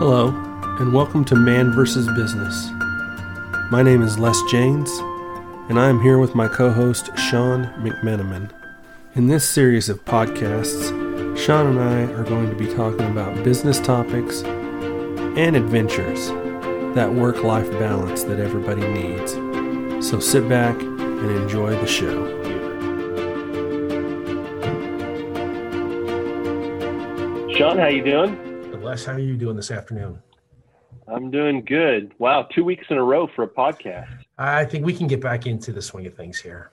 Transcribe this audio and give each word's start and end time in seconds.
Hello, 0.00 0.28
and 0.78 0.94
welcome 0.94 1.26
to 1.26 1.36
Man 1.36 1.72
vs. 1.72 2.06
Business. 2.16 2.70
My 3.70 3.82
name 3.82 4.00
is 4.00 4.18
Les 4.18 4.40
Janes, 4.50 4.88
and 5.68 5.78
I 5.78 5.90
am 5.90 6.00
here 6.00 6.16
with 6.16 6.34
my 6.34 6.48
co 6.48 6.70
host, 6.70 7.10
Sean 7.18 7.66
McMenamin. 7.82 8.50
In 9.14 9.26
this 9.26 9.46
series 9.46 9.90
of 9.90 10.02
podcasts, 10.06 10.88
Sean 11.36 11.66
and 11.66 11.80
I 11.80 12.10
are 12.14 12.24
going 12.24 12.48
to 12.48 12.56
be 12.56 12.74
talking 12.74 13.10
about 13.10 13.44
business 13.44 13.78
topics 13.78 14.40
and 14.40 15.54
adventures, 15.54 16.28
that 16.94 17.12
work 17.12 17.42
life 17.42 17.70
balance 17.72 18.22
that 18.22 18.40
everybody 18.40 18.80
needs. 18.80 19.32
So 20.08 20.18
sit 20.18 20.48
back 20.48 20.80
and 20.80 21.30
enjoy 21.30 21.72
the 21.72 21.86
show. 21.86 22.26
Sean, 27.54 27.76
how 27.76 27.88
you 27.88 28.02
doing? 28.02 28.49
Les, 28.90 29.04
how 29.04 29.12
are 29.12 29.20
you 29.20 29.36
doing 29.36 29.54
this 29.54 29.70
afternoon? 29.70 30.20
I'm 31.06 31.30
doing 31.30 31.64
good. 31.64 32.12
Wow, 32.18 32.48
two 32.52 32.64
weeks 32.64 32.84
in 32.90 32.96
a 32.96 33.04
row 33.04 33.28
for 33.36 33.44
a 33.44 33.48
podcast. 33.48 34.08
I 34.36 34.64
think 34.64 34.84
we 34.84 34.92
can 34.92 35.06
get 35.06 35.20
back 35.20 35.46
into 35.46 35.70
the 35.70 35.80
swing 35.80 36.06
of 36.06 36.14
things 36.14 36.40
here. 36.40 36.72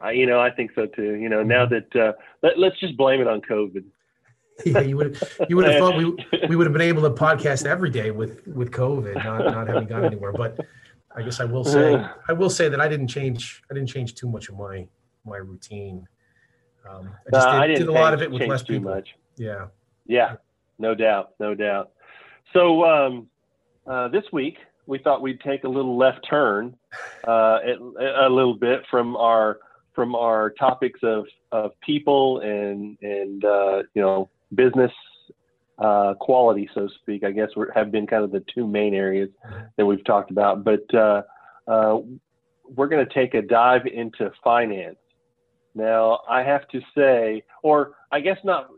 I, 0.00 0.12
you 0.12 0.26
know, 0.26 0.38
I 0.38 0.52
think 0.52 0.70
so 0.76 0.86
too. 0.86 1.16
You 1.16 1.28
know, 1.28 1.42
now 1.42 1.66
that 1.66 1.96
uh, 1.96 2.12
let, 2.44 2.56
let's 2.56 2.78
just 2.78 2.96
blame 2.96 3.20
it 3.20 3.26
on 3.26 3.40
COVID. 3.40 3.82
yeah, 4.64 4.78
you 4.82 4.96
would 4.96 5.20
you 5.48 5.56
would 5.56 5.66
have 5.66 5.78
thought 5.80 5.96
we 5.96 6.04
we 6.48 6.54
would 6.54 6.68
have 6.68 6.72
been 6.72 6.82
able 6.82 7.02
to 7.02 7.10
podcast 7.10 7.66
every 7.66 7.90
day 7.90 8.12
with 8.12 8.46
with 8.46 8.70
COVID, 8.70 9.16
not 9.16 9.44
not 9.46 9.66
having 9.66 9.88
gone 9.88 10.04
anywhere. 10.04 10.32
But 10.32 10.56
I 11.16 11.22
guess 11.22 11.40
I 11.40 11.46
will 11.46 11.64
say 11.64 11.96
I 12.28 12.32
will 12.32 12.50
say 12.50 12.68
that 12.68 12.80
I 12.80 12.86
didn't 12.86 13.08
change 13.08 13.64
I 13.68 13.74
didn't 13.74 13.88
change 13.88 14.14
too 14.14 14.30
much 14.30 14.48
of 14.50 14.56
my 14.56 14.86
my 15.26 15.38
routine. 15.38 16.06
Um, 16.88 17.10
I 17.26 17.30
just 17.36 17.46
No, 17.46 17.52
did, 17.52 17.60
I 17.60 17.66
didn't 17.66 17.80
did 17.80 17.88
a 17.88 17.92
lot 17.92 18.14
of 18.14 18.22
it 18.22 18.30
with 18.30 18.42
less 18.42 18.62
people. 18.62 18.88
much. 18.92 19.16
Yeah. 19.36 19.66
Yeah, 20.06 20.36
no 20.80 20.94
doubt, 20.94 21.34
no 21.38 21.54
doubt. 21.54 21.90
So 22.52 22.84
um, 22.84 23.28
uh, 23.86 24.08
this 24.08 24.24
week 24.32 24.56
we 24.86 24.98
thought 24.98 25.22
we'd 25.22 25.40
take 25.40 25.64
a 25.64 25.68
little 25.68 25.96
left 25.96 26.26
turn, 26.28 26.74
uh, 27.26 27.58
a 28.00 28.28
little 28.28 28.56
bit 28.56 28.82
from 28.90 29.16
our 29.16 29.60
from 29.94 30.14
our 30.14 30.50
topics 30.50 31.00
of, 31.02 31.26
of 31.52 31.72
people 31.80 32.40
and 32.40 32.96
and 33.02 33.44
uh, 33.44 33.82
you 33.94 34.02
know 34.02 34.28
business 34.54 34.92
uh, 35.78 36.14
quality, 36.14 36.68
so 36.74 36.88
to 36.88 36.94
speak. 37.02 37.24
I 37.24 37.30
guess 37.30 37.50
have 37.74 37.90
been 37.90 38.06
kind 38.06 38.24
of 38.24 38.32
the 38.32 38.44
two 38.54 38.66
main 38.66 38.94
areas 38.94 39.30
that 39.76 39.86
we've 39.86 40.04
talked 40.04 40.30
about, 40.30 40.64
but 40.64 40.92
uh, 40.94 41.22
uh, 41.68 41.98
we're 42.64 42.88
going 42.88 43.06
to 43.06 43.14
take 43.14 43.34
a 43.34 43.42
dive 43.42 43.86
into 43.86 44.30
finance. 44.42 44.96
Now, 45.74 46.20
I 46.28 46.42
have 46.42 46.66
to 46.68 46.80
say, 46.96 47.44
or 47.62 47.92
I 48.10 48.20
guess 48.20 48.38
not. 48.44 48.70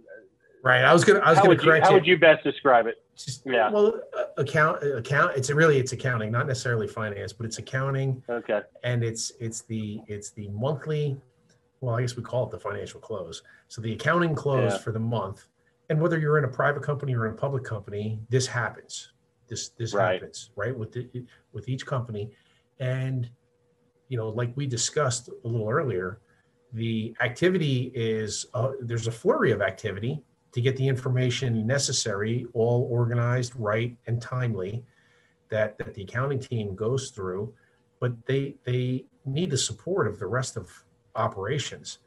Right. 0.63 0.85
I 0.85 0.93
was 0.93 1.05
gonna 1.05 1.19
I 1.21 1.31
was 1.31 1.39
how 1.39 1.45
gonna 1.45 1.57
would 1.57 1.65
you, 1.65 1.81
how 1.83 1.93
would 1.93 2.07
you 2.07 2.19
best 2.19 2.45
describe 2.45 2.87
it? 2.87 3.03
Just, 3.17 3.43
Yeah. 3.45 3.69
Well, 3.71 4.01
account 4.39 4.83
account. 4.85 5.37
It's 5.37 5.51
really 5.51 5.79
it's 5.79 5.93
accounting, 5.93 6.31
not 6.31 6.47
necessarily 6.47 6.87
finance, 6.87 7.33
but 7.33 7.47
it's 7.47 7.59
accounting. 7.59 8.23
Okay. 8.29 8.61
and 8.85 9.03
it's 9.03 9.33
it's 9.41 9.63
the 9.63 10.01
it's 10.07 10.31
the 10.31 10.49
monthly 10.51 11.17
well 11.81 11.97
i 11.97 12.01
guess 12.01 12.17
we 12.17 12.23
call 12.23 12.45
it 12.47 12.51
the 12.53 12.59
financial 12.61 13.01
close 13.01 13.43
so 13.67 13.83
the 13.83 13.93
accounting 13.93 14.37
close 14.37 14.71
Yeah. 14.75 14.79
for 14.79 14.93
the 14.93 15.01
month 15.01 15.49
and 15.91 16.01
whether 16.01 16.17
you're 16.17 16.39
in 16.39 16.45
a 16.45 16.49
private 16.49 16.81
company 16.85 17.13
or 17.17 17.27
in 17.27 17.33
a 17.33 17.37
public 17.37 17.65
company 17.65 18.21
this 18.29 18.47
happens 18.47 19.13
this 19.49 19.71
this 19.71 19.93
Right. 19.93 20.13
happens 20.15 20.51
right 20.55 20.77
with 20.77 20.93
the, 20.93 21.09
with 21.53 21.69
each 21.69 21.85
company 21.85 22.31
and 22.79 23.29
you 24.09 24.17
know 24.17 24.29
like 24.29 24.53
we 24.57 24.65
discussed 24.65 25.29
a 25.29 25.49
little 25.49 25.69
earlier 25.69 26.21
the 26.73 27.17
activity 27.21 27.91
is 27.97 28.47
uh, 28.55 28.71
there's 28.81 29.09
a 29.09 29.13
flurry 29.13 29.51
of 29.51 29.61
activity 29.61 30.23
to 30.53 30.61
get 30.61 30.77
the 30.77 30.87
information 30.87 31.67
necessary 31.67 32.47
all 32.53 32.87
organized 32.91 33.55
right 33.57 33.97
and 34.07 34.21
timely 34.21 34.85
that 35.49 35.77
that 35.79 35.95
the 35.95 36.03
accounting 36.03 36.39
team 36.41 36.75
goes 36.75 37.11
through. 37.11 37.53
But 38.01 38.13
they 38.27 38.57
they 38.65 39.05
need 39.25 39.51
the 39.51 39.59
support 39.59 40.07
of 40.07 40.19
the 40.19 40.27
rest 40.27 40.57
of 40.57 40.71
operations. 41.15 41.99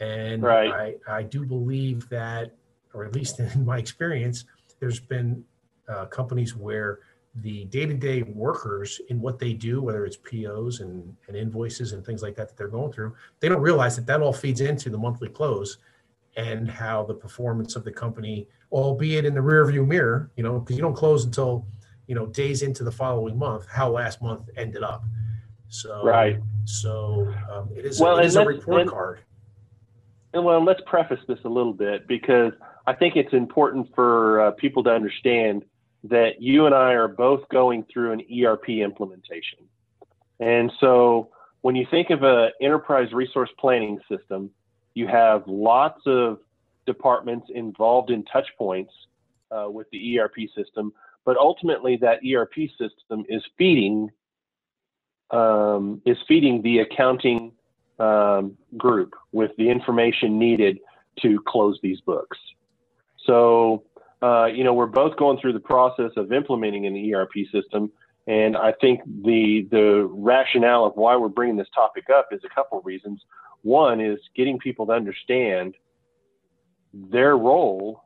And 0.00 0.42
Right. 0.42 0.98
i 1.08 1.18
i 1.18 1.22
do 1.22 1.44
believe 1.44 2.08
that 2.08 2.54
or 2.94 3.04
at 3.04 3.14
least 3.14 3.40
in 3.40 3.64
my 3.64 3.78
experience 3.78 4.44
there's 4.80 5.00
been 5.00 5.44
uh, 5.88 6.06
companies 6.06 6.56
where 6.56 7.00
the 7.36 7.64
day-to-day 7.66 8.22
workers 8.24 9.00
in 9.08 9.20
what 9.20 9.38
they 9.38 9.54
do 9.54 9.80
whether 9.80 10.04
it's 10.04 10.18
pos 10.18 10.80
and, 10.80 11.16
and 11.28 11.36
invoices 11.36 11.92
and 11.92 12.04
things 12.04 12.22
like 12.22 12.34
that 12.34 12.48
that 12.48 12.56
they're 12.58 12.68
going 12.68 12.92
through 12.92 13.14
they 13.40 13.48
don't 13.48 13.62
realize 13.62 13.96
that 13.96 14.06
that 14.06 14.20
all 14.20 14.32
feeds 14.32 14.60
into 14.60 14.90
the 14.90 14.98
monthly 14.98 15.28
close 15.28 15.78
and 16.36 16.70
how 16.70 17.04
the 17.04 17.14
performance 17.14 17.76
of 17.76 17.84
the 17.84 17.92
company 17.92 18.48
albeit 18.70 19.24
in 19.24 19.34
the 19.34 19.40
rear 19.42 19.64
view 19.66 19.84
mirror 19.84 20.30
you 20.36 20.42
know 20.42 20.58
because 20.60 20.76
you 20.76 20.82
don't 20.82 20.94
close 20.94 21.24
until 21.24 21.66
you 22.06 22.14
know 22.14 22.26
days 22.26 22.62
into 22.62 22.82
the 22.84 22.92
following 22.92 23.38
month 23.38 23.66
how 23.68 23.90
last 23.90 24.22
month 24.22 24.48
ended 24.56 24.82
up 24.82 25.04
so 25.68 26.02
Right. 26.04 26.38
so 26.64 27.32
um, 27.50 27.68
it 27.76 27.84
is 27.84 28.00
Well, 28.00 28.18
it 28.18 28.26
and 28.26 28.36
a 28.36 28.44
report 28.46 28.80
and- 28.82 28.90
card 28.90 29.20
And 30.34 30.44
well, 30.44 30.64
let's 30.64 30.80
preface 30.86 31.20
this 31.28 31.38
a 31.44 31.48
little 31.48 31.74
bit 31.74 32.06
because 32.08 32.52
I 32.86 32.94
think 32.94 33.16
it's 33.16 33.32
important 33.34 33.94
for 33.94 34.40
uh, 34.40 34.50
people 34.52 34.82
to 34.84 34.90
understand 34.90 35.64
that 36.04 36.40
you 36.40 36.64
and 36.66 36.74
I 36.74 36.94
are 36.94 37.06
both 37.08 37.46
going 37.50 37.84
through 37.92 38.12
an 38.12 38.22
ERP 38.44 38.70
implementation. 38.70 39.58
And 40.40 40.72
so 40.80 41.28
when 41.60 41.76
you 41.76 41.86
think 41.90 42.10
of 42.10 42.22
an 42.24 42.50
enterprise 42.60 43.12
resource 43.12 43.50
planning 43.58 44.00
system, 44.10 44.50
you 44.94 45.06
have 45.06 45.42
lots 45.46 46.00
of 46.06 46.38
departments 46.86 47.46
involved 47.54 48.10
in 48.10 48.24
touch 48.24 48.46
points 48.58 48.92
uh, 49.50 49.68
with 49.68 49.86
the 49.90 50.18
ERP 50.18 50.34
system, 50.56 50.92
but 51.24 51.36
ultimately 51.36 51.96
that 51.96 52.20
ERP 52.26 52.54
system 52.78 53.24
is 53.28 53.42
feeding 53.56 54.10
um, 55.30 56.02
is 56.04 56.18
feeding 56.28 56.60
the 56.60 56.80
accounting 56.80 57.52
um, 57.98 58.56
group 58.76 59.14
with 59.32 59.50
the 59.56 59.70
information 59.70 60.38
needed 60.38 60.78
to 61.22 61.40
close 61.46 61.78
these 61.82 62.00
books. 62.02 62.36
So, 63.26 63.84
uh, 64.22 64.46
you 64.46 64.62
know, 64.64 64.74
we're 64.74 64.86
both 64.86 65.16
going 65.16 65.38
through 65.38 65.54
the 65.54 65.60
process 65.60 66.10
of 66.16 66.32
implementing 66.32 66.86
an 66.86 67.14
ERP 67.14 67.32
system, 67.50 67.90
and 68.26 68.56
I 68.56 68.72
think 68.80 69.00
the 69.04 69.66
the 69.70 70.08
rationale 70.10 70.84
of 70.84 70.92
why 70.96 71.16
we're 71.16 71.28
bringing 71.28 71.56
this 71.56 71.68
topic 71.74 72.04
up 72.10 72.28
is 72.30 72.40
a 72.44 72.54
couple 72.54 72.80
reasons. 72.82 73.20
One 73.62 74.00
is 74.00 74.18
getting 74.36 74.58
people 74.58 74.86
to 74.86 74.92
understand 74.92 75.74
their 76.92 77.36
role 77.36 78.04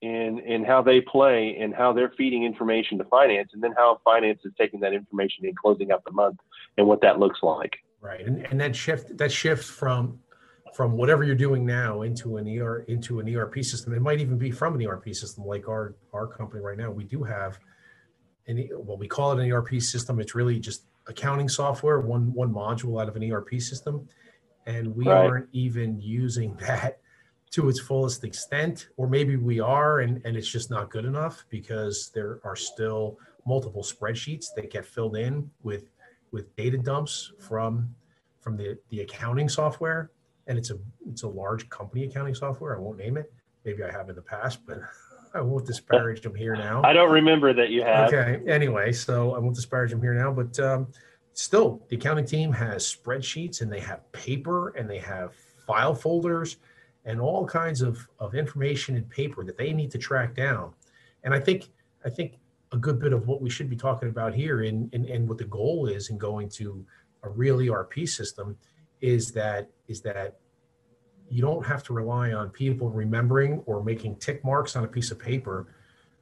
in 0.00 0.38
in 0.40 0.64
how 0.64 0.82
they 0.82 1.00
play 1.00 1.56
and 1.58 1.74
how 1.74 1.92
they're 1.92 2.12
feeding 2.16 2.44
information 2.44 2.98
to 2.98 3.04
finance, 3.04 3.50
and 3.52 3.62
then 3.62 3.72
how 3.76 4.00
finance 4.04 4.40
is 4.44 4.52
taking 4.56 4.80
that 4.80 4.92
information 4.92 5.44
and 5.44 5.56
closing 5.56 5.90
out 5.90 6.04
the 6.04 6.12
month 6.12 6.38
and 6.76 6.86
what 6.86 7.00
that 7.00 7.18
looks 7.18 7.40
like. 7.42 7.76
right. 8.00 8.24
And, 8.24 8.46
and 8.46 8.60
that 8.60 8.76
shift 8.76 9.16
that 9.18 9.32
shift 9.32 9.64
from 9.64 10.20
from 10.74 10.92
whatever 10.92 11.24
you're 11.24 11.34
doing 11.34 11.66
now 11.66 12.02
into 12.02 12.36
an 12.36 12.46
ER 12.46 12.80
into 12.88 13.20
an 13.20 13.34
ERP 13.34 13.64
system 13.64 13.92
it 13.94 14.02
might 14.02 14.20
even 14.20 14.38
be 14.38 14.50
from 14.50 14.74
an 14.74 14.86
ERP 14.86 15.14
system 15.14 15.44
like 15.44 15.68
our 15.68 15.94
our 16.12 16.26
company 16.26 16.62
right 16.62 16.78
now. 16.78 16.90
We 16.90 17.04
do 17.04 17.24
have 17.24 17.58
an 18.46 18.68
well 18.72 18.96
we 18.96 19.08
call 19.08 19.32
it 19.32 19.42
an 19.42 19.50
ERP 19.50 19.80
system. 19.80 20.20
It's 20.20 20.34
really 20.34 20.60
just 20.60 20.84
accounting 21.08 21.48
software 21.48 22.00
one 22.00 22.32
one 22.34 22.52
module 22.52 23.00
out 23.00 23.08
of 23.08 23.16
an 23.16 23.28
ERP 23.32 23.60
system 23.60 24.06
and 24.68 24.94
we 24.94 25.06
Right. 25.08 25.26
aren't 25.26 25.48
even 25.52 25.98
using 25.98 26.54
that 26.56 27.00
to 27.50 27.68
its 27.70 27.80
fullest 27.80 28.22
extent 28.24 28.88
or 28.98 29.08
maybe 29.08 29.36
we 29.36 29.58
are 29.58 30.00
and, 30.00 30.20
and 30.26 30.36
it's 30.36 30.46
just 30.48 30.70
not 30.70 30.90
good 30.90 31.06
enough 31.06 31.46
because 31.48 32.10
there 32.14 32.40
are 32.44 32.54
still 32.54 33.18
multiple 33.46 33.82
spreadsheets 33.82 34.48
that 34.54 34.70
get 34.70 34.84
filled 34.84 35.16
in 35.16 35.50
with 35.62 35.90
with 36.30 36.54
data 36.56 36.76
dumps 36.76 37.32
from 37.40 37.88
from 38.40 38.56
the 38.58 38.78
the 38.90 39.00
accounting 39.00 39.48
software 39.48 40.10
and 40.46 40.58
it's 40.58 40.70
a 40.70 40.78
it's 41.10 41.22
a 41.22 41.28
large 41.28 41.66
company 41.70 42.04
accounting 42.04 42.34
software 42.34 42.76
i 42.76 42.78
won't 42.78 42.98
name 42.98 43.16
it 43.16 43.32
maybe 43.64 43.82
i 43.82 43.90
have 43.90 44.10
in 44.10 44.14
the 44.14 44.20
past 44.20 44.58
but 44.66 44.78
i 45.34 45.40
won't 45.40 45.64
disparage 45.66 46.20
them 46.20 46.34
here 46.34 46.54
now 46.54 46.82
I 46.84 46.92
don't 46.92 47.10
remember 47.12 47.54
that 47.54 47.70
you 47.70 47.82
have. 47.82 48.12
Okay. 48.12 48.40
Anyway, 48.46 48.92
so 48.92 49.34
I 49.34 49.38
won't 49.38 49.54
disparage 49.56 49.90
them 49.90 50.00
here 50.02 50.14
now, 50.14 50.30
but 50.32 50.58
um, 50.60 50.86
still, 51.38 51.80
the 51.88 51.96
accounting 51.96 52.24
team 52.24 52.52
has 52.52 52.82
spreadsheets 52.84 53.60
and 53.60 53.72
they 53.72 53.78
have 53.78 54.10
paper 54.10 54.70
and 54.70 54.90
they 54.90 54.98
have 54.98 55.34
file 55.66 55.94
folders 55.94 56.56
and 57.04 57.20
all 57.20 57.46
kinds 57.46 57.80
of, 57.80 58.08
of 58.18 58.34
information 58.34 58.96
in 58.96 59.04
paper 59.04 59.44
that 59.44 59.56
they 59.56 59.72
need 59.72 59.90
to 59.92 59.98
track 59.98 60.34
down. 60.34 60.72
And 61.22 61.32
I 61.32 61.38
think 61.38 61.68
I 62.04 62.10
think 62.10 62.34
a 62.72 62.76
good 62.76 62.98
bit 62.98 63.12
of 63.12 63.26
what 63.26 63.40
we 63.40 63.50
should 63.50 63.70
be 63.70 63.76
talking 63.76 64.08
about 64.08 64.34
here 64.34 64.62
and 64.62 64.92
and, 64.92 65.06
and 65.06 65.28
what 65.28 65.38
the 65.38 65.44
goal 65.44 65.86
is 65.86 66.10
in 66.10 66.18
going 66.18 66.48
to 66.50 66.84
a 67.22 67.28
real 67.28 67.60
ERP 67.60 68.06
system 68.06 68.56
is 69.00 69.30
that 69.32 69.68
is 69.86 70.00
that 70.02 70.38
you 71.30 71.40
don't 71.40 71.64
have 71.64 71.82
to 71.84 71.92
rely 71.92 72.32
on 72.32 72.50
people 72.50 72.90
remembering 72.90 73.62
or 73.66 73.82
making 73.82 74.16
tick 74.16 74.44
marks 74.44 74.76
on 74.76 74.84
a 74.84 74.88
piece 74.88 75.10
of 75.10 75.18
paper 75.18 75.68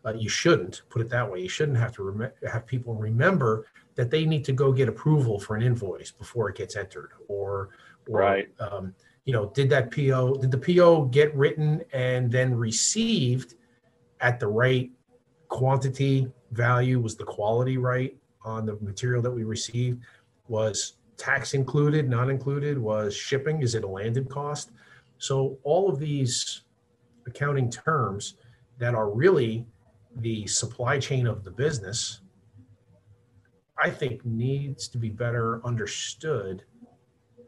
uh, 0.07 0.13
you 0.13 0.29
shouldn't 0.29 0.83
put 0.89 1.03
it 1.03 1.09
that 1.09 1.31
way. 1.31 1.41
You 1.41 1.49
shouldn't 1.49 1.79
have 1.79 1.93
to 1.97 2.05
rem- 2.05 2.33
have 2.49 2.67
people 2.67 2.95
remember 2.95 3.67
that 3.97 4.11
they 4.11 4.25
need 4.25 4.45
to 4.45 4.53
go 4.53 4.73
get 4.73 4.89
approval 4.89 5.41
for 5.41 5.57
an 5.57 5.63
invoice 5.63 6.11
before 6.11 6.49
it 6.49 6.57
gets 6.57 6.77
entered, 6.77 7.11
or, 7.29 7.71
or 8.09 8.21
Right. 8.21 8.49
um, 8.61 8.95
you 9.25 9.33
know, 9.33 9.51
did 9.55 9.69
that 9.71 9.91
PO 9.91 10.37
did 10.37 10.53
the 10.53 10.59
PO 10.59 11.07
get 11.07 11.35
written 11.35 11.83
and 11.93 12.31
then 12.31 12.55
received 12.55 13.55
at 14.21 14.39
the 14.39 14.47
right 14.47 14.91
quantity 15.49 16.31
value? 16.53 17.01
Was 17.01 17.17
the 17.17 17.25
quality 17.25 17.77
right 17.77 18.17
on 18.45 18.67
the 18.67 18.77
material 18.81 19.21
that 19.23 19.31
we 19.31 19.43
received? 19.43 20.05
Was 20.47 20.95
tax 21.17 21.55
included, 21.55 22.09
not 22.09 22.31
included? 22.31 22.79
Was 22.79 23.17
shipping? 23.17 23.63
Is 23.63 23.75
it 23.75 23.83
a 23.83 23.89
landed 23.89 24.29
cost? 24.29 24.71
So 25.19 25.59
all 25.65 25.89
of 25.89 25.99
these 25.99 26.63
accounting 27.27 27.71
terms 27.71 28.35
that 28.79 28.95
are 28.95 29.11
really 29.11 29.67
the 30.17 30.47
supply 30.47 30.99
chain 30.99 31.27
of 31.27 31.43
the 31.43 31.51
business, 31.51 32.21
I 33.79 33.91
think 33.91 34.25
needs 34.25 34.89
to 34.89 34.99
be 34.99 35.11
better 35.11 35.61
understood 35.65 36.63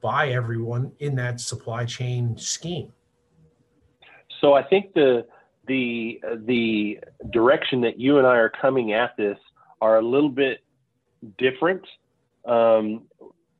by 0.02 0.30
everyone 0.30 0.92
in 1.00 1.14
that 1.16 1.40
supply 1.40 1.84
chain 1.84 2.36
scheme. 2.36 2.92
So 4.40 4.54
I 4.54 4.62
think 4.62 4.94
the 4.94 5.26
the 5.66 6.20
the 6.46 7.00
direction 7.30 7.80
that 7.82 7.98
you 7.98 8.18
and 8.18 8.26
I 8.26 8.36
are 8.36 8.50
coming 8.60 8.92
at 8.92 9.16
this 9.16 9.38
are 9.80 9.98
a 9.98 10.02
little 10.02 10.28
bit 10.28 10.60
different. 11.36 11.82
Um, 12.44 13.02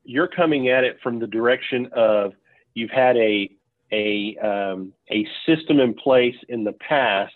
you're 0.05 0.29
coming 0.29 0.69
at 0.69 0.85
it 0.85 0.99
from 1.03 1.19
the 1.19 1.27
direction 1.27 1.89
of 1.95 2.33
you've 2.75 2.91
had 2.91 3.17
a 3.17 3.51
a 3.93 4.37
um, 4.39 4.93
a 5.11 5.27
system 5.47 5.81
in 5.81 5.95
place 5.95 6.37
in 6.49 6.65
the 6.65 6.73
past, 6.73 7.35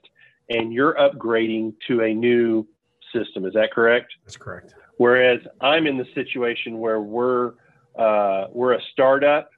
and 0.48 0.72
you're 0.72 0.94
upgrading 0.94 1.74
to 1.88 2.02
a 2.02 2.14
new 2.14 2.66
system. 3.12 3.44
Is 3.44 3.54
that 3.54 3.72
correct? 3.72 4.12
That's 4.24 4.36
correct. 4.36 4.74
Whereas 4.98 5.40
I'm 5.60 5.86
in 5.86 5.96
the 5.96 6.06
situation 6.14 6.78
where 6.78 7.00
we're 7.00 7.52
uh, 7.98 8.46
we're 8.50 8.74
a 8.74 8.80
startup 8.92 9.50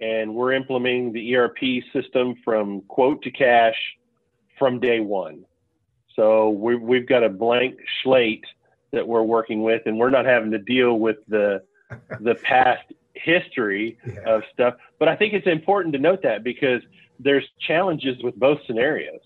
and 0.00 0.34
we're 0.34 0.52
implementing 0.52 1.12
the 1.12 1.36
ERP 1.36 1.58
system 1.92 2.34
from 2.44 2.82
quote 2.82 3.22
to 3.22 3.30
cash 3.30 3.76
from 4.58 4.80
day 4.80 5.00
one. 5.00 5.44
So 6.16 6.50
we, 6.50 6.76
we've 6.76 7.08
got 7.08 7.22
a 7.22 7.28
blank 7.28 7.78
slate 8.02 8.44
that 8.92 9.06
we're 9.06 9.22
working 9.22 9.62
with, 9.62 9.82
and 9.86 9.98
we're 9.98 10.10
not 10.10 10.26
having 10.26 10.50
to 10.50 10.58
deal 10.58 10.98
with 10.98 11.16
the 11.28 11.62
the 12.20 12.34
past 12.36 12.92
history 13.14 13.98
yeah. 14.06 14.20
of 14.26 14.42
stuff. 14.52 14.74
But 14.98 15.08
I 15.08 15.16
think 15.16 15.34
it's 15.34 15.46
important 15.46 15.92
to 15.94 15.98
note 15.98 16.22
that 16.22 16.42
because 16.42 16.82
there's 17.18 17.44
challenges 17.66 18.22
with 18.22 18.34
both 18.36 18.58
scenarios, 18.66 19.20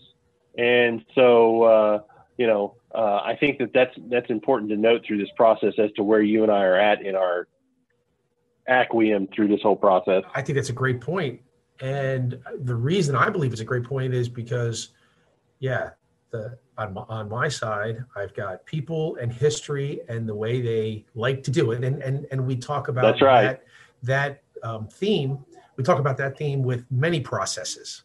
and 0.59 1.05
so 1.15 1.63
uh, 1.63 1.99
you 2.37 2.47
know 2.47 2.75
uh, 2.95 3.21
I 3.25 3.37
think 3.39 3.59
that 3.59 3.73
that's 3.73 3.95
that's 4.09 4.31
important 4.31 4.71
to 4.71 4.77
note 4.77 5.05
through 5.07 5.19
this 5.19 5.31
process 5.37 5.75
as 5.79 5.91
to 5.93 6.03
where 6.03 6.23
you 6.23 6.43
and 6.43 6.53
I 6.53 6.63
are 6.63 6.79
at 6.79 7.03
in 7.03 7.15
our 7.15 7.49
acquiesce 8.69 9.29
through 9.35 9.49
this 9.49 9.63
whole 9.63 9.77
process. 9.77 10.23
I 10.35 10.43
think 10.43 10.57
that's 10.57 10.71
a 10.71 10.73
great. 10.73 11.01
And 11.81 12.39
the 12.61 12.75
reason 12.75 13.15
I 13.15 13.29
believe 13.29 13.53
it's 13.53 13.61
a 13.61 13.65
great 13.65 13.85
point 13.85 14.15
is 14.15 14.29
because, 14.29 14.91
yeah, 15.59 15.91
the 16.31 16.59
on 16.79 16.95
my, 16.95 17.03
on 17.09 17.29
my 17.29 17.49
side, 17.49 18.05
I've 18.17 18.35
got 18.35 18.65
people 18.67 19.17
and 19.17 19.33
history 19.33 20.01
and 20.09 20.29
the 20.29 20.35
way 20.35 20.61
they 20.61 21.05
like 21.15 21.43
to 21.45 21.51
do 21.51 21.73
it, 21.73 21.85
and 21.85 22.03
and 22.03 22.27
and 22.31 22.47
we 22.47 22.57
talk 22.57 22.89
about 22.89 23.03
that's 23.03 23.23
right. 23.23 23.43
that 23.43 23.65
that 24.03 24.43
um, 24.63 24.89
theme. 24.89 25.45
We 25.77 25.85
talk 25.85 25.99
about 25.99 26.17
that 26.17 26.39
theme 26.39 26.63
with 26.63 26.87
many 26.91 27.21
processes, 27.21 28.03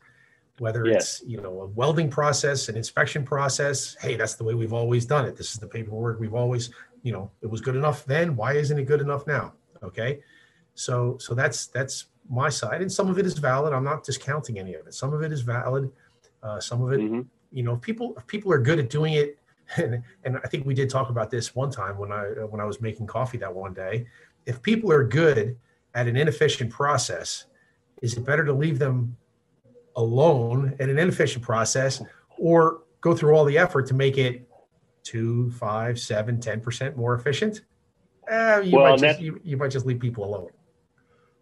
whether 0.62 0.86
yes. 0.86 1.22
it's 1.22 1.30
you 1.30 1.42
know 1.42 1.62
a 1.62 1.68
welding 1.68 2.10
process, 2.10 2.70
an 2.70 2.78
inspection 2.78 3.24
process. 3.24 3.96
Hey, 4.00 4.16
that's 4.16 4.36
the 4.36 4.44
way 4.44 4.54
we've 4.54 4.74
always 4.74 5.06
done 5.06 5.26
it. 5.26 5.36
This 5.36 5.54
is 5.54 5.60
the 5.60 5.68
paperwork 5.68 6.20
we've 6.20 6.36
always, 6.36 6.70
you 7.04 7.12
know, 7.12 7.32
it 7.42 7.48
was 7.48 7.62
good 7.62 7.76
enough 7.76 8.06
then. 8.06 8.36
Why 8.36 8.54
isn't 8.54 8.78
it 8.78 8.86
good 8.86 9.02
enough 9.02 9.26
now? 9.28 9.54
Okay 9.84 10.22
so 10.76 11.18
so 11.20 11.34
that's 11.34 11.68
that's 11.68 12.08
my 12.30 12.50
side, 12.50 12.82
and 12.82 12.92
some 12.92 13.10
of 13.10 13.18
it 13.20 13.26
is 13.26 13.38
valid. 13.38 13.74
I'm 13.74 13.84
not 13.84 14.04
discounting 14.04 14.60
any 14.60 14.74
of 14.76 14.88
it. 14.88 14.94
Some 14.94 15.14
of 15.14 15.22
it 15.22 15.32
is 15.32 15.42
valid. 15.42 15.92
Uh, 16.42 16.60
some 16.60 16.82
of 16.82 16.92
it, 16.94 17.00
mm-hmm. 17.00 17.22
you 17.52 17.64
know, 17.64 17.74
if 17.74 17.82
people 17.82 18.14
if 18.18 18.26
people 18.28 18.52
are 18.52 18.60
good 18.60 18.80
at 18.80 18.90
doing 18.90 19.14
it, 19.14 19.38
and, 19.78 20.04
and 20.24 20.38
I 20.44 20.48
think 20.48 20.66
we 20.66 20.74
did 20.74 20.90
talk 20.90 21.10
about 21.10 21.30
this 21.30 21.56
one 21.56 21.72
time 21.72 21.98
when 21.98 22.12
I 22.12 22.24
when 22.50 22.62
I 22.62 22.66
was 22.66 22.82
making 22.82 23.08
coffee 23.08 23.38
that 23.40 23.54
one 23.54 23.74
day. 23.74 24.08
If 24.46 24.62
people 24.64 24.92
are 24.92 25.04
good 25.04 25.58
at 25.94 26.08
an 26.08 26.16
inefficient 26.16 26.72
process, 26.72 27.46
is 28.02 28.16
it 28.16 28.26
better 28.26 28.44
to 28.46 28.54
leave 28.54 28.80
them 28.80 29.16
alone 29.96 30.76
in 30.80 30.90
an 30.90 30.98
inefficient 30.98 31.44
process, 31.44 32.02
or 32.38 32.84
go 33.02 33.16
through 33.16 33.34
all 33.36 33.46
the 33.46 33.58
effort 33.58 33.88
to 33.88 33.94
make 33.94 34.18
it 34.18 34.48
two, 35.04 35.52
five, 35.52 36.00
seven, 36.00 36.40
ten 36.40 36.62
percent 36.62 36.96
more 36.98 37.14
efficient? 37.16 37.62
Eh, 38.28 38.62
you, 38.62 38.78
well, 38.78 38.92
might 38.92 39.00
just, 39.00 39.20
you, 39.20 39.40
you 39.44 39.58
might 39.58 39.72
just 39.72 39.86
leave 39.86 40.00
people 40.00 40.24
alone. 40.24 40.50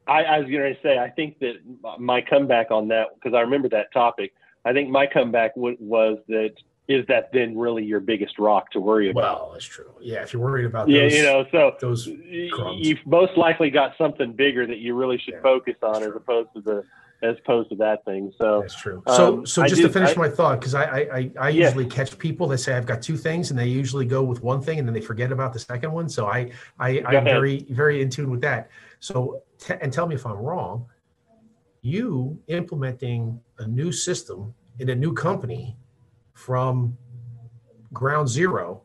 I, 0.07 0.24
I 0.24 0.40
was 0.40 0.50
going 0.50 0.74
to 0.74 0.80
say, 0.81 0.98
I 0.98 1.10
think 1.10 1.40
that 1.40 1.57
my 2.00 2.22
comeback 2.22 2.72
on 2.72 2.88
that, 2.88 3.07
because 3.16 3.36
I 3.36 3.42
remember 3.42 3.69
that 3.69 3.94
topic, 3.94 4.34
I 4.66 4.74
think 4.74 4.90
my 4.90 5.06
comeback 5.06 5.56
w- 5.56 5.78
was 5.80 6.18
that 6.28 6.54
is 6.88 7.06
that 7.06 7.30
then 7.31 7.56
really 7.56 7.84
your 7.84 8.00
biggest 8.00 8.40
rock 8.40 8.72
to 8.72 8.80
worry 8.80 9.12
about? 9.12 9.22
Well, 9.22 9.50
that's 9.54 9.66
true. 9.66 9.94
Yeah, 10.02 10.24
if 10.24 10.34
you're 10.34 10.42
worried 10.42 10.66
about 10.66 10.90
yeah, 10.90 11.04
you 11.04 11.22
know, 11.22 11.45
so 11.52 11.75
those 11.80 12.10
crumbs. 12.52 12.88
you've 12.88 13.06
most 13.06 13.38
likely 13.38 13.69
got 13.69 13.95
something 13.95 14.34
bigger 14.34 14.66
that 14.66 14.80
you 14.80 14.95
really 14.95 15.19
should 15.19 15.36
yeah, 15.36 15.42
focus 15.42 15.75
on 15.84 16.02
as 16.02 16.16
opposed 16.16 16.50
to 16.56 16.62
the 16.62 16.84
as 17.21 17.38
opposed 17.39 17.69
to 17.69 17.75
that 17.75 18.06
thing. 18.06 18.31
So 18.38 18.62
that's 18.62 18.80
true. 18.80 19.04
So, 19.07 19.39
um, 19.39 19.45
so 19.45 19.66
just 19.66 19.81
to 19.81 19.89
finish 19.89 20.12
I, 20.12 20.16
my 20.16 20.30
thought, 20.30 20.60
because 20.60 20.74
I, 20.74 20.83
I, 20.83 21.31
I 21.39 21.50
yeah. 21.50 21.66
usually 21.66 21.86
catch 21.86 22.18
people 22.18 22.48
that 22.48 22.60
say 22.60 22.74
I've 22.74 22.86
got 22.86 23.01
two 23.01 23.18
things, 23.18 23.50
and 23.51 23.60
they 23.60 23.68
usually 23.68 24.06
go 24.06 24.24
with 24.24 24.42
one 24.42 24.62
thing, 24.62 24.80
and 24.80 24.88
then 24.88 24.94
they 24.94 25.01
forget 25.01 25.31
about 25.31 25.54
the 25.54 25.60
second 25.60 25.92
one. 25.92 26.07
So 26.07 26.27
I, 26.27 26.51
I, 26.80 27.01
I'm 27.06 27.24
very, 27.24 27.66
very 27.69 28.01
in 28.01 28.10
tune 28.10 28.30
with 28.30 28.42
that. 28.42 28.69
So, 29.00 29.44
t- 29.60 29.75
and 29.81 29.92
tell 29.92 30.07
me 30.07 30.16
if 30.16 30.25
I'm 30.25 30.38
wrong. 30.38 30.86
You 31.81 32.38
implementing 32.48 33.39
a 33.57 33.68
new 33.68 33.92
system 33.92 34.54
in 34.80 34.89
a 34.89 34.95
new 34.95 35.13
company 35.13 35.77
from 36.33 36.98
ground 37.92 38.30
0 38.30 38.81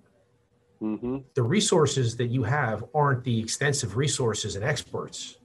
mm-hmm. 0.81 1.19
the 1.35 1.43
resources 1.43 2.17
that 2.17 2.29
you 2.29 2.43
have 2.43 2.85
aren't 2.95 3.23
the 3.23 3.39
extensive 3.39 3.97
resources 3.97 4.57
and 4.57 4.65
experts 4.65 5.39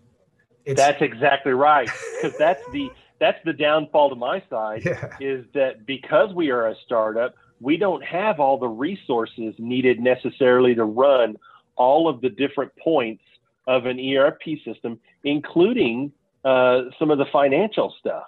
it's, 0.69 0.79
that's 0.79 1.01
exactly 1.01 1.51
right. 1.51 1.89
Because 2.21 2.37
that's 2.37 2.61
the 2.71 2.89
that's 3.19 3.39
the 3.43 3.53
downfall 3.53 4.09
to 4.09 4.15
my 4.15 4.41
side 4.49 4.83
yeah. 4.85 5.09
is 5.19 5.45
that 5.53 5.85
because 5.85 6.33
we 6.33 6.51
are 6.51 6.67
a 6.67 6.75
startup, 6.85 7.35
we 7.59 7.75
don't 7.77 8.03
have 8.03 8.39
all 8.39 8.57
the 8.57 8.67
resources 8.67 9.53
needed 9.57 9.99
necessarily 9.99 10.73
to 10.75 10.85
run 10.85 11.37
all 11.75 12.07
of 12.07 12.21
the 12.21 12.29
different 12.29 12.71
points 12.77 13.23
of 13.67 13.85
an 13.85 13.99
ERP 13.99 14.41
system, 14.65 14.99
including 15.23 16.11
uh, 16.45 16.83
some 16.97 17.11
of 17.11 17.17
the 17.17 17.25
financial 17.31 17.93
stuff. 17.99 18.27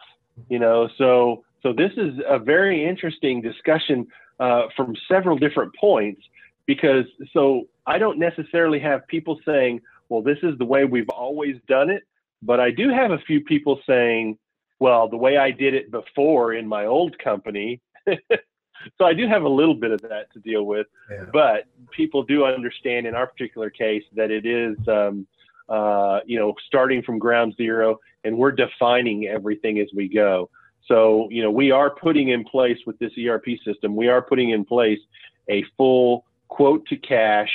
You 0.49 0.59
know, 0.59 0.89
so 0.97 1.43
so 1.63 1.73
this 1.73 1.91
is 1.97 2.19
a 2.27 2.39
very 2.39 2.85
interesting 2.85 3.41
discussion 3.41 4.07
uh, 4.39 4.63
from 4.75 4.95
several 5.07 5.37
different 5.37 5.73
points 5.75 6.21
because 6.65 7.05
so 7.33 7.67
I 7.85 7.97
don't 7.97 8.19
necessarily 8.19 8.79
have 8.79 9.07
people 9.07 9.39
saying, 9.45 9.81
well, 10.09 10.21
this 10.21 10.37
is 10.43 10.57
the 10.57 10.65
way 10.65 10.85
we've 10.85 11.09
always 11.09 11.55
done 11.67 11.89
it. 11.89 12.03
But 12.41 12.59
I 12.59 12.71
do 12.71 12.89
have 12.89 13.11
a 13.11 13.19
few 13.19 13.41
people 13.41 13.79
saying, 13.87 14.37
well, 14.79 15.07
the 15.07 15.17
way 15.17 15.37
I 15.37 15.51
did 15.51 15.73
it 15.73 15.91
before 15.91 16.53
in 16.53 16.67
my 16.67 16.85
old 16.85 17.17
company. 17.19 17.81
so 18.07 19.05
I 19.05 19.13
do 19.13 19.27
have 19.27 19.43
a 19.43 19.49
little 19.49 19.75
bit 19.75 19.91
of 19.91 20.01
that 20.01 20.31
to 20.33 20.39
deal 20.39 20.63
with. 20.63 20.87
Yeah. 21.09 21.25
But 21.31 21.65
people 21.91 22.23
do 22.23 22.45
understand 22.45 23.05
in 23.05 23.13
our 23.13 23.27
particular 23.27 23.69
case 23.69 24.03
that 24.15 24.31
it 24.31 24.45
is, 24.45 24.75
um, 24.87 25.27
uh, 25.69 26.21
you 26.25 26.39
know, 26.39 26.55
starting 26.65 27.03
from 27.03 27.19
ground 27.19 27.53
zero 27.57 27.99
and 28.23 28.37
we're 28.37 28.51
defining 28.51 29.27
everything 29.27 29.79
as 29.79 29.87
we 29.95 30.07
go. 30.07 30.49
So, 30.87 31.27
you 31.29 31.43
know, 31.43 31.51
we 31.51 31.71
are 31.71 31.89
putting 31.89 32.29
in 32.29 32.43
place 32.43 32.77
with 32.85 32.97
this 32.99 33.11
ERP 33.17 33.45
system, 33.63 33.95
we 33.95 34.07
are 34.07 34.21
putting 34.21 34.49
in 34.49 34.65
place 34.65 34.99
a 35.47 35.63
full 35.77 36.25
quote 36.47 36.85
to 36.87 36.97
cash 36.97 37.51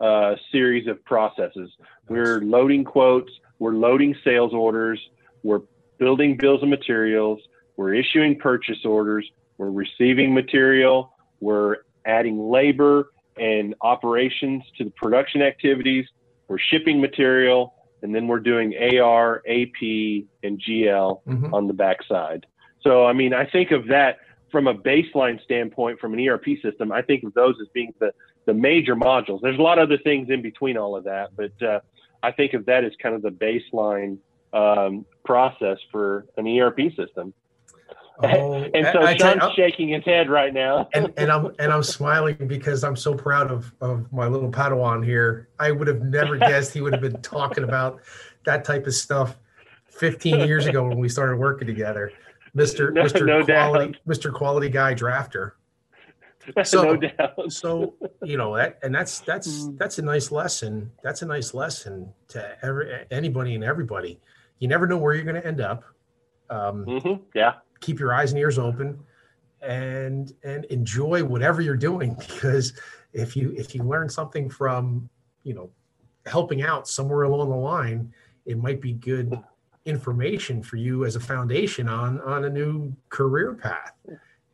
uh, 0.00 0.36
series 0.50 0.86
of 0.86 1.04
processes. 1.04 1.70
We're 2.08 2.40
loading 2.40 2.84
quotes, 2.84 3.30
we're 3.62 3.74
loading 3.74 4.12
sales 4.24 4.52
orders, 4.52 4.98
we're 5.44 5.60
building 5.98 6.36
bills 6.36 6.64
of 6.64 6.68
materials, 6.68 7.38
we're 7.76 7.94
issuing 7.94 8.36
purchase 8.36 8.84
orders, 8.84 9.24
we're 9.56 9.70
receiving 9.70 10.34
material, 10.34 11.14
we're 11.38 11.76
adding 12.04 12.50
labor 12.50 13.12
and 13.36 13.76
operations 13.80 14.64
to 14.76 14.82
the 14.82 14.90
production 14.90 15.42
activities, 15.42 16.06
we're 16.48 16.58
shipping 16.58 17.00
material, 17.00 17.72
and 18.02 18.12
then 18.12 18.26
we're 18.26 18.40
doing 18.40 18.74
AR, 18.98 19.44
AP, 19.48 19.80
and 20.42 20.60
GL 20.60 21.20
mm-hmm. 21.24 21.54
on 21.54 21.68
the 21.68 21.72
backside. 21.72 22.46
So, 22.80 23.06
I 23.06 23.12
mean, 23.12 23.32
I 23.32 23.46
think 23.46 23.70
of 23.70 23.86
that 23.86 24.18
from 24.50 24.66
a 24.66 24.74
baseline 24.74 25.40
standpoint, 25.44 26.00
from 26.00 26.14
an 26.14 26.28
ERP 26.28 26.46
system, 26.60 26.90
I 26.90 27.00
think 27.00 27.22
of 27.22 27.32
those 27.34 27.54
as 27.62 27.68
being 27.72 27.94
the, 28.00 28.12
the 28.44 28.54
major 28.54 28.96
modules. 28.96 29.40
There's 29.40 29.58
a 29.58 29.62
lot 29.62 29.78
of 29.78 29.84
other 29.84 29.98
things 30.02 30.30
in 30.30 30.42
between 30.42 30.76
all 30.76 30.96
of 30.96 31.04
that, 31.04 31.30
but 31.36 31.62
uh, 31.62 31.78
I 32.22 32.32
think 32.32 32.54
of 32.54 32.66
that 32.66 32.84
as 32.84 32.92
kind 33.02 33.14
of 33.14 33.22
the 33.22 33.30
baseline 33.30 34.18
um, 34.52 35.04
process 35.24 35.78
for 35.90 36.26
an 36.36 36.46
ERP 36.46 36.94
system. 36.96 37.32
Oh, 38.22 38.54
and 38.74 38.86
so 38.92 39.00
I, 39.00 39.16
Sean's 39.16 39.42
I, 39.42 39.54
shaking 39.54 39.88
his 39.88 40.04
head 40.04 40.28
right 40.28 40.52
now. 40.52 40.88
and, 40.94 41.12
and 41.16 41.30
I'm 41.30 41.46
and 41.58 41.72
I'm 41.72 41.82
smiling 41.82 42.36
because 42.46 42.84
I'm 42.84 42.96
so 42.96 43.14
proud 43.14 43.50
of, 43.50 43.72
of 43.80 44.12
my 44.12 44.26
little 44.26 44.50
Padawan 44.50 45.04
here. 45.04 45.48
I 45.58 45.70
would 45.70 45.88
have 45.88 46.02
never 46.02 46.36
guessed 46.38 46.72
he 46.72 46.80
would 46.80 46.92
have 46.92 47.02
been 47.02 47.20
talking 47.22 47.64
about 47.64 48.00
that 48.44 48.64
type 48.64 48.86
of 48.86 48.94
stuff 48.94 49.38
15 49.86 50.46
years 50.46 50.66
ago 50.66 50.84
when 50.84 50.98
we 50.98 51.08
started 51.08 51.36
working 51.36 51.66
together. 51.66 52.12
Mr. 52.56 52.92
No, 52.92 53.04
Mr. 53.04 53.26
No 53.26 53.44
quality 53.44 53.92
doubt. 53.92 54.00
Mr. 54.06 54.32
Quality 54.32 54.68
Guy 54.68 54.94
Drafter. 54.94 55.52
So- 56.64 56.82
no 56.82 56.96
doubt. 56.96 57.52
so 57.52 57.94
you 58.22 58.36
know 58.36 58.56
that 58.56 58.78
and 58.82 58.94
that's 58.94 59.20
that's 59.20 59.48
Mm. 59.66 59.78
that's 59.78 59.98
a 59.98 60.02
nice 60.02 60.30
lesson 60.32 60.90
that's 61.02 61.22
a 61.22 61.26
nice 61.26 61.54
lesson 61.54 62.12
to 62.28 62.56
every 62.64 63.04
anybody 63.10 63.54
and 63.54 63.62
everybody 63.64 64.20
you 64.58 64.68
never 64.68 64.86
know 64.86 64.96
where 64.98 65.14
you're 65.14 65.24
going 65.24 65.40
to 65.40 65.46
end 65.46 65.60
up 65.60 65.84
um, 66.50 66.84
hmm 66.84 67.14
Yeah. 67.34 67.54
keep 67.80 67.98
your 68.00 68.12
eyes 68.14 68.32
and 68.32 68.38
ears 68.40 68.58
open 68.58 68.98
and 69.60 70.32
and 70.42 70.64
enjoy 70.66 71.22
whatever 71.22 71.62
you're 71.62 71.76
doing 71.76 72.14
because 72.18 72.72
if 73.12 73.36
you 73.36 73.52
if 73.56 73.74
you 73.74 73.82
learn 73.84 74.08
something 74.08 74.48
from 74.50 75.08
you 75.44 75.54
know 75.54 75.70
helping 76.26 76.62
out 76.62 76.88
somewhere 76.88 77.22
along 77.22 77.48
the 77.50 77.56
line 77.56 78.12
it 78.46 78.58
might 78.58 78.80
be 78.80 78.92
good 78.92 79.38
information 79.84 80.62
for 80.62 80.76
you 80.76 81.04
as 81.04 81.16
a 81.16 81.20
foundation 81.20 81.88
on 81.88 82.20
on 82.20 82.44
a 82.44 82.50
new 82.50 82.94
career 83.08 83.54
path 83.54 83.92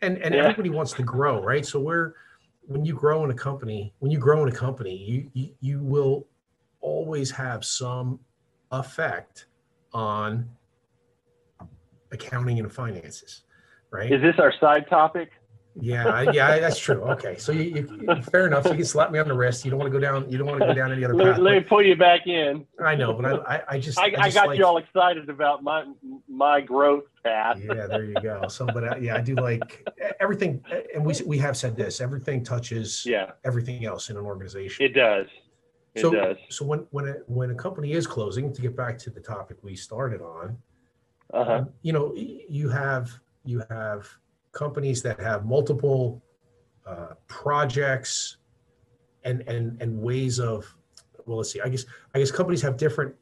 and 0.02 0.19
and 0.19 0.35
Yeah. 0.35 0.43
everybody 0.43 0.71
wants 0.71 0.93
to 0.95 1.02
grow 1.02 1.43
right 1.43 1.64
so 1.64 1.81
we're 1.81 2.14
when 2.67 2.85
you 2.85 2.95
grow 2.95 3.25
in 3.25 3.31
a 3.31 3.35
company 3.35 3.93
when 3.99 4.11
you 4.11 4.19
grow 4.19 4.43
in 4.43 4.49
a 4.49 4.52
company 4.57 4.97
you 4.97 5.31
you, 5.35 5.55
you 5.61 5.83
will 5.83 6.26
always 6.81 7.31
have 7.31 7.64
some 7.64 8.21
effect 8.73 9.47
on 9.93 10.49
accounting 12.12 12.59
and 12.59 12.73
finances 12.73 13.43
right 13.90 14.12
Is 14.12 14.21
this 14.23 14.37
our 14.38 14.52
side 14.61 14.87
topic? 14.88 15.31
Yeah, 15.80 16.23
yeah, 16.32 16.58
that's 16.58 16.78
true. 16.78 17.00
Okay, 17.02 17.37
so 17.37 17.52
you, 17.52 17.62
you 18.00 18.23
fair 18.23 18.47
enough. 18.47 18.64
You 18.66 18.73
can 18.75 18.85
slap 18.85 19.11
me 19.12 19.18
on 19.18 19.28
the 19.28 19.35
wrist. 19.35 19.64
You 19.64 19.70
don't 19.70 19.78
want 19.80 19.92
to 19.92 19.99
go 19.99 20.00
down. 20.00 20.30
You 20.30 20.38
don't 20.38 20.47
want 20.47 20.61
to 20.61 20.66
go 20.66 20.75
down 20.75 20.92
any 20.92 21.04
other 21.04 21.14
Let, 21.14 21.35
path. 21.35 21.38
let 21.40 21.54
me 21.54 21.61
pull 21.61 21.82
you 21.82 21.97
back 21.97 22.26
in. 22.26 22.66
I 22.85 22.94
know, 22.94 23.12
but 23.14 23.25
I, 23.49 23.54
I, 23.56 23.62
I 23.70 23.78
just, 23.78 23.99
I, 23.99 24.04
I 24.06 24.25
just 24.25 24.35
got 24.35 24.49
like- 24.49 24.58
you 24.58 24.64
all 24.66 24.78
excited 24.78 25.28
about 25.28 25.62
my 25.62 25.85
my 26.28 26.61
growth 26.61 27.04
path. 27.23 27.58
Yeah, 27.62 27.87
there 27.87 28.04
you 28.04 28.14
go. 28.23 28.49
So, 28.49 28.66
but 28.66 28.85
uh, 28.85 28.97
yeah, 29.00 29.16
I 29.16 29.20
do 29.20 29.35
like 29.35 29.87
everything, 30.20 30.62
and 30.94 31.04
we 31.04 31.14
we 31.26 31.38
have 31.38 31.56
said 31.56 31.76
this. 31.76 32.00
Everything 32.00 32.42
touches 32.42 33.04
Yeah, 33.06 33.32
everything 33.44 33.85
else 33.85 34.11
in 34.11 34.16
an 34.16 34.25
organization. 34.25 34.85
it 34.85 34.94
does. 34.94 35.26
It 35.94 36.00
so, 36.02 36.11
does. 36.12 36.37
so 36.50 36.64
when 36.64 36.87
when 36.90 37.08
a, 37.08 37.12
when 37.26 37.50
a 37.50 37.54
company 37.54 37.92
is 37.92 38.06
closing, 38.06 38.52
to 38.52 38.61
get 38.62 38.76
back 38.76 38.99
to 38.99 39.11
the 39.11 39.20
topic 39.20 39.56
we 39.62 39.75
started 39.75 40.20
on, 40.20 40.56
Uh 41.32 41.44
huh. 41.44 41.52
um, 41.52 41.68
you 41.82 41.92
know, 41.92 42.14
you 42.14 42.68
have 42.68 43.11
you 43.44 43.62
have 43.70 44.06
companies 44.62 45.03
that 45.03 45.21
have 45.21 45.47
multiple 45.47 46.21
uh, 46.85 47.12
projects 47.29 48.38
and 49.25 49.43
and 49.47 49.81
and 49.81 49.91
ways 50.09 50.41
of 50.41 50.67
well, 51.27 51.38
let's 51.38 51.53
see. 51.53 51.61
I 51.61 51.69
guess 51.69 51.85
I 52.15 52.19
guess 52.19 52.33
companies 52.33 52.62
have 52.62 52.77
different 52.77 53.15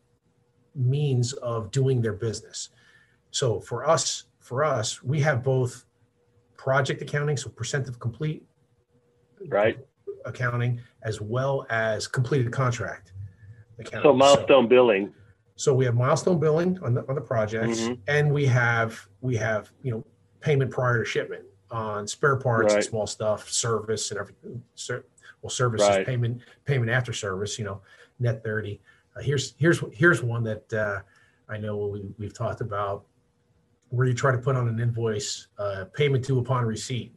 means 0.74 1.32
of 1.54 1.70
doing 1.70 2.00
their 2.00 2.14
business. 2.14 2.70
So 3.30 3.60
for 3.60 3.86
us, 3.94 4.24
for 4.38 4.64
us, 4.64 5.02
we 5.02 5.20
have 5.20 5.42
both 5.44 5.84
project 6.56 7.02
accounting, 7.02 7.36
so 7.36 7.50
percent 7.50 7.88
of 7.88 7.98
complete 7.98 8.42
Right. 9.48 9.76
accounting, 10.24 10.80
as 11.02 11.20
well 11.20 11.66
as 11.68 12.08
completed 12.08 12.50
contract 12.50 13.12
accounting. 13.78 14.08
So 14.10 14.14
milestone 14.14 14.66
billing. 14.68 15.12
So 15.56 15.74
we 15.74 15.84
have 15.84 15.94
milestone 15.94 16.38
billing 16.38 16.78
on 16.82 16.94
the 16.94 17.02
on 17.08 17.14
the 17.14 17.26
projects, 17.32 17.80
Mhm. 17.80 17.98
and 18.08 18.24
we 18.32 18.46
have 18.46 18.90
we 19.20 19.36
have 19.36 19.70
you 19.82 19.90
know 19.92 20.02
payment 20.40 20.70
prior 20.70 20.98
to 20.98 21.04
shipment 21.04 21.44
on 21.70 22.06
spare 22.06 22.36
parts 22.36 22.74
and 22.74 22.84
small 22.84 23.06
stuff, 23.06 23.50
service 23.50 24.10
and 24.10 24.20
everything. 24.20 24.62
Well, 25.42 25.50
service 25.50 25.82
is 25.82 25.88
Right. 25.88 26.06
payment 26.06 26.40
payment 26.64 26.90
after 26.90 27.12
service. 27.12 27.58
You 27.58 27.64
know, 27.66 27.80
net 28.18 28.42
thirty. 28.42 28.80
Uh, 29.16 29.20
here's 29.20 29.54
here's 29.58 29.82
here's 29.92 30.22
one 30.22 30.42
that 30.44 30.72
uh, 30.72 31.00
I 31.48 31.58
know 31.58 31.76
we 31.86 32.02
we've 32.18 32.34
talked 32.34 32.60
about 32.60 33.04
where 33.90 34.06
you 34.06 34.14
try 34.14 34.32
to 34.32 34.38
put 34.38 34.56
on 34.56 34.68
an 34.68 34.80
invoice 34.80 35.46
uh, 35.58 35.84
payment 35.94 36.24
due 36.24 36.38
upon 36.38 36.64
receipt. 36.64 37.14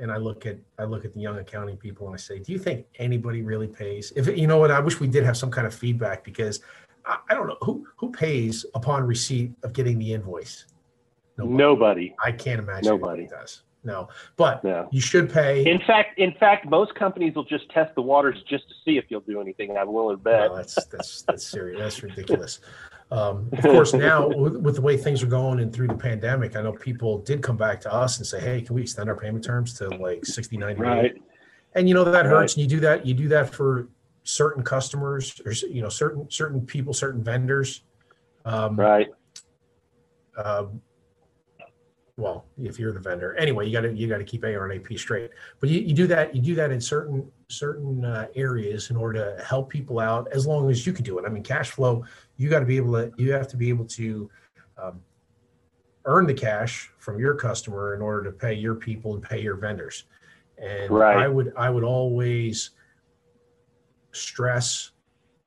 And 0.00 0.12
I 0.12 0.16
look 0.16 0.46
at 0.46 0.58
I 0.78 0.84
look 0.84 1.04
at 1.04 1.12
the 1.12 1.20
young 1.20 1.38
accounting 1.38 1.76
people 1.76 2.06
and 2.06 2.14
I 2.14 2.18
say, 2.18 2.38
do 2.38 2.52
you 2.52 2.58
think 2.58 2.86
anybody 2.96 3.42
really 3.42 3.66
pays? 3.66 4.12
If 4.14 4.28
you 4.36 4.46
know 4.46 4.58
what, 4.58 4.70
I 4.70 4.78
wish 4.78 5.00
we 5.00 5.08
did 5.08 5.24
have 5.24 5.36
some 5.36 5.50
kind 5.50 5.66
of 5.66 5.74
feedback 5.74 6.22
because 6.22 6.60
I, 7.04 7.18
I 7.30 7.34
don't 7.34 7.48
know 7.48 7.58
who 7.62 7.84
who 7.96 8.12
pays 8.12 8.64
upon 8.74 9.04
receipt 9.04 9.52
of 9.64 9.72
getting 9.72 9.98
the 9.98 10.12
invoice. 10.12 10.66
Nobody. 11.38 12.14
I 12.24 12.32
can't 12.32 12.58
imagine 12.58 12.90
Nobody. 12.90 13.26
does. 13.26 13.62
No, 13.84 14.08
but 14.36 14.62
No. 14.64 14.88
you 14.90 15.00
should 15.00 15.32
pay. 15.32 15.64
In 15.64 15.78
fact, 15.86 16.18
in 16.18 16.32
fact, 16.34 16.66
most 16.68 16.94
companies 16.96 17.34
will 17.36 17.44
just 17.44 17.68
test 17.70 17.94
the 17.94 18.02
waters 18.02 18.36
just 18.48 18.68
to 18.68 18.74
see 18.84 18.98
if 18.98 19.04
you'll 19.08 19.20
do 19.20 19.40
anything. 19.40 19.76
I'm 19.76 19.92
willing 19.92 20.16
to 20.16 20.22
bet. 20.22 20.40
Well, 20.50 20.56
that's 20.56 20.84
that's 20.86 21.22
that's 21.22 21.46
serious. 21.46 21.78
That's 21.80 22.02
ridiculous. 22.02 22.60
Um, 23.10 23.48
of 23.56 23.62
course, 23.62 23.94
now 23.94 24.28
with, 24.28 24.56
with 24.56 24.74
the 24.74 24.82
way 24.82 24.96
things 24.96 25.22
are 25.22 25.26
going 25.28 25.60
and 25.60 25.72
through 25.72 25.88
the 25.88 25.94
pandemic, 25.94 26.56
I 26.56 26.62
know 26.62 26.72
people 26.72 27.18
did 27.18 27.40
come 27.42 27.56
back 27.56 27.80
to 27.82 27.92
us 27.92 28.18
and 28.18 28.26
say, 28.26 28.40
"Hey, 28.40 28.60
can 28.60 28.74
we 28.74 28.82
extend 28.82 29.08
our 29.08 29.16
payment 29.16 29.44
terms 29.44 29.72
to 29.78 29.88
like 29.90 30.26
60, 30.26 30.56
90 30.58 30.74
days?" 30.74 30.80
Right. 30.84 31.22
And 31.74 31.88
you 31.88 31.94
know 31.94 32.04
that 32.04 32.12
Right. 32.24 32.26
hurts. 32.26 32.54
And 32.56 32.62
you 32.62 32.68
do 32.68 32.80
that. 32.80 33.06
You 33.06 33.14
do 33.14 33.28
that 33.28 33.54
for 33.54 33.88
certain 34.24 34.62
customers 34.64 35.40
or 35.46 35.52
you 35.52 35.80
know 35.82 35.88
certain 35.88 36.28
certain 36.30 36.66
people, 36.66 36.92
certain 36.92 37.22
vendors. 37.22 37.84
Um, 38.44 38.76
Right. 38.76 39.08
um, 40.36 40.82
well, 42.18 42.46
if 42.60 42.80
you're 42.80 42.92
the 42.92 42.98
vendor, 42.98 43.36
anyway, 43.36 43.66
you 43.66 43.72
got 43.72 43.82
to 43.82 43.94
you 43.94 44.08
got 44.08 44.18
to 44.18 44.24
keep 44.24 44.42
AR 44.42 44.68
and 44.68 44.84
AP 44.84 44.98
straight. 44.98 45.30
But 45.60 45.70
you, 45.70 45.80
you 45.80 45.94
do 45.94 46.06
that 46.08 46.34
you 46.34 46.42
do 46.42 46.54
that 46.56 46.72
in 46.72 46.80
certain 46.80 47.30
certain 47.48 48.04
uh, 48.04 48.26
areas 48.34 48.90
in 48.90 48.96
order 48.96 49.36
to 49.36 49.44
help 49.44 49.70
people 49.70 50.00
out 50.00 50.26
as 50.32 50.44
long 50.44 50.68
as 50.68 50.84
you 50.84 50.92
can 50.92 51.04
do 51.04 51.18
it. 51.20 51.24
I 51.24 51.28
mean, 51.28 51.44
cash 51.44 51.70
flow, 51.70 52.04
you 52.36 52.50
got 52.50 52.58
to 52.58 52.66
be 52.66 52.76
able 52.76 52.92
to 52.94 53.12
you 53.16 53.32
have 53.32 53.46
to 53.48 53.56
be 53.56 53.68
able 53.68 53.84
to 53.84 54.28
um, 54.82 55.00
earn 56.06 56.26
the 56.26 56.34
cash 56.34 56.90
from 56.98 57.20
your 57.20 57.36
customer 57.36 57.94
in 57.94 58.02
order 58.02 58.24
to 58.24 58.36
pay 58.36 58.52
your 58.52 58.74
people 58.74 59.14
and 59.14 59.22
pay 59.22 59.40
your 59.40 59.54
vendors. 59.54 60.04
And 60.58 60.90
Right. 60.90 61.18
I 61.18 61.28
would 61.28 61.52
I 61.56 61.70
would 61.70 61.84
always 61.84 62.70
stress 64.10 64.90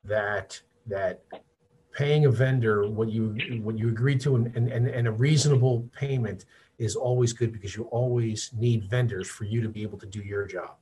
that 0.04 0.58
that 0.86 1.20
paying 1.92 2.24
a 2.24 2.30
vendor 2.30 2.88
what 2.88 3.10
you 3.10 3.60
what 3.62 3.78
you 3.78 3.88
agreed 3.88 4.22
to 4.22 4.36
and, 4.36 4.56
and, 4.56 4.88
and 4.88 5.06
a 5.06 5.12
reasonable 5.12 5.86
payment 5.94 6.46
is 6.78 6.96
always 6.96 7.32
good 7.32 7.52
because 7.52 7.76
you 7.76 7.84
always 7.84 8.50
need 8.56 8.88
vendors 8.88 9.28
for 9.28 9.44
you 9.44 9.60
to 9.60 9.68
be 9.68 9.82
able 9.82 9.98
to 9.98 10.06
do 10.06 10.20
your 10.20 10.46
job. 10.46 10.74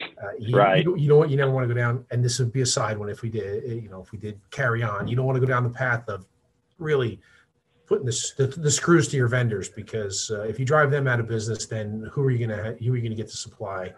Uh, 0.00 0.28
you, 0.38 0.56
Right. 0.56 0.84
You, 0.84 0.96
you 0.96 1.08
know 1.08 1.16
what? 1.16 1.30
You 1.30 1.36
never 1.36 1.50
want 1.50 1.68
to 1.68 1.74
go 1.74 1.78
down, 1.78 2.04
and 2.10 2.24
this 2.24 2.38
would 2.38 2.52
be 2.52 2.62
a 2.62 2.66
side 2.66 2.96
one 2.98 3.08
if 3.08 3.22
we 3.22 3.28
did, 3.28 3.64
eh, 3.64 3.74
you 3.74 3.88
know, 3.88 4.00
if 4.00 4.12
we 4.12 4.18
did 4.18 4.40
carry 4.50 4.82
on. 4.82 5.08
You 5.08 5.16
don't 5.16 5.26
want 5.26 5.36
to 5.36 5.40
go 5.40 5.46
down 5.46 5.62
the 5.62 5.70
path 5.70 6.08
of 6.08 6.26
really 6.78 7.20
putting 7.86 8.06
the, 8.06 8.32
the, 8.36 8.46
the 8.46 8.70
screws 8.70 9.08
to 9.08 9.16
your 9.16 9.28
vendors 9.28 9.68
because 9.68 10.30
uh, 10.30 10.42
if 10.42 10.58
you 10.58 10.64
drive 10.64 10.90
them 10.90 11.06
out 11.06 11.20
of 11.20 11.28
business, 11.28 11.66
then 11.66 12.08
who 12.12 12.22
are 12.22 12.30
you 12.30 12.46
going 12.46 12.56
to 12.56 12.82
who 12.82 12.92
are 12.92 12.96
you 12.96 13.02
going 13.02 13.10
to 13.10 13.16
get 13.16 13.28
to 13.28 13.36
supply? 13.36 13.92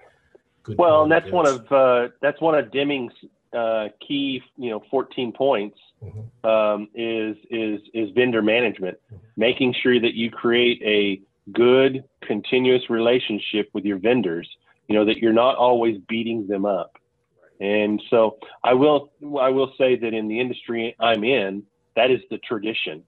Good 0.62 0.76
Well, 0.76 1.04
and 1.04 1.12
that's 1.12 1.30
one 1.30 1.46
of 1.46 1.72
uh, 1.72 2.08
that's 2.20 2.40
one 2.40 2.56
of 2.56 2.70
Deming's 2.70 3.12
uh, 3.52 3.88
key, 4.06 4.42
you 4.56 4.70
know, 4.70 4.82
14 4.90 5.32
points 5.32 5.78
Mhm. 6.04 6.48
um, 6.48 6.88
is 6.94 7.36
is 7.50 7.80
is 7.94 8.10
vendor 8.10 8.42
management, 8.42 8.98
Mhm. 9.12 9.20
making 9.36 9.72
sure 9.82 9.98
that 9.98 10.14
you 10.14 10.30
create 10.30 10.82
a 10.82 11.22
good, 11.52 12.04
continuous 12.22 12.90
relationship 12.90 13.68
with 13.72 13.84
your 13.84 13.98
vendors. 13.98 14.48
You 14.88 14.94
know 14.94 15.04
that 15.04 15.18
you're 15.18 15.32
not 15.32 15.56
always 15.56 15.98
beating 16.08 16.46
them 16.46 16.64
up. 16.64 16.98
And 17.60 18.02
so 18.10 18.38
I 18.62 18.74
will 18.74 19.10
I 19.40 19.50
will 19.50 19.72
say 19.76 19.96
that 19.96 20.14
in 20.14 20.28
the 20.28 20.40
industry 20.40 20.96
I'm 20.98 21.24
in, 21.24 21.64
that 21.96 22.10
is 22.10 22.20
the 22.30 22.38
tradition. 22.38 23.04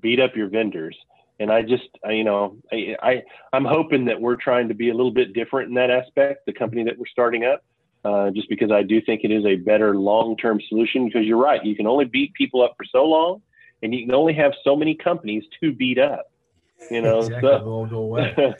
Beat 0.00 0.20
up 0.20 0.36
your 0.36 0.48
vendors. 0.48 0.96
And 1.40 1.50
I 1.50 1.62
just 1.62 1.88
I, 2.04 2.12
you 2.12 2.24
know 2.24 2.56
I, 2.72 2.96
I 3.02 3.22
I'm 3.52 3.64
hoping 3.64 4.04
that 4.06 4.20
we're 4.20 4.36
trying 4.36 4.68
to 4.68 4.74
be 4.74 4.90
a 4.90 4.94
little 4.94 5.12
bit 5.12 5.32
different 5.32 5.68
in 5.68 5.74
that 5.74 5.90
aspect. 5.90 6.46
The 6.46 6.52
company 6.52 6.84
that 6.84 6.98
we're 6.98 7.06
starting 7.06 7.44
up, 7.44 7.64
uh, 8.04 8.30
just 8.30 8.48
because 8.48 8.70
I 8.70 8.82
do 8.82 9.00
think 9.00 9.22
it 9.24 9.30
is 9.30 9.44
a 9.44 9.56
better 9.56 9.96
long-term 9.96 10.60
solution. 10.68 11.06
Because 11.06 11.24
you're 11.24 11.42
right, 11.42 11.64
you 11.64 11.74
can 11.74 11.86
only 11.86 12.04
beat 12.04 12.34
people 12.34 12.62
up 12.62 12.74
for 12.76 12.84
so 12.84 13.04
long, 13.04 13.42
and 13.82 13.94
you 13.94 14.06
can 14.06 14.14
only 14.14 14.34
have 14.34 14.52
so 14.62 14.76
many 14.76 14.94
companies 14.94 15.44
to 15.60 15.72
beat 15.72 15.98
up. 15.98 16.30
You 16.90 17.02
know, 17.02 17.18
exactly. 17.24 17.48
so- 17.50 17.64
all 17.66 17.86
go 17.86 17.98
away. 17.98 18.54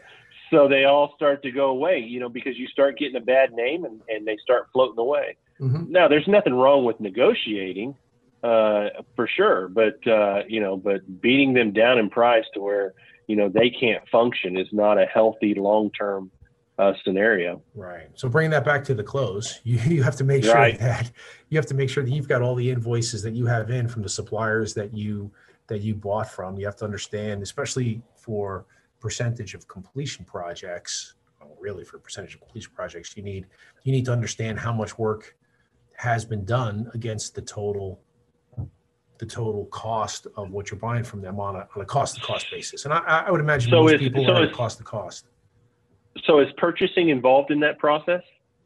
so 0.51 0.69
they 0.69 0.85
all 0.85 1.13
start 1.17 1.43
to 1.43 1.51
go 1.51 1.71
away, 1.71 1.99
you 1.99 2.21
know, 2.21 2.29
because 2.29 2.57
you 2.59 2.67
start 2.69 2.99
getting 2.99 3.17
a 3.17 3.21
bad 3.25 3.53
name 3.53 3.85
and, 3.85 4.01
and 4.09 4.27
they 4.27 4.37
start 4.43 4.69
floating 4.73 4.99
away. 4.99 5.37
Mhm. 5.61 5.89
Now, 5.89 6.09
there's 6.09 6.27
nothing 6.29 6.55
wrong 6.55 6.85
with 6.85 6.99
negotiating, 7.01 7.95
uh, 8.43 8.89
for 9.17 9.27
sure, 9.27 9.69
but 9.69 10.05
uh, 10.07 10.43
you 10.49 10.61
know, 10.61 10.77
but 10.77 11.21
beating 11.21 11.55
them 11.55 11.73
down 11.73 11.99
in 11.99 12.11
price 12.11 12.45
to 12.55 12.61
where 12.61 12.93
you 13.27 13.37
know 13.37 13.49
they 13.49 13.71
can't 13.71 14.07
function 14.11 14.57
is 14.59 14.69
not 14.73 14.99
a 15.01 15.07
healthy 15.07 15.55
long-term 15.55 16.31
uh, 16.79 16.93
scenario. 17.05 17.63
Right. 17.75 18.09
So 18.15 18.29
bringing 18.29 18.51
that 18.51 18.65
back 18.65 18.83
to 18.85 18.95
the 18.95 19.03
close, 19.05 19.61
you, 19.65 19.79
you 19.87 20.03
have 20.03 20.17
to 20.17 20.25
make 20.25 20.43
sure 20.45 20.55
Right. 20.55 20.79
that 20.81 21.11
you 21.49 21.57
have 21.57 21.67
to 21.67 21.75
make 21.75 21.89
sure 21.89 22.03
that 22.05 22.11
you've 22.11 22.29
got 22.29 22.43
all 22.43 22.55
the 22.57 22.69
invoices 22.71 23.23
that 23.23 23.33
you 23.33 23.47
have 23.47 23.71
in 23.71 23.89
from 23.89 24.03
the 24.03 24.09
suppliers 24.09 24.75
that 24.75 24.93
you 24.95 25.31
that 25.69 25.81
you 25.81 25.95
bought 25.95 26.29
from. 26.31 26.59
You 26.59 26.67
have 26.67 26.77
to 26.77 26.85
understand, 26.85 27.43
especially 27.43 28.03
for 28.25 28.67
percentage 29.01 29.55
of 29.55 29.67
completion 29.69 30.25
projects. 30.25 31.15
well, 31.41 31.57
Really, 31.61 31.85
for 31.85 31.99
percentage 31.99 32.35
of 32.35 32.41
completion 32.41 32.73
projects, 32.75 33.17
you 33.17 33.23
need 33.23 33.47
you 33.85 33.93
need 33.93 34.05
to 34.07 34.13
understand 34.13 34.59
how 34.59 34.73
much 34.73 34.99
work 34.99 35.37
has 35.97 36.25
been 36.25 36.45
done 36.45 36.91
against 36.95 37.35
the 37.35 37.43
total 37.43 38.01
the 39.19 39.27
total 39.27 39.67
cost 39.67 40.27
of 40.37 40.51
what 40.51 40.71
you're 40.71 40.81
buying 40.81 41.05
from 41.05 41.21
them 41.21 41.39
on 41.39 41.55
a, 41.55 41.69
on 41.77 41.83
a 41.83 41.85
cost 41.85 42.17
to 42.17 42.21
cost 42.21 42.47
basis. 42.51 42.85
And 42.85 42.93
I, 42.93 42.99
I 43.27 43.31
would 43.31 43.41
imagine 43.41 43.71
So 43.71 43.83
most 43.83 43.95
is- 43.95 44.01
people 44.01 44.25
so 44.27 44.33
are 44.33 44.45
is- 44.47 44.57
cost 44.57 44.79
to 44.79 44.85
cost. 44.85 45.27
So 46.27 46.41
is 46.41 46.49
purchasing 46.57 47.09
involved 47.11 47.51
in 47.51 47.59
that 47.61 47.79
process, 47.79 48.23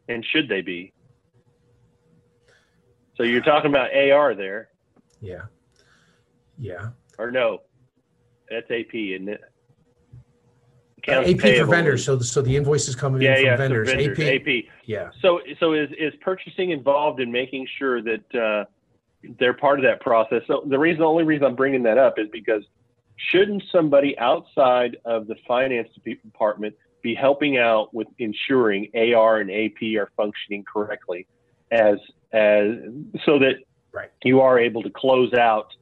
and 0.09 0.25
should 0.33 0.49
they 0.49 0.61
be? 0.63 0.93
So 3.17 3.23
you're 3.25 3.43
talking 3.43 3.71
about 3.71 3.89
AR 3.95 4.35
there, 4.35 4.69
Yeah. 5.21 5.43
Yeah. 6.59 6.91
or 7.19 7.31
no? 7.31 7.63
That's 8.51 8.71
AP, 8.71 8.95
isn't 8.95 9.29
it? 9.29 9.41
Uh, 11.07 11.21
AP 11.23 11.41
for 11.59 11.67
vendors. 11.67 12.05
So 12.05 12.17
the, 12.17 12.25
so 12.25 12.43
the 12.43 12.55
invoices 12.57 12.95
coming 12.95 13.23
Yeah, 13.23 13.31
in 13.31 13.37
from 13.37 13.45
yeah. 13.47 13.55
so 13.55 13.59
vendors. 13.59 13.89
vendors, 13.91 14.19
AP. 14.19 14.47
AP. 14.47 14.65
Yeah. 14.85 15.11
So, 15.23 15.41
so 15.59 15.73
is 15.73 15.89
is 15.99 16.13
purchasing 16.21 16.71
involved 16.71 17.21
in 17.21 17.31
making 17.33 17.67
sure 17.79 18.03
that 18.03 18.35
uh, 18.35 18.65
they're 19.39 19.55
part 19.55 19.79
of 19.79 19.85
that 19.85 20.01
process? 20.01 20.43
So 20.47 20.65
the 20.67 20.79
reason, 20.79 21.01
the 21.01 21.07
only 21.07 21.25
reason 21.25 21.45
I'm 21.47 21.57
bringing 21.57 21.83
that 21.85 21.99
up 21.99 22.19
is 22.19 22.27
because 22.31 22.63
shouldn't 23.17 23.63
somebody 23.73 24.19
outside 24.19 24.97
of 25.05 25.27
the 25.29 25.37
finance 25.47 25.89
department 26.05 26.75
be 27.03 27.15
helping 27.15 27.57
out 27.59 27.95
with 27.95 28.09
ensuring 28.19 28.89
AR 28.95 29.39
and 29.41 29.51
AP 29.51 29.97
are 29.99 30.11
functioning 30.17 30.65
correctly, 30.71 31.27
as 31.71 31.97
as 32.33 32.73
so 33.25 33.39
that 33.39 33.55
Right. 33.91 34.11
you 34.23 34.43
are 34.43 34.59
able 34.59 34.83
to 34.83 34.91
close 34.91 35.33
out 35.33 35.73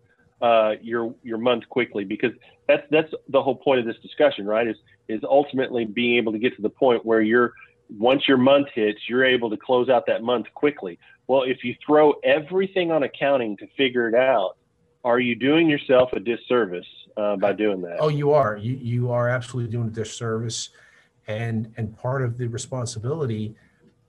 uh, 0.43 0.73
your 0.81 1.15
your 1.23 1.39
month 1.39 1.69
quickly? 1.69 2.05
Because 2.05 2.33
that's 2.69 2.83
that's 2.91 3.13
the 3.29 3.43
whole 3.43 3.57
point 3.57 3.81
of 3.81 3.87
this 3.87 3.97
discussion, 4.03 4.47
right? 4.47 4.67
Is 4.67 4.77
is 5.09 5.23
ultimately 5.25 5.85
being 5.85 6.17
able 6.17 6.33
to 6.33 6.39
get 6.39 6.55
to 6.57 6.63
the 6.63 6.71
point 6.71 7.05
where 7.05 7.21
you're 7.21 7.53
once 7.91 8.27
your 8.27 8.37
month 8.37 8.69
hits, 8.75 8.99
you're 9.09 9.25
able 9.25 9.49
to 9.51 9.57
close 9.57 9.89
out 9.89 10.07
that 10.07 10.23
month 10.23 10.47
quickly. 10.55 10.99
Well, 11.29 11.43
if 11.43 11.65
you 11.65 11.75
throw 11.85 12.13
everything 12.25 12.91
on 12.91 13.03
accounting 13.03 13.57
to 13.59 13.67
figure 13.77 14.09
it 14.09 14.15
out, 14.15 14.57
are 15.05 15.21
you 15.21 15.35
doing 15.35 15.69
yourself 15.69 16.13
a 16.13 16.21
disservice 16.21 16.87
uh, 17.17 17.37
by 17.37 17.53
doing 17.53 17.81
that? 17.83 17.99
Oh, 18.01 18.09
you 18.09 18.33
are. 18.33 18.57
You 18.57 18.75
you 18.75 19.11
are 19.11 19.29
absolutely 19.29 19.71
doing 19.71 19.89
a 19.89 19.91
disservice, 19.91 20.71
and 21.29 21.73
and 21.77 21.97
part 21.97 22.23
of 22.23 22.37
the 22.39 22.49
responsibility 22.49 23.55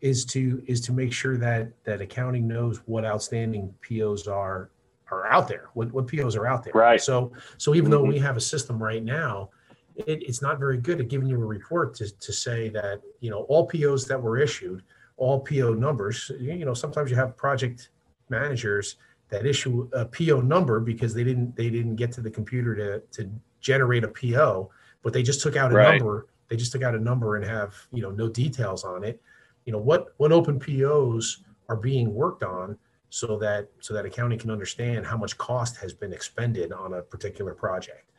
is 0.01 0.25
to 0.25 0.63
is 0.67 0.81
to 0.81 0.93
make 0.93 1.13
sure 1.13 1.37
that 1.37 1.71
that 1.83 2.01
accounting 2.01 2.47
knows 2.47 2.81
what 2.85 3.05
outstanding 3.05 3.73
POs 3.81 4.27
are 4.27 4.69
are 5.11 5.25
out 5.27 5.47
there. 5.47 5.69
What 5.73 5.91
what 5.91 6.07
POs 6.07 6.35
are 6.35 6.45
out 6.47 6.63
there. 6.63 6.73
Right. 6.73 7.01
So 7.01 7.31
so 7.57 7.75
even 7.75 7.89
though 7.91 8.03
Mhm. 8.03 8.09
we 8.09 8.19
have 8.19 8.37
a 8.37 8.41
system 8.41 8.81
right 8.81 9.03
now, 9.03 9.49
it, 9.95 10.21
it's 10.23 10.41
not 10.41 10.59
very 10.59 10.77
good 10.77 10.99
at 10.99 11.07
giving 11.07 11.27
you 11.27 11.41
a 11.41 11.45
report 11.45 11.93
to 11.95 12.09
to 12.19 12.33
say 12.33 12.69
that 12.69 13.01
you 13.19 13.29
know 13.29 13.41
all 13.43 13.65
POs 13.65 14.05
that 14.05 14.21
were 14.21 14.37
issued, 14.37 14.83
all 15.17 15.39
PO 15.41 15.73
numbers. 15.73 16.31
You 16.39 16.65
know 16.65 16.73
sometimes 16.73 17.09
you 17.09 17.15
have 17.15 17.35
project 17.37 17.89
managers 18.29 18.97
that 19.29 19.45
issue 19.45 19.89
a 19.93 20.05
PO 20.05 20.41
number 20.41 20.79
because 20.79 21.13
they 21.13 21.23
didn't 21.23 21.55
they 21.55 21.69
didn't 21.69 21.95
get 21.95 22.11
to 22.13 22.21
the 22.21 22.31
computer 22.31 22.75
to 22.75 22.99
to 23.23 23.29
generate 23.59 24.03
a 24.03 24.07
PO, 24.09 24.69
but 25.03 25.13
they 25.13 25.23
just 25.23 25.41
took 25.41 25.55
out 25.55 25.71
a 25.71 25.75
Right. 25.75 25.97
number. 25.99 26.27
They 26.49 26.55
just 26.55 26.71
took 26.71 26.81
out 26.83 26.95
a 26.95 26.99
number 26.99 27.35
and 27.35 27.45
have 27.45 27.75
you 27.91 28.01
know 28.01 28.11
no 28.11 28.27
details 28.29 28.83
on 28.83 29.03
it. 29.03 29.21
You 29.65 29.73
know 29.73 29.79
what 29.79 30.13
what 30.17 30.31
open 30.31 30.59
POs 30.59 31.43
are 31.69 31.75
being 31.75 32.13
worked 32.13 32.43
on 32.43 32.77
so 33.09 33.37
that 33.37 33.69
so 33.79 33.93
that 33.93 34.05
accounting 34.05 34.39
can 34.39 34.51
understand 34.51 35.05
how 35.05 35.17
much 35.17 35.37
cost 35.37 35.77
has 35.77 35.93
been 35.93 36.13
expended 36.13 36.71
on 36.71 36.93
a 36.93 37.01
particular 37.01 37.53
project. 37.53 38.09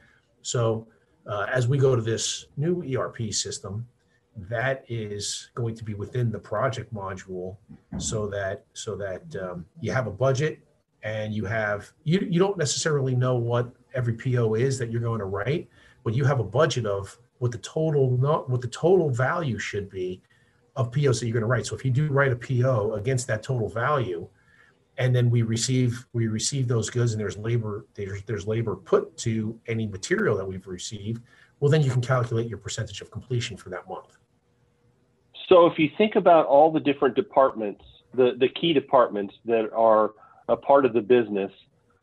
So 0.43 0.87
uh, 1.27 1.47
as 1.53 1.69
we 1.69 1.79
go 1.79 1.95
to 1.95 2.03
this 2.03 2.47
new 2.57 2.83
ERP 2.97 3.33
system, 3.33 3.87
that 4.37 4.85
is 4.89 5.51
going 5.55 5.75
to 5.75 5.85
be 5.85 5.95
within 5.95 6.31
the 6.31 6.39
project 6.39 6.95
module, 6.95 7.57
so 7.99 8.27
that 8.29 8.65
so 8.73 8.97
that 8.97 9.23
um, 9.37 9.67
you 9.81 9.93
have 9.93 10.07
a 10.07 10.13
budget 10.13 10.61
and 11.03 11.35
you 11.35 11.45
have 11.45 11.93
you 12.05 12.27
you 12.31 12.39
don't 12.39 12.57
necessarily 12.57 13.15
know 13.15 13.37
what 13.37 13.71
every 13.95 14.15
PO 14.15 14.55
is 14.55 14.79
that 14.79 14.91
you're 14.91 15.01
going 15.01 15.19
to 15.19 15.27
write, 15.27 15.69
but 16.05 16.15
you 16.15 16.25
have 16.25 16.41
a 16.41 16.45
budget 16.45 16.87
of 16.87 17.19
what 17.39 17.53
the 17.53 17.59
total 17.59 18.17
not 18.17 18.49
what 18.49 18.61
the 18.61 18.69
total 18.69 19.11
value 19.11 19.59
should 19.59 19.91
be 19.91 20.23
of 20.77 20.93
POs 20.93 21.19
that 21.21 21.27
you're 21.27 21.35
going 21.35 21.43
to 21.43 21.47
write. 21.47 21.67
So 21.67 21.75
if 21.75 21.85
you 21.85 21.91
do 21.91 22.09
write 22.09 22.33
a 22.33 22.37
PO 22.37 22.95
against 22.95 23.27
that 23.27 23.43
total 23.43 23.69
value, 23.69 24.29
and 24.99 25.15
then 25.15 25.31
we 25.31 25.43
receive 25.43 26.05
we 26.13 26.27
receive 26.27 26.69
those 26.69 26.91
goods 26.91 27.13
and 27.13 27.21
there's 27.21 27.39
labor 27.39 27.87
there's 27.95 28.23
there's 28.25 28.47
labor 28.47 28.77
put 28.77 29.17
to 29.19 29.59
any 29.67 29.87
material 29.87 30.37
that 30.37 30.45
we've 30.45 30.67
received, 30.67 31.23
well 31.61 31.71
then 31.71 31.83
you 31.83 31.91
can 31.91 32.03
calculate 32.03 32.49
your 32.49 32.59
percentage 32.59 33.01
of 33.01 33.11
completion 33.11 33.57
for 33.57 33.71
that 33.71 33.89
month. 33.89 34.19
So 35.49 35.67
if 35.67 35.79
you 35.79 35.89
think 35.97 36.17
about 36.17 36.47
all 36.47 36.71
the 36.71 36.81
different 36.81 37.15
departments, 37.15 37.83
the, 38.13 38.33
the 38.39 38.49
key 38.49 38.75
departments 38.75 39.35
that 39.47 39.71
are 39.73 40.13
a 40.49 40.57
part 40.57 40.85
of 40.85 40.93
the 40.93 41.01
business, 41.01 41.53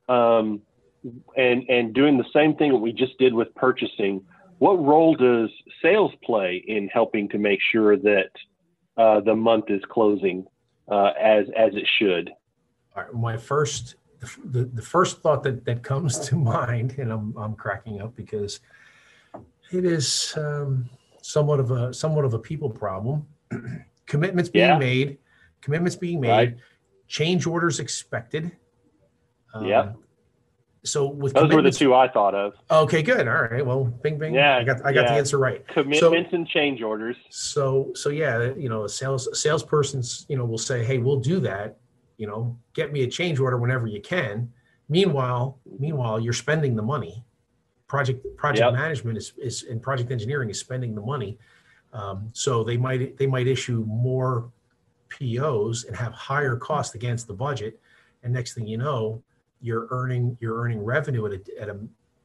um, 0.09 0.61
and 1.37 1.69
and 1.69 1.93
doing 1.93 2.17
the 2.17 2.25
same 2.33 2.55
thing 2.55 2.71
that 2.71 2.77
we 2.77 2.91
just 2.91 3.17
did 3.19 3.33
with 3.33 3.53
purchasing, 3.55 4.23
what 4.57 4.83
role 4.83 5.15
does 5.15 5.49
sales 5.81 6.11
play 6.23 6.63
in 6.67 6.87
helping 6.87 7.29
to 7.29 7.37
make 7.37 7.59
sure 7.71 7.97
that 7.97 8.31
uh, 8.97 9.19
the 9.19 9.35
month 9.35 9.65
is 9.69 9.81
closing 9.89 10.45
uh, 10.89 11.11
as 11.19 11.45
as 11.55 11.75
it 11.75 11.87
should? 11.99 12.31
All 12.95 13.03
right, 13.03 13.13
my 13.13 13.37
first 13.37 13.95
the, 14.43 14.65
the 14.65 14.81
first 14.81 15.21
thought 15.21 15.43
that, 15.43 15.65
that 15.65 15.83
comes 15.83 16.17
to 16.29 16.35
mind, 16.55 16.95
and 16.97 17.11
I'm 17.11 17.35
I'm 17.37 17.55
cracking 17.55 18.01
up 18.01 18.15
because 18.15 18.59
it 19.71 19.85
is 19.85 20.33
um, 20.37 20.89
somewhat 21.21 21.59
of 21.59 21.71
a 21.71 21.93
somewhat 21.93 22.25
of 22.25 22.33
a 22.33 22.39
people 22.39 22.69
problem. 22.69 23.27
commitments 24.05 24.49
being 24.49 24.65
Yeah. 24.65 24.77
made, 24.77 25.17
commitments 25.61 25.95
being 25.95 26.21
made, 26.21 26.29
Right. 26.29 26.55
change 27.07 27.45
orders 27.45 27.79
expected. 27.79 28.51
Um, 29.53 29.65
Yep. 29.65 29.95
So 30.83 31.07
with 31.07 31.33
Those 31.33 31.51
were 31.51 31.63
the 31.63 31.71
two 31.71 31.95
I 31.95 32.07
thought 32.07 32.35
of: 32.35 32.53
okay, 32.69 33.01
good. 33.01 33.27
All 33.27 33.41
right. 33.41 33.65
Well, 33.65 33.85
bing, 33.85 34.19
bing. 34.19 34.35
Yeah, 34.35 34.57
I 34.57 34.63
got 34.63 34.85
I 34.85 34.93
got 34.93 35.07
the 35.07 35.13
answer 35.13 35.39
right. 35.39 35.67
commitments 35.67 36.31
and 36.31 36.47
change 36.47 36.83
orders. 36.83 37.17
So 37.31 37.91
so 37.95 38.09
yeah, 38.09 38.53
you 38.53 38.69
know, 38.69 38.83
a 38.83 38.89
sales 38.89 39.25
a 39.25 39.35
salesperson's 39.35 40.27
you 40.29 40.37
know 40.37 40.45
will 40.45 40.59
say, 40.59 40.85
hey, 40.85 40.99
we'll 40.99 41.19
do 41.19 41.39
that. 41.39 41.79
You 42.17 42.27
know, 42.27 42.57
get 42.73 42.91
me 42.91 43.03
a 43.03 43.07
change 43.07 43.39
order 43.39 43.57
whenever 43.57 43.87
you 43.87 44.01
can. 44.01 44.51
Meanwhile, 44.89 45.57
meanwhile, 45.79 46.19
you're 46.19 46.33
spending 46.33 46.75
the 46.75 46.81
money. 46.81 47.23
Project 47.87 48.25
project 48.37 48.65
Yep. 48.65 48.73
management 48.73 49.17
is 49.17 49.33
is 49.37 49.63
and 49.63 49.81
project 49.81 50.11
engineering 50.11 50.49
is 50.49 50.59
spending 50.59 50.95
the 50.95 51.01
money. 51.01 51.37
Um, 51.93 52.29
so 52.33 52.63
they 52.63 52.77
might 52.77 53.17
they 53.17 53.27
might 53.27 53.47
issue 53.47 53.83
more 53.87 54.51
POs 55.09 55.85
and 55.85 55.95
have 55.95 56.13
higher 56.13 56.55
cost 56.55 56.95
against 56.95 57.27
the 57.27 57.33
budget. 57.33 57.79
And 58.23 58.33
next 58.33 58.53
thing 58.53 58.67
you 58.67 58.77
know, 58.77 59.21
you're 59.61 59.87
earning 59.91 60.37
you're 60.39 60.57
earning 60.57 60.83
revenue 60.83 61.25
at 61.25 61.33
a, 61.33 61.61
at 61.61 61.69
a 61.69 61.79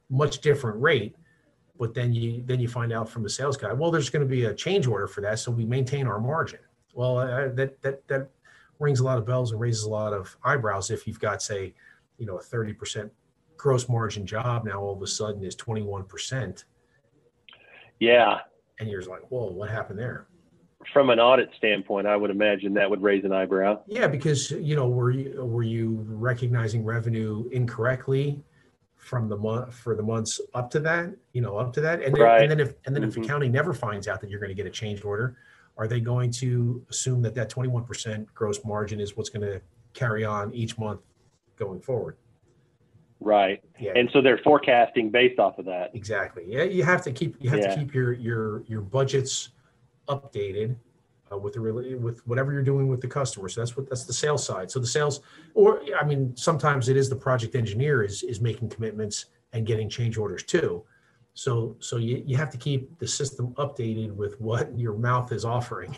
much 0.09 0.39
different 0.41 0.79
rate 0.81 1.15
but 1.79 1.93
then 1.95 2.13
you 2.13 2.43
then 2.45 2.59
you 2.59 2.67
find 2.67 2.93
out 2.93 3.09
from 3.09 3.23
the 3.23 3.29
sales 3.29 3.57
guy 3.57 3.73
well 3.73 3.89
there's 3.89 4.09
going 4.09 4.21
to 4.21 4.29
be 4.29 4.45
a 4.45 4.53
change 4.53 4.85
order 4.87 5.07
for 5.07 5.21
that 5.21 5.39
so 5.39 5.49
we 5.49 5.65
maintain 5.65 6.05
our 6.05 6.19
margin 6.19 6.59
well 6.93 7.17
uh, 7.17 7.49
that 7.49 7.81
that 7.81 8.07
that 8.07 8.29
rings 8.81 8.99
a 8.99 9.03
lot 9.03 9.17
of 9.17 9.25
bells 9.25 9.51
and 9.51 9.61
raises 9.61 9.83
a 9.83 9.89
lot 9.89 10.11
of 10.11 10.35
eyebrows 10.43 10.89
if 10.89 11.05
you've 11.07 11.19
got 11.19 11.41
say 11.41 11.73
you 12.17 12.25
know 12.25 12.37
a 12.37 12.43
30% 12.43 13.09
gross 13.55 13.87
margin 13.87 14.25
job 14.25 14.65
now 14.65 14.81
all 14.81 14.93
of 14.95 15.01
a 15.01 15.07
sudden 15.07 15.43
is 15.43 15.55
21% 15.55 16.63
Yeah, 17.99 18.39
and 18.79 18.89
you're 18.89 19.03
like 19.03 19.21
whoa 19.29 19.51
what 19.51 19.69
happened 19.69 19.99
there 19.99 20.27
from 20.91 21.11
an 21.11 21.19
audit 21.19 21.51
standpoint, 21.57 22.07
I 22.07 22.15
would 22.17 22.31
imagine 22.31 22.73
that 22.73 22.89
would 22.89 23.03
raise 23.03 23.23
an 23.23 23.31
eyebrow. 23.31 23.81
yeah 23.85 24.07
because 24.07 24.49
you 24.51 24.75
know 24.75 24.89
were 24.89 25.11
you 25.11 25.43
were 25.45 25.61
you 25.63 26.03
recognizing 26.09 26.83
revenue 26.83 27.47
incorrectly 27.51 28.43
from 28.95 29.29
the 29.29 29.37
month 29.37 29.73
for 29.75 29.95
the 29.95 30.01
months 30.03 30.41
up 30.55 30.71
to 30.71 30.79
that 30.79 31.11
you 31.33 31.41
know 31.41 31.57
up 31.57 31.71
to 31.73 31.81
that 31.81 32.01
and 32.01 32.15
then, 32.15 32.21
Right. 32.23 32.41
and 32.41 32.49
then 32.51 32.59
if 32.59 32.73
and 32.87 32.95
then 32.95 33.03
if 33.03 33.13
Mhm. 33.15 33.23
accounting 33.25 33.51
never 33.51 33.73
finds 33.73 34.07
out 34.07 34.21
that 34.21 34.29
you're 34.31 34.39
going 34.39 34.49
to 34.49 34.55
get 34.55 34.65
a 34.65 34.71
change 34.71 35.05
order 35.05 35.37
are 35.77 35.87
they 35.87 35.99
going 35.99 36.31
to 36.31 36.85
assume 36.89 37.21
that 37.21 37.33
that 37.35 37.49
21% 37.49 38.25
gross 38.33 38.63
margin 38.65 38.99
is 38.99 39.15
what's 39.17 39.29
going 39.29 39.45
to 39.45 39.61
carry 39.93 40.23
on 40.23 40.53
each 40.53 40.77
month 40.77 41.01
going 41.55 41.81
forward 41.81 42.17
Right. 43.23 43.61
yeah 43.79 43.91
And 43.95 44.09
so 44.13 44.21
they're 44.21 44.39
forecasting 44.39 45.11
based 45.11 45.37
off 45.39 45.59
of 45.59 45.65
that. 45.65 45.91
exactly 45.93 46.43
yeah 46.47 46.63
you 46.63 46.83
have 46.83 47.03
to 47.03 47.11
keep 47.11 47.35
you 47.39 47.49
have 47.49 47.59
Yeah. 47.59 47.69
to 47.69 47.75
keep 47.79 47.93
your 47.93 48.13
your 48.13 48.63
your 48.67 48.81
budgets 48.81 49.49
updated 50.09 50.75
uh, 51.31 51.37
with 51.37 51.53
the 51.53 51.61
with 52.01 52.25
whatever 52.27 52.51
you're 52.51 52.63
doing 52.63 52.87
with 52.87 52.99
the 52.99 53.07
customer 53.07 53.47
so 53.47 53.61
that's 53.61 53.77
what 53.77 53.87
that's 53.89 54.05
the 54.05 54.13
sales 54.13 54.43
side 54.45 54.71
so 54.71 54.79
the 54.79 54.87
sales 54.87 55.21
or 55.53 55.81
i 56.01 56.03
mean 56.03 56.35
sometimes 56.35 56.89
it 56.89 56.97
is 56.97 57.09
the 57.09 57.15
project 57.15 57.53
engineer 57.55 58.01
is 58.01 58.23
is 58.23 58.41
making 58.41 58.67
commitments 58.69 59.25
and 59.53 59.67
getting 59.67 59.87
change 59.87 60.17
orders 60.17 60.43
too 60.43 60.83
so 61.33 61.75
so 61.79 61.97
you, 61.97 62.23
you 62.25 62.37
have 62.37 62.49
to 62.51 62.57
keep 62.57 62.97
the 62.99 63.07
system 63.07 63.53
updated 63.55 64.11
with 64.11 64.39
what 64.41 64.77
your 64.77 64.95
mouth 64.97 65.31
is 65.31 65.45
offering 65.45 65.95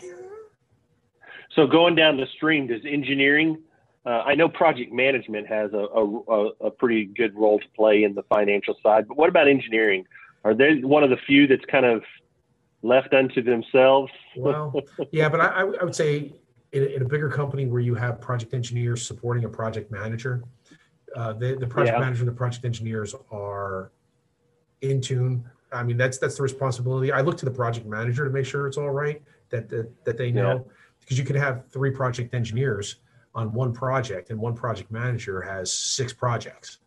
So 1.54 1.66
going 1.68 1.94
down 1.94 2.16
the 2.16 2.26
stream, 2.36 2.66
does 2.66 2.80
engineering? 2.84 3.62
Uh, 4.04 4.22
I 4.26 4.34
know 4.34 4.48
project 4.48 4.92
management 4.92 5.46
has 5.46 5.72
a, 5.72 5.76
a, 5.78 6.50
a, 6.66 6.70
pretty 6.70 7.04
good 7.06 7.32
role 7.36 7.58
to 7.60 7.64
play 7.76 8.02
in 8.02 8.14
the 8.14 8.24
financial 8.24 8.74
side, 8.82 9.06
but 9.08 9.16
what 9.16 9.28
about 9.28 9.46
engineering? 9.48 10.04
Are 10.44 10.52
they 10.52 10.80
one 10.80 11.04
of 11.04 11.10
the 11.10 11.16
few 11.16 11.46
that's 11.46 11.64
kind 11.66 11.86
of 11.86 12.02
left 12.82 13.14
unto 13.14 13.40
themselves? 13.42 14.10
well 14.36 14.74
yeah 15.10 15.28
but 15.28 15.40
i, 15.40 15.46
I 15.60 15.64
would- 15.64 15.94
say 15.94 16.32
in, 16.72 16.82
a- 16.82 16.86
in 16.96 17.02
a 17.02 17.04
bigger 17.04 17.30
company 17.30 17.66
where 17.66 17.80
you 17.80 17.94
have 17.94 18.20
project 18.20 18.52
engineers 18.52 19.06
supporting 19.06 19.44
a 19.44 19.48
project 19.48 19.90
manager 19.92 20.42
uh, 21.16 21.32
the, 21.32 21.54
the 21.54 21.66
project 21.66 21.96
Yeah. 21.96 22.04
manager 22.04 22.22
and 22.22 22.28
the 22.28 22.32
project 22.36 22.64
engineers 22.64 23.14
are 23.30 23.92
in 24.90 25.00
tune 25.00 25.44
I 25.74 25.82
mean, 25.82 25.96
that's 25.96 26.18
that's 26.18 26.36
the 26.36 26.42
responsibility. 26.42 27.12
I 27.12 27.20
look 27.20 27.36
to 27.38 27.44
the 27.44 27.50
project 27.50 27.86
manager 27.86 28.24
to 28.24 28.30
make 28.30 28.46
sure 28.46 28.66
it's 28.66 28.78
all 28.78 28.90
right. 28.90 29.20
That 29.50 29.68
that, 29.68 30.04
that 30.04 30.16
they 30.16 30.30
know, 30.30 30.54
yeah. 30.54 30.72
because 31.00 31.18
you 31.18 31.24
could 31.24 31.36
have 31.36 31.64
three 31.70 31.90
project 31.90 32.34
engineers 32.34 32.96
on 33.34 33.52
one 33.52 33.72
project, 33.72 34.30
and 34.30 34.38
one 34.38 34.54
project 34.54 34.90
manager 34.90 35.42
has 35.42 35.72
six 35.72 36.12
projects. 36.12 36.78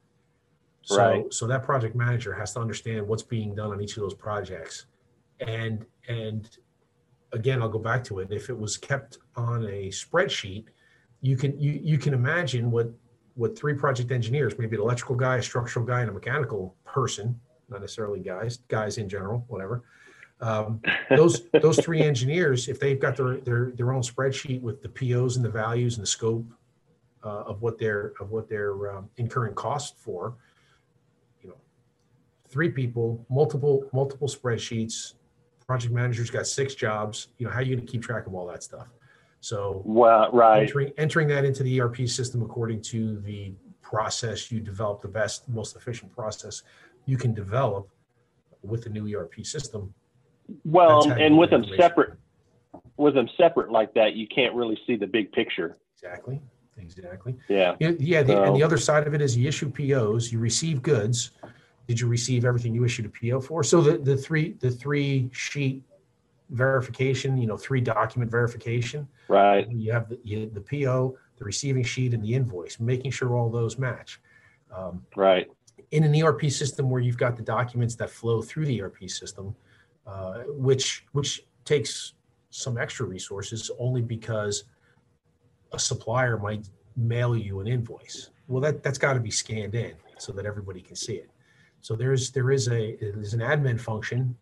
So, 0.83 0.97
right. 0.97 1.33
so 1.33 1.45
that 1.47 1.63
project 1.63 1.95
manager 1.95 2.33
has 2.33 2.53
to 2.53 2.61
understand 2.61 3.05
what's 3.05 3.23
being 3.23 3.53
done 3.53 3.71
on 3.71 3.81
each 3.81 3.97
of 3.97 4.03
those 4.03 4.13
projects, 4.13 4.85
and 5.41 5.85
and 6.07 6.49
again, 7.33 7.61
I'll 7.61 7.69
go 7.69 7.79
back 7.79 8.03
to 8.05 8.19
it. 8.19 8.31
If 8.31 8.49
it 8.49 8.57
was 8.57 8.77
kept 8.77 9.17
on 9.35 9.65
a 9.65 9.89
spreadsheet, 9.89 10.65
you 11.21 11.35
can 11.35 11.59
you 11.59 11.79
you 11.83 11.97
can 11.97 12.13
imagine 12.13 12.71
what 12.71 12.89
what 13.35 13.57
three 13.57 13.73
project 13.73 14.11
engineers, 14.11 14.57
maybe 14.57 14.77
an 14.77 14.81
electrical 14.81 15.15
guy, 15.15 15.37
a 15.37 15.43
structural 15.43 15.85
guy, 15.85 16.01
and 16.01 16.09
a 16.09 16.13
mechanical 16.13 16.73
person, 16.85 17.39
not 17.69 17.81
necessarily 17.81 18.19
guys, 18.19 18.57
guys 18.67 18.97
in 18.97 19.09
general, 19.09 19.45
whatever. 19.47 19.83
Um, 20.39 20.81
those 21.09 21.43
those 21.61 21.79
three 21.79 22.01
engineers, 22.01 22.67
if 22.67 22.79
they've 22.79 22.99
got 22.99 23.17
their 23.17 23.37
their 23.37 23.71
their 23.71 23.91
own 23.91 24.01
spreadsheet 24.01 24.61
with 24.61 24.81
the 24.81 24.89
POs 24.89 25.35
and 25.35 25.43
the 25.43 25.49
values 25.49 25.97
and 25.97 26.03
the 26.03 26.07
scope 26.07 26.45
uh, 27.23 27.43
of 27.45 27.61
what 27.61 27.79
they're 27.79 28.13
of 28.19 28.31
what 28.31 28.47
they're 28.47 28.95
um, 28.95 29.09
incurring 29.17 29.55
cost 29.55 29.97
for, 29.97 30.35
you 31.41 31.49
know, 31.49 31.57
three 32.49 32.69
people, 32.69 33.25
multiple 33.29 33.89
multiple 33.93 34.27
spreadsheets. 34.27 35.13
Project 35.65 35.93
managers 35.93 36.29
got 36.29 36.47
six 36.47 36.75
jobs. 36.75 37.29
You 37.39 37.45
know, 37.45 37.51
how 37.51 37.59
are 37.59 37.63
you 37.63 37.75
going 37.75 37.85
to 37.85 37.91
keep 37.91 38.01
track 38.01 38.25
of 38.25 38.33
all 38.33 38.45
that 38.47 38.63
stuff? 38.63 38.87
So, 39.41 39.81
well, 39.85 40.31
right, 40.31 40.61
entering, 40.61 40.91
entering 40.97 41.27
that 41.27 41.45
into 41.45 41.63
the 41.63 41.81
ERP 41.81 42.07
system 42.07 42.41
according 42.41 42.81
to 42.83 43.19
the 43.19 43.53
process 43.81 44.51
you 44.51 44.59
develop, 44.59 45.01
the 45.01 45.07
best, 45.07 45.47
most 45.47 45.75
efficient 45.75 46.13
process 46.13 46.63
you 47.07 47.17
can 47.17 47.33
develop 47.33 47.89
with 48.61 48.83
the 48.83 48.89
new 48.91 49.17
ERP 49.17 49.43
system. 49.43 49.91
Well, 50.63 51.11
and 51.11 51.37
with 51.37 51.49
them 51.49 51.65
separate, 51.75 52.13
with 52.97 53.15
them 53.15 53.27
separate 53.35 53.71
like 53.71 53.93
that, 53.95 54.13
you 54.13 54.27
can't 54.27 54.53
really 54.53 54.79
see 54.85 54.95
the 54.95 55.07
big 55.07 55.31
picture. 55.31 55.77
Exactly. 55.95 56.39
Exactly. 56.77 57.35
Yeah. 57.49 57.75
Yeah. 57.79 58.21
The, 58.21 58.33
so, 58.33 58.43
and 58.43 58.55
the 58.55 58.61
other 58.61 58.77
side 58.77 59.07
of 59.07 59.15
it 59.15 59.21
is 59.21 59.35
you 59.35 59.47
issue 59.47 59.71
POs, 59.71 60.31
you 60.31 60.37
receive 60.37 60.83
goods. 60.83 61.31
Did 61.87 61.99
you 61.99 62.07
receive 62.07 62.45
everything 62.45 62.75
you 62.75 62.83
issued 62.83 63.05
a 63.05 63.09
PO 63.09 63.41
for? 63.41 63.63
So 63.63 63.81
the, 63.81 63.97
the 63.97 64.15
three 64.15 64.53
the 64.59 64.69
three 64.69 65.29
sheet 65.31 65.81
verification, 66.49 67.37
you 67.37 67.47
know, 67.47 67.57
three 67.57 67.81
document 67.81 68.29
verification. 68.29 69.07
Right. 69.27 69.67
You 69.71 69.91
have 69.91 70.09
the, 70.09 70.19
you, 70.23 70.51
the 70.53 70.61
PO, 70.61 71.17
the 71.37 71.45
receiving 71.45 71.83
sheet, 71.83 72.13
and 72.13 72.23
the 72.23 72.33
invoice, 72.33 72.79
making 72.79 73.11
sure 73.11 73.35
all 73.35 73.49
those 73.49 73.77
match. 73.77 74.19
Um, 74.75 75.05
right. 75.15 75.47
In 75.91 76.03
an 76.03 76.21
ERP 76.21 76.49
system 76.51 76.89
where 76.89 77.01
you've 77.01 77.17
got 77.17 77.37
the 77.37 77.43
documents 77.43 77.95
that 77.95 78.09
flow 78.09 78.41
through 78.41 78.65
the 78.65 78.81
ERP 78.81 79.09
system, 79.09 79.55
uh, 80.05 80.39
which 80.47 81.05
which 81.13 81.45
takes 81.63 82.13
some 82.49 82.77
extra 82.77 83.05
resources 83.05 83.71
only 83.79 84.01
because 84.01 84.65
a 85.73 85.79
supplier 85.79 86.37
might 86.37 86.67
mail 86.95 87.37
you 87.37 87.59
an 87.59 87.67
invoice. 87.67 88.31
Well, 88.47 88.61
that 88.61 88.83
that's 88.83 88.97
got 88.97 89.13
to 89.13 89.19
be 89.19 89.31
scanned 89.31 89.75
in 89.75 89.93
so 90.17 90.31
that 90.33 90.45
everybody 90.45 90.81
can 90.81 90.95
see 90.95 91.15
it. 91.15 91.29
So 91.81 91.95
there's 91.95 92.31
there 92.31 92.51
is 92.51 92.67
a 92.69 92.97
there's 92.99 93.33
an 93.33 93.41
admin 93.41 93.79
function, 93.79 94.35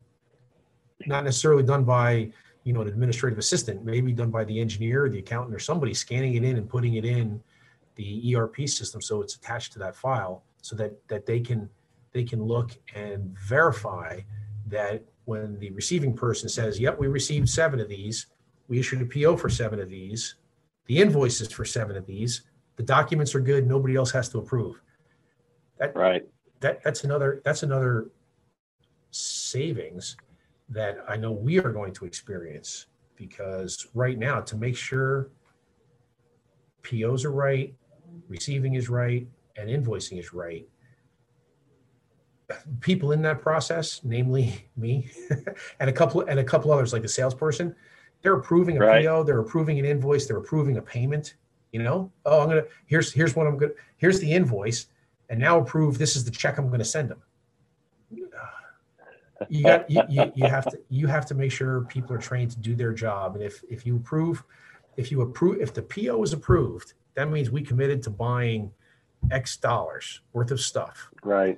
not 1.05 1.23
necessarily 1.23 1.63
done 1.63 1.83
by 1.83 2.31
you 2.63 2.73
know 2.73 2.81
an 2.81 2.87
administrative 2.87 3.37
assistant, 3.37 3.83
maybe 3.83 4.13
done 4.13 4.31
by 4.31 4.43
the 4.45 4.59
engineer, 4.59 5.09
the 5.09 5.19
accountant, 5.19 5.55
or 5.55 5.59
somebody 5.59 5.93
scanning 5.93 6.35
it 6.35 6.43
in 6.43 6.57
and 6.57 6.69
putting 6.69 6.95
it 6.95 7.05
in 7.05 7.41
the 7.95 8.35
ERP 8.35 8.67
system 8.67 9.01
so 9.01 9.21
it's 9.21 9.35
attached 9.35 9.71
to 9.73 9.79
that 9.79 9.95
file 9.95 10.43
so 10.65 10.75
that 10.75 11.07
that 11.07 11.27
they 11.27 11.39
can 11.39 11.69
they 12.11 12.23
can 12.23 12.41
look 12.41 12.71
and 12.95 13.37
verify 13.37 14.19
that 14.65 15.03
when 15.25 15.59
the 15.59 15.69
receiving 15.71 16.11
person 16.11 16.49
says, 16.49 16.79
"Yep, 16.79 16.97
we 16.97 17.05
received 17.05 17.47
seven 17.47 17.79
of 17.79 17.87
these. 17.87 18.25
We 18.67 18.79
issued 18.79 19.03
a 19.03 19.05
PO 19.05 19.37
for 19.37 19.47
seven 19.47 19.79
of 19.79 19.89
these. 19.89 20.35
The 20.87 20.97
invoices 20.97 21.51
for 21.51 21.65
seven 21.65 21.95
of 21.95 22.07
these. 22.07 22.41
The 22.77 22.83
documents 22.83 23.35
are 23.35 23.41
good. 23.41 23.67
Nobody 23.67 23.95
else 23.95 24.09
has 24.11 24.27
to 24.29 24.39
approve." 24.39 24.81
That, 25.77 25.95
right. 25.95 26.27
That 26.61 26.81
that's 26.83 27.03
another 27.03 27.43
that's 27.45 27.61
another 27.61 28.09
savings 29.11 30.17
that 30.69 30.97
I 31.07 31.15
know 31.15 31.31
we 31.31 31.59
are 31.59 31.71
going 31.71 31.93
to 31.93 32.05
experience 32.05 32.87
because 33.15 33.85
right 33.93 34.17
now 34.17 34.41
to 34.41 34.55
make 34.57 34.75
sure 34.75 35.29
POs 36.81 37.23
are 37.23 37.31
right, 37.31 37.71
receiving 38.27 38.73
is 38.73 38.89
right, 38.89 39.27
and 39.57 39.69
invoicing 39.69 40.19
is 40.19 40.33
right, 40.33 40.67
people 42.79 43.11
in 43.11 43.21
that 43.23 43.41
process, 43.41 44.01
namely 44.03 44.67
me, 44.77 45.09
and 45.79 45.89
a 45.89 45.93
couple 45.93 46.21
and 46.21 46.39
a 46.39 46.43
couple 46.43 46.71
others 46.71 46.93
like 46.93 47.01
the 47.01 47.07
salesperson, 47.07 47.75
they're 48.21 48.33
approving 48.33 48.77
a 48.77 48.79
right. 48.81 49.05
PO, 49.05 49.23
they're 49.23 49.39
approving 49.39 49.79
an 49.79 49.85
invoice, 49.85 50.25
they're 50.25 50.37
approving 50.37 50.77
a 50.77 50.81
payment. 50.81 51.35
You 51.71 51.83
know, 51.83 52.11
oh, 52.25 52.41
I'm 52.41 52.49
gonna 52.49 52.63
here's 52.85 53.11
here's 53.11 53.35
what 53.35 53.47
I'm 53.47 53.57
gonna 53.57 53.73
here's 53.97 54.19
the 54.19 54.31
invoice, 54.31 54.87
and 55.29 55.39
now 55.39 55.59
approve 55.59 55.97
this 55.97 56.15
is 56.15 56.23
the 56.23 56.31
check 56.31 56.57
I'm 56.57 56.69
gonna 56.69 56.85
send 56.85 57.09
them. 57.09 57.21
You 59.49 59.63
got 59.63 59.89
you, 59.89 60.01
you, 60.07 60.31
you 60.35 60.45
have 60.45 60.65
to 60.71 60.79
you 60.89 61.07
have 61.07 61.25
to 61.25 61.35
make 61.35 61.51
sure 61.51 61.81
people 61.81 62.13
are 62.13 62.19
trained 62.19 62.51
to 62.51 62.59
do 62.59 62.75
their 62.75 62.93
job, 62.93 63.35
and 63.35 63.43
if 63.43 63.61
if 63.69 63.85
you 63.85 63.97
approve, 63.97 64.43
if 64.95 65.11
you 65.11 65.21
approve 65.21 65.59
if 65.59 65.73
the 65.73 65.81
PO 65.81 66.23
is 66.23 66.31
approved, 66.31 66.93
that 67.15 67.29
means 67.29 67.51
we 67.51 67.61
committed 67.61 68.01
to 68.03 68.09
buying 68.09 68.71
X 69.31 69.57
dollars 69.57 70.21
worth 70.33 70.51
of 70.51 70.59
stuff. 70.59 71.09
Right 71.23 71.57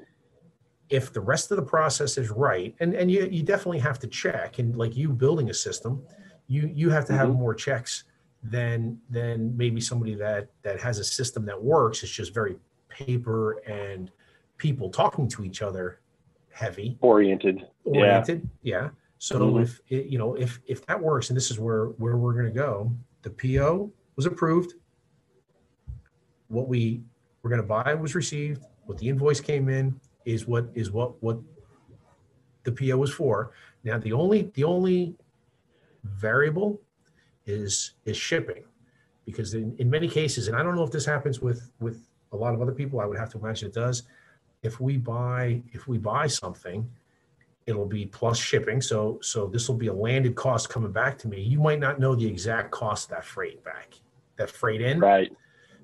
if 0.89 1.12
the 1.12 1.19
rest 1.19 1.51
of 1.51 1.58
the 1.58 1.63
process 1.63 2.17
is 2.17 2.30
right, 2.30 2.73
and, 2.80 2.93
and 2.93 3.12
you, 3.12 3.27
you 3.30 3.43
definitely 3.43 3.80
have 3.80 3.99
to 3.99 4.08
check, 4.08 4.60
and 4.60 4.75
like 4.77 4.95
you 4.95 5.10
building 5.10 5.49
a 5.49 5.53
system, 5.53 6.01
you 6.47 6.71
you 6.73 6.89
have 6.89 7.06
to 7.06 7.13
have 7.13 7.27
mm-hmm. 7.27 7.39
more 7.39 7.53
checks 7.53 8.06
than 8.43 8.97
than 9.10 9.56
maybe 9.58 9.82
somebody 9.82 10.15
that 10.15 10.47
that 10.62 10.80
has 10.80 10.99
a 10.99 11.03
system 11.03 11.45
that 11.45 11.62
works. 11.62 12.03
It's 12.03 12.12
just 12.12 12.34
very 12.34 12.58
paper 12.88 13.60
and 13.67 14.12
people 14.58 14.89
talking 14.89 15.27
to 15.27 15.43
each 15.43 15.62
other 15.62 15.99
heavy 16.51 16.97
oriented 17.01 17.67
oriented 17.84 18.49
yeah, 18.63 18.82
yeah. 18.82 18.89
so 19.19 19.39
mm-hmm. 19.39 19.63
if 19.63 19.80
it, 19.89 20.08
you 20.08 20.17
know 20.17 20.34
if 20.34 20.60
if 20.65 20.84
that 20.88 20.99
works 20.99 21.30
and 21.30 21.38
this 21.38 21.51
is 21.51 21.60
where 21.60 21.88
where 21.99 22.17
we're 22.17 22.34
going 22.34 22.45
to 22.45 22.51
go 22.51 22.91
the 23.21 23.30
po 23.30 23.91
was 24.15 24.25
approved 24.25 24.73
what 26.47 26.67
we 26.67 27.03
were 27.41 27.50
going 27.50 27.62
to 27.62 27.67
buy 27.67 27.93
was 27.93 28.15
received 28.15 28.63
what 28.86 28.97
the 28.97 29.10
invoice 29.10 29.39
came 29.39 29.69
in 29.69 30.00
is 30.26 30.47
what 30.47 30.69
is 30.73 30.91
what 30.91 31.21
what 31.21 31.38
the 32.63 32.71
PO 32.71 32.97
was 32.97 33.13
for. 33.13 33.52
Now 33.84 33.97
the 33.97 34.13
only 34.13 34.52
the 34.54 34.63
only 34.63 35.15
variable 36.04 36.82
is 37.45 37.93
is 38.06 38.17
shipping 38.17 38.63
because 39.26 39.54
in, 39.54 39.76
in 39.78 39.89
many 39.89 40.08
cases, 40.08 40.47
and 40.47 40.56
I 40.56 40.63
don't 40.63 40.76
know 40.76 40.84
if 40.84 40.91
this 40.91 41.06
happens 41.06 41.41
with 41.41 41.69
with 41.80 42.08
a 42.32 42.36
lot 42.38 42.54
of 42.54 42.62
other 42.62 42.71
people, 42.71 43.00
I 43.00 43.06
would 43.06 43.17
have 43.17 43.30
to 43.32 43.38
imagine 43.38 43.67
it 43.67 43.73
does. 43.73 44.04
If 44.63 44.80
we 44.80 44.97
buy 44.97 45.62
if 45.73 45.88
we 45.88 45.97
buy 45.97 46.28
something, 46.28 46.89
it'll 47.65 47.86
be 47.86 48.06
plus 48.06 48.38
shipping. 48.38 48.82
So 48.82 49.19
so 49.21 49.47
this 49.47 49.67
will 49.67 49.76
be 49.76 49.88
a 49.88 49.93
landed 49.93 50.36
cost 50.36 50.69
coming 50.69 50.91
back 50.91 51.17
to 51.19 51.28
me. 51.28 51.41
You 51.41 51.60
might 51.60 51.80
not 51.80 52.00
know 52.00 52.15
the 52.15 52.28
exact 52.28 52.71
cost 52.71 53.06
of 53.06 53.12
that 53.12 53.26
freight 53.26 53.63
back, 53.63 54.00
that 54.38 54.50
freight 54.50 54.82
in. 54.82 55.00
Right. 55.00 55.32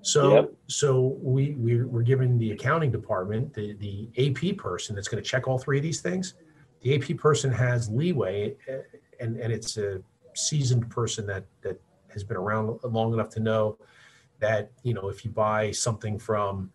So, 0.04 0.36
yep. 0.36 0.54
so 0.68 1.18
we, 1.22 1.52
we 1.52 1.82
we're 1.82 2.04
giving 2.04 2.38
the 2.38 2.52
accounting 2.52 2.92
department, 2.92 3.54
the, 3.54 3.74
the 3.74 4.10
AP 4.18 4.58
person 4.58 4.96
that's 4.96 5.08
going 5.08 5.24
to 5.24 5.28
check 5.28 5.48
all 5.48 5.58
three 5.58 5.78
of 5.78 5.84
these 5.84 6.02
things. 6.02 6.34
The 6.82 6.96
AP 6.96 7.18
person 7.18 7.52
has 7.54 7.90
leeway, 7.90 8.56
eh, 8.68 8.80
and, 9.22 9.38
and 9.38 9.52
it's 9.52 9.78
a 9.78 10.02
seasoned 10.34 10.90
person 10.90 11.26
that, 11.28 11.46
that 11.62 11.82
has 12.10 12.22
been 12.22 12.36
around 12.36 12.80
long 12.84 13.14
enough 13.14 13.30
to 13.30 13.40
know 13.40 13.78
that, 14.40 14.72
you 14.84 14.94
know, 14.94 15.08
if 15.08 15.24
you 15.24 15.32
buy 15.32 15.72
something 15.72 16.20
from 16.20 16.70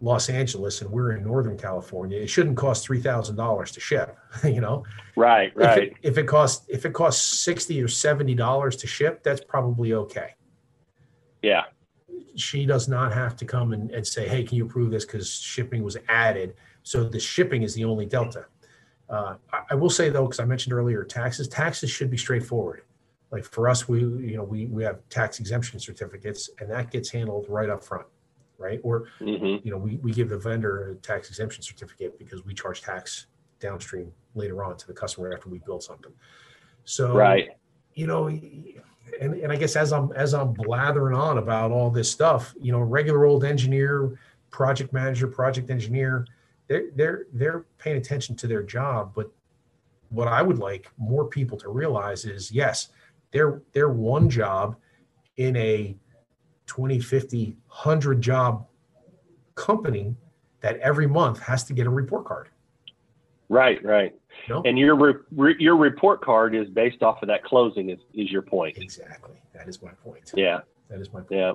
Los 0.00 0.28
Angeles 0.28 0.80
and 0.80 0.90
we're 0.90 1.16
in 1.16 1.24
Northern 1.24 1.58
California, 1.58 2.18
it 2.18 2.28
shouldn't 2.28 2.56
cost 2.56 2.84
three 2.84 3.00
thousand 3.00 3.36
dollars 3.36 3.72
to 3.72 3.80
ship. 3.80 4.16
You 4.44 4.60
know, 4.62 4.84
right, 5.16 5.52
right. 5.54 5.76
If 5.76 5.78
it, 5.78 5.92
if 6.02 6.18
it 6.18 6.26
costs 6.26 6.64
if 6.68 6.86
it 6.86 6.94
costs 6.94 7.40
sixty 7.40 7.82
or 7.82 7.88
seventy 7.88 8.34
dollars 8.34 8.76
to 8.76 8.86
ship, 8.86 9.22
that's 9.22 9.42
probably 9.42 9.92
okay. 9.92 10.30
Yeah, 11.42 11.64
she 12.36 12.66
does 12.66 12.88
not 12.88 13.12
have 13.12 13.36
to 13.36 13.44
come 13.44 13.72
and, 13.72 13.90
and 13.90 14.06
say, 14.06 14.28
hey, 14.28 14.42
can 14.42 14.56
you 14.56 14.66
approve 14.66 14.90
this 14.90 15.04
because 15.04 15.30
shipping 15.30 15.82
was 15.82 15.96
added. 16.08 16.54
So 16.82 17.04
the 17.04 17.20
shipping 17.20 17.62
is 17.62 17.74
the 17.74 17.84
only 17.84 18.06
delta. 18.06 18.46
Uh, 19.08 19.36
I, 19.52 19.60
I, 19.70 19.74
will 19.74 19.90
say 19.90 20.08
though, 20.08 20.24
because 20.24 20.40
I 20.40 20.44
mentioned 20.44 20.72
earlier, 20.72 21.04
taxes, 21.04 21.48
taxes 21.48 21.90
should 21.90 22.10
be 22.10 22.16
straightforward. 22.16 22.82
Like 23.30 23.44
for 23.44 23.68
us, 23.68 23.88
we, 23.88 24.00
you 24.00 24.36
know, 24.36 24.44
we, 24.44 24.66
we 24.66 24.82
have 24.84 25.00
tax 25.08 25.40
exemption 25.40 25.80
certificates 25.80 26.50
and 26.60 26.70
that 26.70 26.90
gets 26.90 27.10
handled 27.10 27.46
right 27.48 27.68
up 27.68 27.84
front, 27.84 28.06
right? 28.58 28.80
Or, 28.82 29.08
mm-hmm. 29.20 29.64
you 29.66 29.70
know, 29.70 29.78
we, 29.78 29.96
we 29.96 30.12
give 30.12 30.28
the 30.28 30.38
vendor 30.38 30.90
a 30.90 30.94
tax 30.96 31.28
exemption 31.28 31.62
certificate 31.62 32.18
because 32.18 32.44
we 32.44 32.54
charge 32.54 32.82
tax 32.82 33.26
downstream 33.60 34.12
later 34.34 34.64
on 34.64 34.76
to 34.76 34.86
the 34.86 34.92
customer 34.92 35.32
after 35.32 35.48
we 35.48 35.58
build 35.58 35.82
something. 35.82 36.12
So, 36.84 37.14
right. 37.14 37.50
you 37.94 38.06
know, 38.06 38.28
and, 39.20 39.34
and 39.34 39.52
I 39.52 39.56
guess 39.56 39.76
as 39.76 39.92
I'm 39.92 40.12
as 40.12 40.34
I'm 40.34 40.52
blathering 40.52 41.16
on 41.16 41.38
about 41.38 41.70
all 41.70 41.90
this 41.90 42.10
stuff, 42.10 42.54
you 42.60 42.72
know, 42.72 42.80
regular 42.80 43.24
old 43.24 43.44
engineer, 43.44 44.18
project 44.50 44.92
manager, 44.92 45.26
project 45.26 45.70
engineer, 45.70 46.26
they're 46.68 46.90
they're 46.94 47.26
they're 47.32 47.64
paying 47.78 47.96
attention 47.96 48.36
to 48.36 48.46
their 48.46 48.62
job. 48.62 49.12
But 49.14 49.30
what 50.10 50.28
I 50.28 50.42
would 50.42 50.58
like 50.58 50.90
more 50.98 51.24
people 51.24 51.58
to 51.58 51.68
realize 51.68 52.24
is 52.24 52.50
yes, 52.50 52.88
they're 53.30 53.62
they're 53.72 53.90
one 53.90 54.28
job 54.28 54.76
in 55.36 55.56
a 55.56 55.96
20, 56.66 57.00
50, 57.00 57.56
100 57.66 58.20
job 58.20 58.66
company 59.54 60.14
that 60.60 60.78
every 60.78 61.06
month 61.06 61.40
has 61.40 61.64
to 61.64 61.72
get 61.72 61.86
a 61.86 61.90
report 61.90 62.24
card. 62.24 62.48
Right, 63.48 63.82
right. 63.84 64.14
No? 64.48 64.62
And 64.64 64.78
your 64.78 64.96
re- 64.96 65.20
re- 65.36 65.56
your 65.58 65.76
report 65.76 66.20
card 66.22 66.54
is 66.54 66.68
based 66.68 67.02
off 67.02 67.22
of 67.22 67.28
that 67.28 67.44
closing. 67.44 67.90
Is 67.90 68.00
is 68.14 68.30
your 68.30 68.42
point? 68.42 68.76
Exactly. 68.78 69.36
That 69.54 69.68
is 69.68 69.82
my 69.82 69.92
point. 70.04 70.32
Yeah. 70.34 70.60
That 70.88 71.00
is 71.00 71.12
my 71.12 71.20
point. 71.20 71.30
Yeah. 71.30 71.52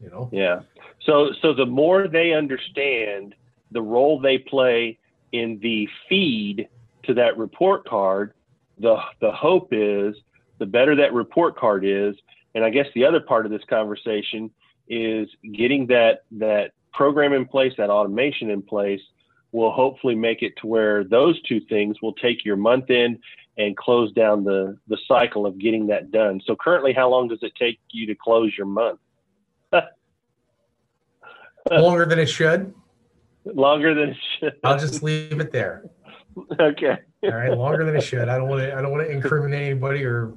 You 0.00 0.10
know. 0.10 0.28
Yeah. 0.32 0.60
So 1.04 1.30
so 1.40 1.52
the 1.52 1.66
more 1.66 2.08
they 2.08 2.32
understand 2.32 3.34
the 3.70 3.82
role 3.82 4.20
they 4.20 4.38
play 4.38 4.98
in 5.32 5.58
the 5.60 5.88
feed 6.08 6.68
to 7.04 7.14
that 7.14 7.36
report 7.36 7.88
card, 7.88 8.34
the 8.78 8.96
the 9.20 9.32
hope 9.32 9.68
is 9.72 10.14
the 10.58 10.66
better 10.66 10.94
that 10.96 11.12
report 11.12 11.56
card 11.56 11.84
is. 11.84 12.14
And 12.54 12.64
I 12.64 12.70
guess 12.70 12.86
the 12.94 13.04
other 13.04 13.20
part 13.20 13.46
of 13.46 13.52
this 13.52 13.62
conversation 13.68 14.50
is 14.88 15.28
getting 15.54 15.86
that 15.86 16.24
that 16.32 16.72
program 16.92 17.32
in 17.32 17.46
place, 17.46 17.72
that 17.78 17.90
automation 17.90 18.50
in 18.50 18.62
place, 18.62 19.00
will 19.52 19.70
hopefully 19.70 20.14
make 20.14 20.42
it 20.42 20.54
to 20.60 20.66
where 20.66 21.04
those 21.04 21.40
two 21.42 21.60
things 21.60 22.00
will 22.02 22.14
take 22.14 22.44
your 22.44 22.56
month 22.56 22.90
end 22.90 23.18
and 23.58 23.76
close 23.76 24.10
down 24.12 24.44
the 24.44 24.78
the 24.88 24.98
cycle 25.06 25.46
of 25.46 25.58
getting 25.58 25.86
that 25.88 26.10
done. 26.10 26.40
So 26.46 26.56
currently, 26.56 26.92
how 26.92 27.10
long 27.10 27.28
does 27.28 27.40
it 27.42 27.52
take 27.58 27.78
you 27.90 28.06
to 28.06 28.14
close 28.14 28.52
your 28.56 28.66
month? 28.66 28.98
Longer 31.70 32.06
than 32.06 32.18
it 32.18 32.26
should. 32.26 32.74
Longer 33.44 33.94
than 33.94 34.10
it 34.10 34.16
should. 34.38 34.54
I'll 34.64 34.78
just 34.78 35.02
leave 35.02 35.40
it 35.40 35.52
there. 35.52 35.84
okay. 36.58 36.98
All 37.24 37.30
right, 37.30 37.56
longer 37.56 37.84
than 37.84 37.94
it 37.94 38.00
should. 38.00 38.28
I 38.28 38.36
don't 38.36 38.48
want 38.48 38.62
to. 38.62 38.76
I 38.76 38.82
don't 38.82 38.90
want 38.90 39.06
to 39.06 39.12
incriminate 39.12 39.62
anybody, 39.70 40.04
or 40.04 40.34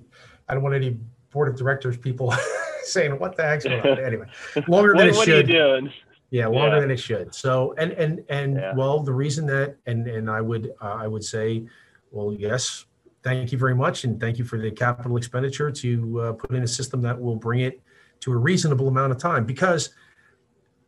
I 0.47 0.53
don't 0.53 0.61
want 0.61 0.75
any 0.75 0.99
board 1.31 1.49
of 1.49 1.55
directors 1.55 1.97
people 1.97 2.31
saying 2.83 3.17
what 3.17 3.35
the 3.35 3.43
heck's 3.43 3.63
going 3.63 3.81
on. 3.81 3.99
Anyway, 3.99 4.27
longer 4.67 4.89
than 4.89 4.97
What, 4.97 5.07
it 5.07 5.15
what 5.15 5.27
are 5.27 5.37
you 5.37 5.43
doing? 5.43 5.91
Yeah, 6.31 6.47
longer 6.47 6.75
Yeah. 6.75 6.81
than 6.81 6.91
it 6.91 6.97
should. 6.97 7.33
So, 7.33 7.73
and 7.77 7.91
and 7.93 8.23
and 8.29 8.55
Yeah. 8.55 8.73
well, 8.75 8.99
the 9.01 9.13
reason 9.13 9.45
that 9.47 9.77
and 9.85 10.07
and 10.07 10.29
I 10.29 10.41
would 10.41 10.73
uh, 10.81 10.95
I 10.99 11.07
would 11.07 11.23
say, 11.23 11.65
well, 12.11 12.33
yes, 12.33 12.85
thank 13.23 13.51
you 13.51 13.57
very 13.57 13.75
much, 13.75 14.03
and 14.03 14.19
thank 14.19 14.37
you 14.37 14.45
for 14.45 14.57
the 14.57 14.71
capital 14.71 15.17
expenditure 15.17 15.71
to 15.71 16.21
uh, 16.21 16.33
put 16.33 16.51
in 16.51 16.63
a 16.63 16.67
system 16.67 17.01
that 17.01 17.19
will 17.19 17.35
bring 17.35 17.61
it 17.61 17.81
to 18.21 18.31
a 18.31 18.37
reasonable 18.37 18.87
amount 18.87 19.11
of 19.11 19.17
time. 19.17 19.45
Because 19.45 19.91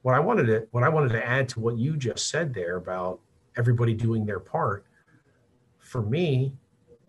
what 0.02 0.16
I 0.16 0.20
wanted 0.20 0.48
to 0.48 0.68
what 0.72 0.84
I 0.84 0.90
wanted 0.90 1.10
to 1.10 1.26
add 1.26 1.48
to 1.50 1.60
what 1.60 1.78
you 1.78 1.98
just 1.98 2.30
said 2.30 2.54
there 2.54 2.78
about 2.78 3.20
everybody 3.58 3.94
doing 3.94 4.26
their 4.26 4.40
part, 4.40 4.86
for 5.80 6.02
me, 6.02 6.54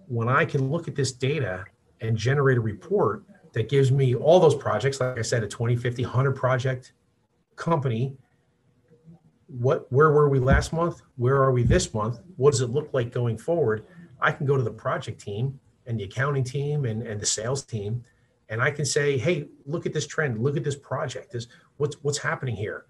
when 0.07 0.29
I 0.29 0.45
can 0.45 0.71
look 0.71 0.89
at 0.89 0.95
this 0.95 1.13
data 1.13 1.65
and 2.01 2.17
generate 2.17 2.59
a 2.59 2.61
report 2.61 3.25
that 3.53 3.69
gives 3.69 3.91
me 3.91 4.15
all 4.15 4.39
those 4.41 4.55
projects, 4.55 5.01
like 5.01 5.19
I 5.19 5.23
said, 5.23 5.43
a 5.43 5.49
20, 5.49 5.77
50, 5.77 6.05
100 6.05 6.33
project 6.37 6.93
company 7.59 8.17
what 9.49 9.91
where 9.91 10.11
were 10.11 10.29
we 10.29 10.39
last 10.39 10.73
month? 10.73 11.01
Where 11.17 11.43
are 11.43 11.53
we 11.53 11.63
this 11.63 11.95
month? 11.95 12.21
What 12.37 12.51
does 12.53 12.61
it 12.61 12.69
look 12.71 12.91
like 12.93 13.11
going 13.11 13.39
forward? 13.39 13.87
I 14.21 14.31
can 14.31 14.47
go 14.47 14.57
to 14.57 14.63
the 14.63 14.71
project 14.71 15.21
team 15.21 15.59
and 15.87 15.99
the 15.99 16.05
accounting 16.05 16.45
team 16.45 16.85
and, 16.85 17.03
and 17.03 17.21
the 17.21 17.27
sales 17.27 17.65
team 17.65 18.05
and 18.51 18.63
i 18.63 18.71
can 18.71 18.85
say 18.85 19.19
hey 19.19 19.47
look 19.67 19.87
at 19.87 19.93
this 19.93 20.07
trend. 20.07 20.39
Look 20.39 20.57
at 20.57 20.65
this 20.65 20.77
project. 20.77 21.33
This 21.33 21.47
what's 21.79 21.97
what's 22.03 22.19
happening 22.19 22.57
here? 22.57 22.87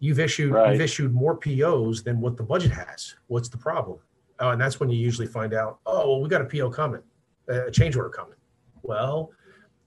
You've 0.00 0.20
issued 0.20 0.52
Right. 0.52 0.72
you've 0.72 0.80
issued 0.80 1.12
more 1.14 1.36
pos 1.36 2.02
than 2.02 2.20
what 2.20 2.36
the 2.36 2.42
budget 2.42 2.72
has. 2.72 3.14
What's 3.28 3.48
the 3.48 3.58
problem? 3.58 3.98
Oh, 4.38 4.50
and 4.50 4.60
that's 4.60 4.80
when 4.80 4.90
you 4.90 4.98
usually 4.98 5.26
find 5.26 5.54
out 5.54 5.78
oh 5.86 6.08
well 6.10 6.20
we 6.20 6.28
got 6.28 6.42
a 6.42 6.44
po 6.44 6.68
coming 6.70 7.02
uh, 7.50 7.66
a 7.66 7.70
change 7.70 7.96
order 7.96 8.10
coming. 8.10 8.36
Well 8.82 9.30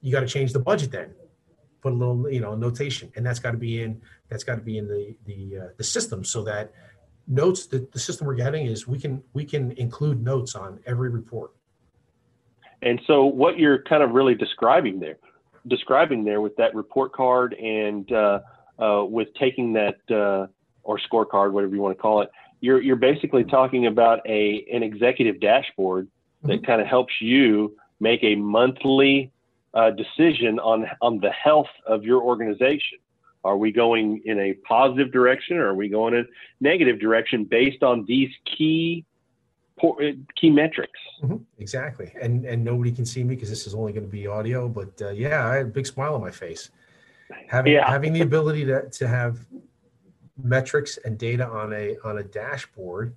you 0.01 0.11
got 0.11 0.21
to 0.21 0.27
change 0.27 0.53
the 0.53 0.59
budget 0.59 0.91
then. 0.91 1.13
Put 1.81 1.93
a 1.93 1.95
little 1.95 2.29
you 2.31 2.39
know 2.39 2.55
notation 2.55 3.11
and 3.15 3.23
that's 3.25 3.39
got 3.39 3.51
to 3.51 3.57
be 3.57 3.83
in 3.83 4.01
that's 4.29 4.43
got 4.43 4.55
to 4.55 4.61
be 4.61 4.77
in 4.77 4.87
the 4.87 5.15
the 5.25 5.57
uh, 5.57 5.67
the 5.77 5.83
system 5.83 6.23
so 6.23 6.43
that 6.43 6.71
notes 7.27 7.65
that 7.67 7.91
the 7.91 7.99
system 7.99 8.27
we're 8.27 8.35
getting 8.35 8.65
is 8.65 8.87
we 8.87 8.99
can 8.99 9.23
we 9.33 9.45
can 9.45 9.71
include 9.73 10.23
notes 10.23 10.55
on 10.55 10.79
every 10.85 11.09
report 11.09 11.51
And 12.81 13.01
so, 13.07 13.25
what 13.25 13.57
you're 13.57 13.81
kind 13.83 14.03
of 14.03 14.11
really 14.11 14.35
describing 14.35 14.99
there, 14.99 15.17
describing 15.67 16.23
there 16.23 16.41
with 16.41 16.55
that 16.57 16.75
report 16.75 17.13
card 17.13 17.53
and 17.53 18.09
uh, 18.11 18.39
uh, 18.77 19.03
with 19.07 19.29
taking 19.39 19.73
that 19.73 19.97
uh, 20.11 20.47
or 20.83 20.99
scorecard, 20.99 21.51
whatever 21.51 21.73
you 21.73 21.81
want 21.81 21.97
to 21.97 22.01
call 22.01 22.21
it, 22.21 22.29
you're 22.61 22.81
you're 22.81 22.95
basically 22.95 23.43
talking 23.43 23.87
about 23.87 24.19
a 24.27 24.65
an 24.71 24.83
executive 24.83 25.39
dashboard 25.39 26.07
that 26.43 26.65
kind 26.65 26.79
of 26.79 26.85
helps 26.85 27.13
you 27.19 27.75
make 27.99 28.23
a 28.23 28.35
monthly 28.35 29.31
uh, 29.73 29.89
decision 29.89 30.59
on 30.59 30.85
on 31.01 31.19
the 31.19 31.31
health 31.31 31.73
of 31.87 32.03
your 32.03 32.21
organization. 32.21 32.99
Are 33.45 33.57
we 33.57 33.71
going 33.71 34.23
in 34.25 34.39
a 34.39 34.53
positive 34.67 35.11
direction, 35.11 35.57
or 35.57 35.67
are 35.67 35.75
we 35.75 35.87
going 35.87 36.15
in 36.15 36.21
a 36.21 36.25
negative 36.61 36.99
direction 36.99 37.45
based 37.45 37.83
on 37.83 38.03
these 38.07 38.31
key 38.57 39.05
key 40.35 40.49
metrics? 40.49 40.99
Mhm, 41.21 41.41
Exactly. 41.59 42.11
And 42.19 42.43
and 42.45 42.63
nobody 42.65 42.91
can 42.91 43.05
see 43.05 43.23
me 43.23 43.35
because 43.35 43.49
this 43.49 43.67
is 43.67 43.75
only 43.75 43.93
going 43.93 44.03
to 44.05 44.09
be 44.11 44.25
audio. 44.25 44.67
But 44.67 44.99
uh, 44.99 45.09
yeah, 45.09 45.47
I 45.47 45.57
had 45.57 45.65
a 45.67 45.69
big 45.69 45.85
smile 45.85 46.15
on 46.15 46.21
my 46.21 46.31
face. 46.31 46.71
Having 47.47 47.73
Yeah. 47.73 47.87
having 47.87 48.13
the 48.13 48.21
ability 48.21 48.65
to, 48.65 48.89
to 48.89 49.07
have 49.07 49.45
metrics 50.43 50.97
and 51.05 51.15
data 51.17 51.47
on 51.47 51.71
a 51.71 51.97
on 52.03 52.17
a 52.17 52.23
dashboard 52.23 53.13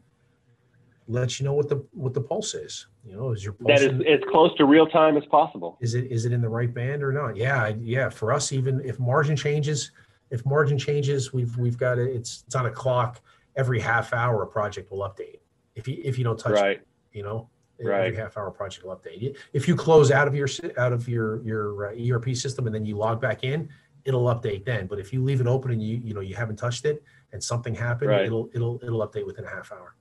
lets 1.06 1.40
you 1.40 1.44
know 1.46 1.54
what 1.54 1.70
the 1.70 1.76
what 1.92 2.12
the 2.12 2.20
pulse 2.20 2.52
is. 2.54 2.86
You 3.02 3.16
know, 3.16 3.30
is 3.30 3.42
your 3.42 3.54
pulse 3.54 3.68
that 3.80 3.80
is 3.82 3.92
in- 4.00 4.06
as 4.06 4.20
close 4.30 4.54
to 4.58 4.66
real 4.66 4.86
time 4.86 5.16
as 5.16 5.24
possible. 5.26 5.78
is 5.80 5.94
it 5.94 6.04
is 6.12 6.26
it 6.26 6.32
in 6.32 6.42
the 6.42 6.50
right 6.50 6.72
band 6.74 7.02
or 7.02 7.12
not? 7.12 7.34
Yeah, 7.34 7.68
yeah. 7.80 8.10
For 8.10 8.30
us, 8.30 8.52
even 8.52 8.82
if 8.84 8.98
margin 9.00 9.36
changes, 9.36 9.92
if 10.30 10.44
margin 10.46 10.78
changes, 10.78 11.32
we've 11.32 11.56
we've 11.56 11.76
got 11.78 11.98
it. 11.98 12.08
It's 12.14 12.44
it's 12.46 12.54
on 12.54 12.66
a 12.66 12.70
clock. 12.70 13.20
Every 13.56 13.80
half 13.80 14.12
hour, 14.12 14.42
a 14.42 14.46
project 14.46 14.90
will 14.90 15.00
update. 15.00 15.40
If 15.74 15.88
you 15.88 16.00
if 16.04 16.18
you 16.18 16.24
don't 16.24 16.38
touch 16.38 16.52
it, 16.58 16.62
Right. 16.62 16.80
you 17.12 17.22
know, 17.22 17.48
Right. 17.82 18.06
every 18.06 18.16
half 18.16 18.36
hour 18.36 18.50
project 18.50 18.84
will 18.84 18.96
update. 18.96 19.36
If 19.52 19.66
you 19.68 19.74
close 19.76 20.10
out 20.10 20.28
of 20.28 20.34
your 20.34 20.48
out 20.76 20.92
of 20.92 21.08
your 21.08 21.42
your 21.42 21.88
uh, 21.88 21.94
ERP 22.16 22.34
system 22.36 22.66
and 22.66 22.74
then 22.74 22.84
you 22.84 22.96
log 22.96 23.20
back 23.20 23.44
in, 23.44 23.68
it'll 24.04 24.24
update 24.26 24.64
then. 24.64 24.86
But 24.86 24.98
if 24.98 25.12
you 25.12 25.22
leave 25.24 25.40
it 25.40 25.46
open 25.46 25.70
and 25.72 25.82
you 25.82 25.96
you 25.96 26.14
know 26.14 26.20
you 26.20 26.34
haven't 26.36 26.56
touched 26.56 26.84
it 26.84 27.02
and 27.32 27.42
something 27.42 27.74
happened, 27.74 28.10
Right. 28.10 28.26
it'll 28.26 28.48
it'll 28.54 28.78
it'll 28.82 29.06
update 29.06 29.26
within 29.26 29.44
a 29.44 29.50
half 29.50 29.72
hour. 29.72 29.94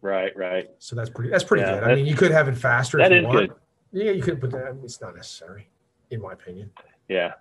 Right. 0.00 0.36
Right. 0.36 0.70
So 0.78 0.96
that's 0.96 1.10
pretty 1.10 1.30
that's 1.30 1.44
pretty 1.44 1.62
Yeah, 1.62 1.80
good. 1.80 1.84
I 1.90 1.94
mean, 1.94 2.06
you 2.06 2.14
could 2.16 2.30
have 2.30 2.48
it 2.48 2.56
faster. 2.56 2.98
that 2.98 3.12
if 3.12 3.22
you 3.22 3.28
is 3.28 3.34
want. 3.34 3.48
good. 3.48 3.56
Yeah, 3.94 4.10
you 4.12 4.22
could, 4.22 4.40
but 4.40 4.50
that, 4.52 4.74
it's 4.82 5.02
not 5.02 5.14
necessary, 5.14 5.68
in 6.10 6.22
my 6.22 6.32
opinion. 6.32 6.70
Yeah. 7.08 7.34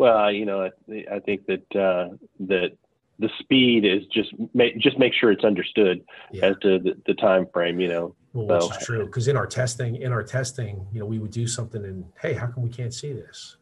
Well, 0.00 0.32
you 0.32 0.46
know, 0.46 0.62
I, 0.88 1.04
I 1.16 1.18
think 1.18 1.44
that 1.44 1.76
uh, 1.76 2.16
that 2.48 2.70
the 3.18 3.28
speed 3.38 3.84
is 3.84 4.06
just 4.06 4.32
make 4.54 4.78
just 4.78 4.98
make 4.98 5.12
sure 5.12 5.30
it's 5.30 5.44
understood 5.44 6.02
Yeah. 6.32 6.46
as 6.46 6.56
to 6.62 6.78
the, 6.78 6.96
the 7.06 7.12
time 7.12 7.46
frame. 7.52 7.78
You 7.80 7.88
know. 7.88 8.14
Well, 8.32 8.46
which 8.46 8.70
So- 8.70 8.78
is 8.80 8.86
true 8.86 9.04
because 9.04 9.28
in 9.28 9.36
our 9.36 9.46
testing, 9.46 9.96
in 9.96 10.10
our 10.10 10.22
testing, 10.22 10.86
you 10.90 11.00
know, 11.00 11.04
we 11.04 11.18
would 11.18 11.32
do 11.32 11.46
something 11.46 11.84
and 11.84 12.06
hey, 12.18 12.32
how 12.32 12.46
come 12.46 12.62
we 12.62 12.70
can't 12.70 12.94
see 12.94 13.12
this? 13.12 13.58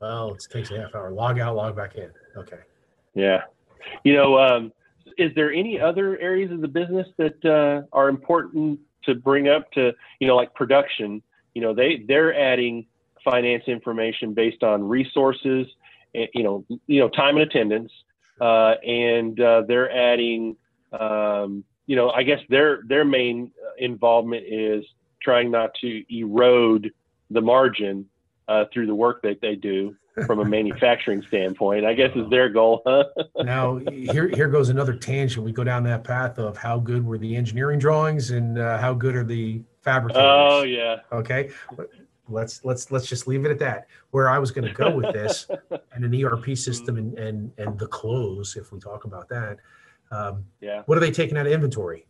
Well, 0.00 0.32
it 0.32 0.46
takes 0.50 0.70
a 0.70 0.80
half 0.80 0.94
hour. 0.94 1.10
Log 1.10 1.38
out, 1.38 1.56
log 1.56 1.76
back 1.76 1.96
in. 1.96 2.10
Okay. 2.38 2.60
Yeah. 3.14 3.42
You 4.02 4.14
know, 4.14 4.38
um, 4.38 4.72
is 5.18 5.30
there 5.34 5.52
any 5.52 5.78
other 5.78 6.18
areas 6.20 6.50
of 6.52 6.62
the 6.62 6.68
business 6.68 7.06
that 7.18 7.44
uh, 7.44 7.86
are 7.94 8.08
important 8.08 8.80
to 9.04 9.14
bring 9.14 9.46
up 9.48 9.70
to, 9.72 9.92
you 10.20 10.26
know, 10.26 10.36
like 10.36 10.54
production? 10.54 11.22
You 11.54 11.60
know, 11.60 11.74
they 11.74 12.02
they're 12.08 12.34
adding 12.34 12.86
finance 13.22 13.64
information 13.66 14.32
based 14.34 14.62
on 14.62 14.82
resources, 14.88 15.66
you 16.14 16.42
know, 16.42 16.64
you 16.86 17.00
know, 17.00 17.08
time 17.08 17.36
and 17.36 17.48
attendance, 17.48 17.92
uh, 18.40 18.74
and 18.86 19.38
uh, 19.40 19.62
they're 19.66 19.90
adding, 19.90 20.56
um, 20.98 21.64
you 21.86 21.96
know, 21.96 22.10
I 22.10 22.22
guess 22.22 22.40
their 22.48 22.82
their 22.86 23.04
main 23.04 23.50
uh, 23.64 23.70
involvement 23.78 24.44
is 24.46 24.84
trying 25.22 25.50
not 25.50 25.70
to 25.80 26.04
erode 26.14 26.92
the 27.30 27.40
margin 27.40 28.06
uh, 28.48 28.64
through 28.72 28.86
the 28.86 28.94
work 28.94 29.22
that 29.22 29.40
they 29.40 29.54
do 29.54 29.94
from 30.26 30.40
a 30.40 30.44
manufacturing 30.58 31.22
standpoint. 31.28 31.84
I 31.84 31.94
guess 31.94 32.10
is 32.14 32.28
their 32.30 32.48
goal, 32.48 32.82
huh? 32.86 33.04
Now 33.44 33.76
here 33.76 34.28
here 34.28 34.48
goes 34.48 34.68
another 34.68 34.94
tangent. 34.94 35.44
We 35.44 35.52
go 35.52 35.64
down 35.64 35.84
that 35.84 36.04
path 36.04 36.38
of 36.38 36.56
how 36.56 36.78
good 36.78 37.04
were 37.04 37.18
the 37.18 37.36
engineering 37.36 37.78
drawings 37.78 38.30
and 38.30 38.58
uh, 38.58 38.78
how 38.78 38.94
good 38.94 39.14
are 39.16 39.24
the 39.24 39.62
fabricators. 39.82 40.22
Oh 40.24 40.62
yeah, 40.62 40.96
Okay. 41.12 41.50
Let's 42.32 42.64
let's 42.64 42.90
let's 42.90 43.06
just 43.06 43.26
leave 43.26 43.44
it 43.44 43.50
at 43.50 43.58
that. 43.60 43.86
Where 44.10 44.28
I 44.28 44.38
was 44.38 44.50
going 44.50 44.66
to 44.66 44.74
go 44.74 44.94
with 44.94 45.12
this 45.12 45.46
and 45.92 46.04
an 46.04 46.24
ERP 46.24 46.56
system 46.56 46.96
and 46.96 47.18
and 47.18 47.52
and 47.58 47.78
the 47.78 47.86
close, 47.86 48.56
if 48.56 48.72
we 48.72 48.80
talk 48.80 49.04
about 49.04 49.28
that. 49.28 49.58
Um, 50.10 50.44
yeah, 50.60 50.82
what 50.86 50.98
are 50.98 51.00
they 51.00 51.10
taking 51.10 51.36
out 51.38 51.46
of 51.46 51.52
inventory 51.52 52.06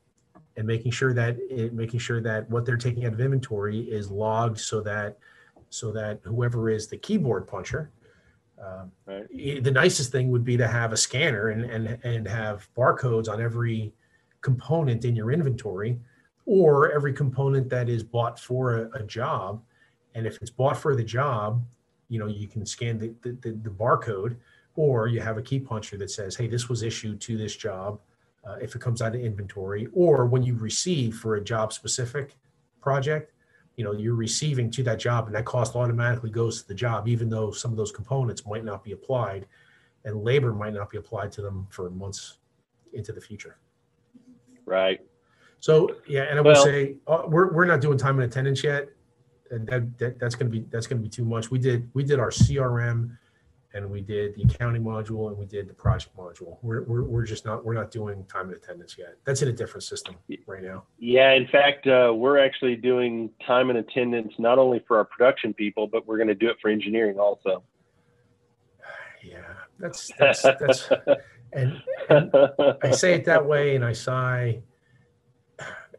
and 0.56 0.66
making 0.66 0.92
sure 0.92 1.12
that 1.14 1.36
it, 1.50 1.72
making 1.72 2.00
sure 2.00 2.20
that 2.20 2.48
what 2.50 2.64
they're 2.66 2.76
taking 2.76 3.04
out 3.06 3.12
of 3.12 3.20
inventory 3.20 3.80
is 3.80 4.10
logged 4.10 4.58
so 4.58 4.80
that 4.80 5.18
so 5.70 5.92
that 5.92 6.20
whoever 6.24 6.68
is 6.68 6.88
the 6.88 6.96
keyboard 6.96 7.46
puncher 7.46 7.90
um, 8.62 8.92
Right. 9.06 9.26
the 9.64 9.70
nicest 9.70 10.12
thing 10.12 10.30
would 10.30 10.44
be 10.44 10.56
to 10.56 10.68
have 10.68 10.92
a 10.92 10.96
scanner 10.96 11.48
and 11.48 11.64
and 11.64 11.98
and 12.04 12.28
have 12.28 12.68
barcodes 12.76 13.28
on 13.28 13.40
every 13.40 13.92
component 14.40 15.04
in 15.04 15.16
your 15.16 15.32
inventory 15.32 15.98
or 16.46 16.92
every 16.92 17.12
component 17.12 17.68
that 17.70 17.88
is 17.88 18.02
bought 18.02 18.38
for 18.38 18.76
a, 18.76 19.00
a 19.00 19.02
job. 19.04 19.62
And 20.14 20.26
if 20.26 20.40
it's 20.40 20.50
bought 20.50 20.76
for 20.76 20.94
the 20.94 21.04
job, 21.04 21.64
you 22.08 22.18
know, 22.18 22.26
you 22.26 22.46
can 22.46 22.66
scan 22.66 22.98
the, 22.98 23.14
the, 23.22 23.32
the, 23.40 23.52
the 23.62 23.70
barcode 23.70 24.36
or 24.74 25.06
you 25.06 25.20
have 25.20 25.38
a 25.38 25.42
key 25.42 25.58
puncher 25.58 25.96
that 25.98 26.10
says, 26.10 26.36
hey, 26.36 26.46
this 26.46 26.68
was 26.68 26.82
issued 26.82 27.20
to 27.22 27.36
this 27.36 27.56
job 27.56 28.00
uh, 28.44 28.56
if 28.60 28.74
it 28.74 28.80
comes 28.80 29.00
out 29.00 29.14
of 29.14 29.20
inventory, 29.20 29.88
or 29.92 30.26
when 30.26 30.42
you 30.42 30.56
receive 30.56 31.16
for 31.16 31.36
a 31.36 31.44
job 31.44 31.72
specific 31.72 32.36
project, 32.80 33.32
you 33.76 33.84
know, 33.84 33.92
you're 33.92 34.14
receiving 34.14 34.70
to 34.70 34.82
that 34.82 34.98
job 34.98 35.26
and 35.26 35.34
that 35.34 35.44
cost 35.44 35.76
automatically 35.76 36.30
goes 36.30 36.62
to 36.62 36.68
the 36.68 36.74
job, 36.74 37.08
even 37.08 37.28
though 37.28 37.50
some 37.50 37.70
of 37.70 37.76
those 37.76 37.92
components 37.92 38.44
might 38.46 38.64
not 38.64 38.82
be 38.82 38.92
applied 38.92 39.46
and 40.04 40.24
labor 40.24 40.52
might 40.52 40.74
not 40.74 40.90
be 40.90 40.98
applied 40.98 41.30
to 41.32 41.40
them 41.40 41.66
for 41.70 41.88
months 41.90 42.38
into 42.92 43.12
the 43.12 43.20
future. 43.20 43.56
Right. 44.66 45.00
So 45.60 45.96
yeah, 46.08 46.22
and 46.22 46.38
I 46.38 46.42
will 46.42 46.52
well, 46.52 46.64
say 46.64 46.96
uh, 47.06 47.22
we're, 47.26 47.52
we're 47.52 47.64
not 47.64 47.80
doing 47.80 47.96
time 47.96 48.18
and 48.18 48.30
attendance 48.30 48.64
yet. 48.64 48.88
That, 49.52 49.98
that 49.98 50.18
that's 50.18 50.34
going 50.34 50.50
to 50.50 50.58
be 50.58 50.66
that's 50.70 50.86
going 50.86 50.98
to 50.98 51.02
be 51.02 51.10
too 51.10 51.24
much. 51.24 51.50
We 51.50 51.58
did 51.58 51.90
we 51.92 52.04
did 52.04 52.18
our 52.18 52.30
CRM 52.30 53.18
and 53.74 53.90
we 53.90 54.00
did 54.00 54.34
the 54.34 54.42
accounting 54.42 54.82
module 54.82 55.28
and 55.28 55.36
we 55.36 55.46
did 55.46 55.68
the 55.68 55.74
project 55.74 56.16
module. 56.16 56.58
We're, 56.62 56.82
we're, 56.82 57.02
we're 57.02 57.24
just 57.24 57.44
not 57.44 57.64
we're 57.64 57.74
not 57.74 57.90
doing 57.90 58.24
time 58.26 58.48
and 58.48 58.56
attendance 58.56 58.96
yet. 58.98 59.16
That's 59.24 59.42
in 59.42 59.48
a 59.48 59.52
different 59.52 59.82
system 59.82 60.16
right 60.46 60.62
now. 60.62 60.84
Yeah, 60.98 61.32
in 61.32 61.46
fact, 61.48 61.86
uh, 61.86 62.12
we're 62.14 62.38
actually 62.38 62.76
doing 62.76 63.30
time 63.46 63.70
and 63.70 63.78
attendance 63.78 64.32
not 64.38 64.58
only 64.58 64.84
for 64.86 64.98
our 64.98 65.04
production 65.04 65.54
people, 65.54 65.86
but 65.86 66.06
we're 66.06 66.18
going 66.18 66.28
to 66.28 66.34
do 66.34 66.48
it 66.48 66.56
for 66.60 66.70
engineering 66.70 67.18
also. 67.18 67.62
Yeah, 69.24 69.38
that's 69.78 70.10
that's 70.18 70.42
that's 70.42 70.90
and, 71.52 71.80
and 72.08 72.32
I 72.82 72.90
say 72.90 73.14
it 73.14 73.24
that 73.26 73.46
way, 73.46 73.76
and 73.76 73.84
I 73.84 73.92
sigh. 73.92 74.62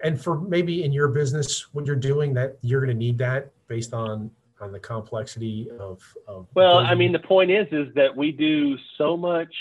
And 0.04 0.22
for 0.22 0.40
maybe 0.40 0.84
in 0.84 0.92
your 0.92 1.08
business, 1.08 1.74
what 1.74 1.86
you're 1.86 1.96
doing, 1.96 2.34
that 2.34 2.58
you're 2.62 2.82
going 2.82 2.96
to 2.96 2.98
need 2.98 3.18
that 3.20 3.52
based 3.68 3.94
on 3.94 4.30
on 4.64 4.72
the 4.72 4.80
complexity 4.80 5.70
of, 5.80 6.02
of 6.28 6.48
well 6.56 6.76
building. 6.76 6.90
i 6.90 6.96
mean 6.96 7.12
the 7.12 7.20
point 7.20 7.52
is 7.52 7.68
is 7.72 7.94
that 7.96 8.16
we 8.16 8.32
do 8.32 8.78
so 8.98 9.18
much 9.18 9.54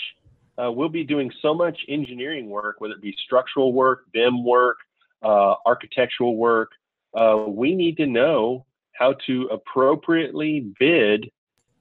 uh, 0.57 0.71
we'll 0.71 0.87
be 0.87 1.03
doing 1.03 1.31
so 1.41 1.53
much 1.53 1.77
engineering 1.89 2.49
work 2.49 2.79
whether 2.79 2.93
it 2.93 3.01
be 3.01 3.13
structural 3.25 3.73
work 3.73 4.05
bim 4.13 4.45
work 4.45 4.77
uh, 5.23 5.55
architectural 5.65 6.37
work 6.37 6.71
uh, 7.15 7.43
we 7.47 7.75
need 7.75 7.97
to 7.97 8.05
know 8.05 8.65
how 8.93 9.13
to 9.25 9.47
appropriately 9.51 10.71
bid 10.79 11.29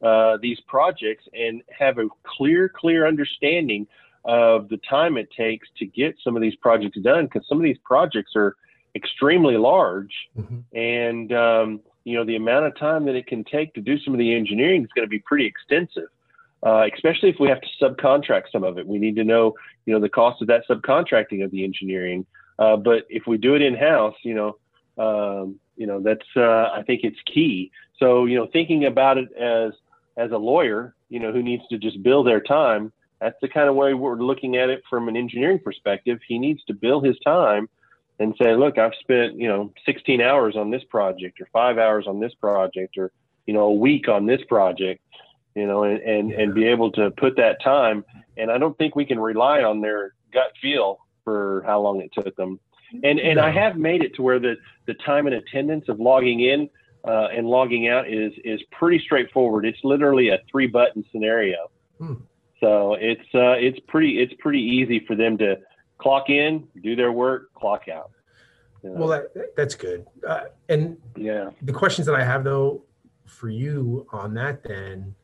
uh, 0.03 0.37
these 0.43 0.59
projects 0.67 1.25
and 1.33 1.63
have 1.71 1.99
a 1.99 2.09
clear 2.25 2.69
clear 2.69 3.07
understanding 3.07 3.87
of 4.25 4.69
the 4.69 4.79
time 4.89 5.17
it 5.17 5.29
takes 5.31 5.69
to 5.79 5.87
get 5.87 6.17
some 6.23 6.37
of 6.37 6.43
these 6.43 6.55
projects 6.57 6.99
done 7.01 7.25
because 7.25 7.47
some 7.49 7.59
of 7.59 7.65
these 7.65 7.79
projects 7.85 8.33
are 8.37 8.57
extremely 8.95 9.57
large 9.57 10.15
mm-hmm. 10.39 10.59
and 10.77 11.33
um, 11.33 11.81
you 12.05 12.17
know, 12.17 12.25
the 12.25 12.37
amount 12.37 12.67
of 12.67 12.77
time 12.77 13.05
that 13.07 13.15
it 13.15 13.27
can 13.27 13.45
take 13.45 13.75
to 13.75 13.81
do 13.81 13.99
some 13.99 14.13
of 14.15 14.19
the 14.19 14.35
engineering 14.35 14.83
is 14.83 14.91
going 14.95 15.07
to 15.07 15.11
be 15.11 15.21
pretty 15.21 15.47
extensive. 15.47 16.09
Uh, 16.65 16.87
especially 16.95 17.29
if 17.29 17.37
we 17.41 17.49
have 17.49 17.61
to 17.61 17.69
subcontract 17.81 18.45
some 18.53 18.63
of 18.63 18.79
it. 18.79 18.87
We 18.87 19.01
need 19.01 19.17
to 19.17 19.25
know, 19.25 19.55
you 19.85 19.93
know, 19.93 19.99
the 19.99 20.09
cost 20.09 20.41
of 20.43 20.47
that 20.47 20.63
subcontracting 20.71 21.45
of 21.45 21.51
the 21.51 21.65
engineering. 21.65 22.25
Uh, 22.57 22.77
but 22.77 23.05
if 23.09 23.27
we 23.27 23.37
do 23.37 23.57
it 23.57 23.63
in 23.63 23.75
house, 23.75 24.15
you 24.23 24.35
know, 24.35 24.57
um, 24.97 25.59
you 25.77 25.89
know, 25.89 26.01
that's 26.01 26.27
uh, 26.37 26.71
I 26.73 26.85
think 26.87 27.01
it's 27.03 27.19
key. 27.27 27.73
So 27.99 28.27
you 28.27 28.37
know, 28.37 28.47
thinking 28.53 28.85
about 28.85 29.19
it 29.19 29.33
as 29.33 29.73
as 30.17 30.31
a 30.31 30.37
lawyer, 30.37 30.95
you 31.09 31.19
know, 31.19 31.33
who 31.33 31.43
needs 31.43 31.67
to 31.69 31.79
just 31.79 32.01
bill 32.01 32.23
their 32.23 32.41
time. 32.41 32.93
That's 33.23 33.39
the 33.41 33.49
kind 33.49 33.69
of 33.69 33.77
way 33.77 33.95
we're 33.95 34.17
looking 34.17 34.57
at 34.57 34.69
it 34.69 34.83
from 34.91 35.09
an 35.09 35.17
engineering 35.17 35.61
perspective. 35.61 36.19
He 36.27 36.41
needs 36.41 36.65
to 36.65 36.75
bill 36.75 37.01
his 37.01 37.17
time 37.21 37.69
and 38.19 38.35
say, 38.41 38.57
look, 38.57 38.79
I've 38.79 38.95
spent, 39.01 39.37
you 39.37 39.47
know, 39.47 39.73
16 39.87 40.21
hours 40.21 40.57
on 40.57 40.71
this 40.71 40.83
project 40.91 41.41
or 41.41 41.47
five 41.53 41.79
hours 41.79 42.07
on 42.09 42.19
this 42.19 42.35
project 42.35 42.99
or, 42.99 43.13
you 43.47 43.55
know, 43.55 43.67
a 43.67 43.73
week 43.73 44.09
on 44.09 44.27
this 44.27 44.41
project, 44.49 45.03
you 45.55 45.67
know, 45.69 45.85
and, 45.85 46.01
and, 46.01 46.33
and 46.33 46.53
be 46.53 46.65
able 46.65 46.91
to 46.93 47.13
put 47.13 47.37
that 47.37 47.63
time. 47.63 48.05
And 48.37 48.51
I 48.51 48.59
don't 48.59 48.77
think 48.77 48.97
we 48.97 49.05
can 49.05 49.21
rely 49.21 49.63
on 49.63 49.81
their 49.81 50.15
gut 50.33 50.53
feel 50.61 50.99
for 51.23 51.63
how 51.65 51.81
long 51.81 52.01
it 52.01 52.11
took 52.13 52.35
them. 52.35 52.59
And, 53.05 53.21
and. 53.21 53.39
I 53.39 53.51
have 53.51 53.77
made 53.77 54.03
it 54.03 54.17
to 54.17 54.23
where 54.23 54.41
the, 54.41 54.57
the 54.87 54.95
time 54.95 55.27
and 55.27 55.37
attendance 55.37 55.89
of 55.89 56.01
logging 56.01 56.41
in 56.41 56.69
uh, 57.07 57.29
and 57.35 57.47
logging 57.47 57.89
out 57.89 58.09
is, 58.09 58.33
is 58.45 58.61
pretty 58.73 58.99
straightforward. 58.99 59.65
It's 59.65 59.79
literally 59.85 60.31
a 60.31 60.39
three 60.51 60.67
button 60.67 61.05
scenario. 61.13 61.71
Hmm. 61.99 62.15
So 62.63 62.95
it's, 62.95 63.29
uh, 63.35 63.57
it's 63.59 63.81
pretty, 63.89 64.23
it's 64.23 64.33
pretty 64.39 64.61
easy 64.61 65.05
for 65.07 65.17
them 65.17 65.37
to, 65.39 65.59
clock 65.99 66.31
in, 66.31 66.67
do 66.83 66.97
their 66.97 67.13
work, 67.13 67.55
clock 67.55 67.87
out. 67.89 68.11
You 68.83 68.91
know? 68.91 68.97
Well, 68.97 69.09
that, 69.09 69.55
that's 69.57 69.77
good. 69.77 70.05
Uh, 70.27 70.47
and 70.69 70.97
yeah, 71.17 71.51
the 71.63 71.73
questions 71.73 72.07
that 72.09 72.17
I 72.17 72.25
have 72.25 72.43
though 72.43 72.83
for 73.25 73.49
you 73.49 74.05
on 74.13 74.35
that, 74.35 74.65
then, 74.65 75.15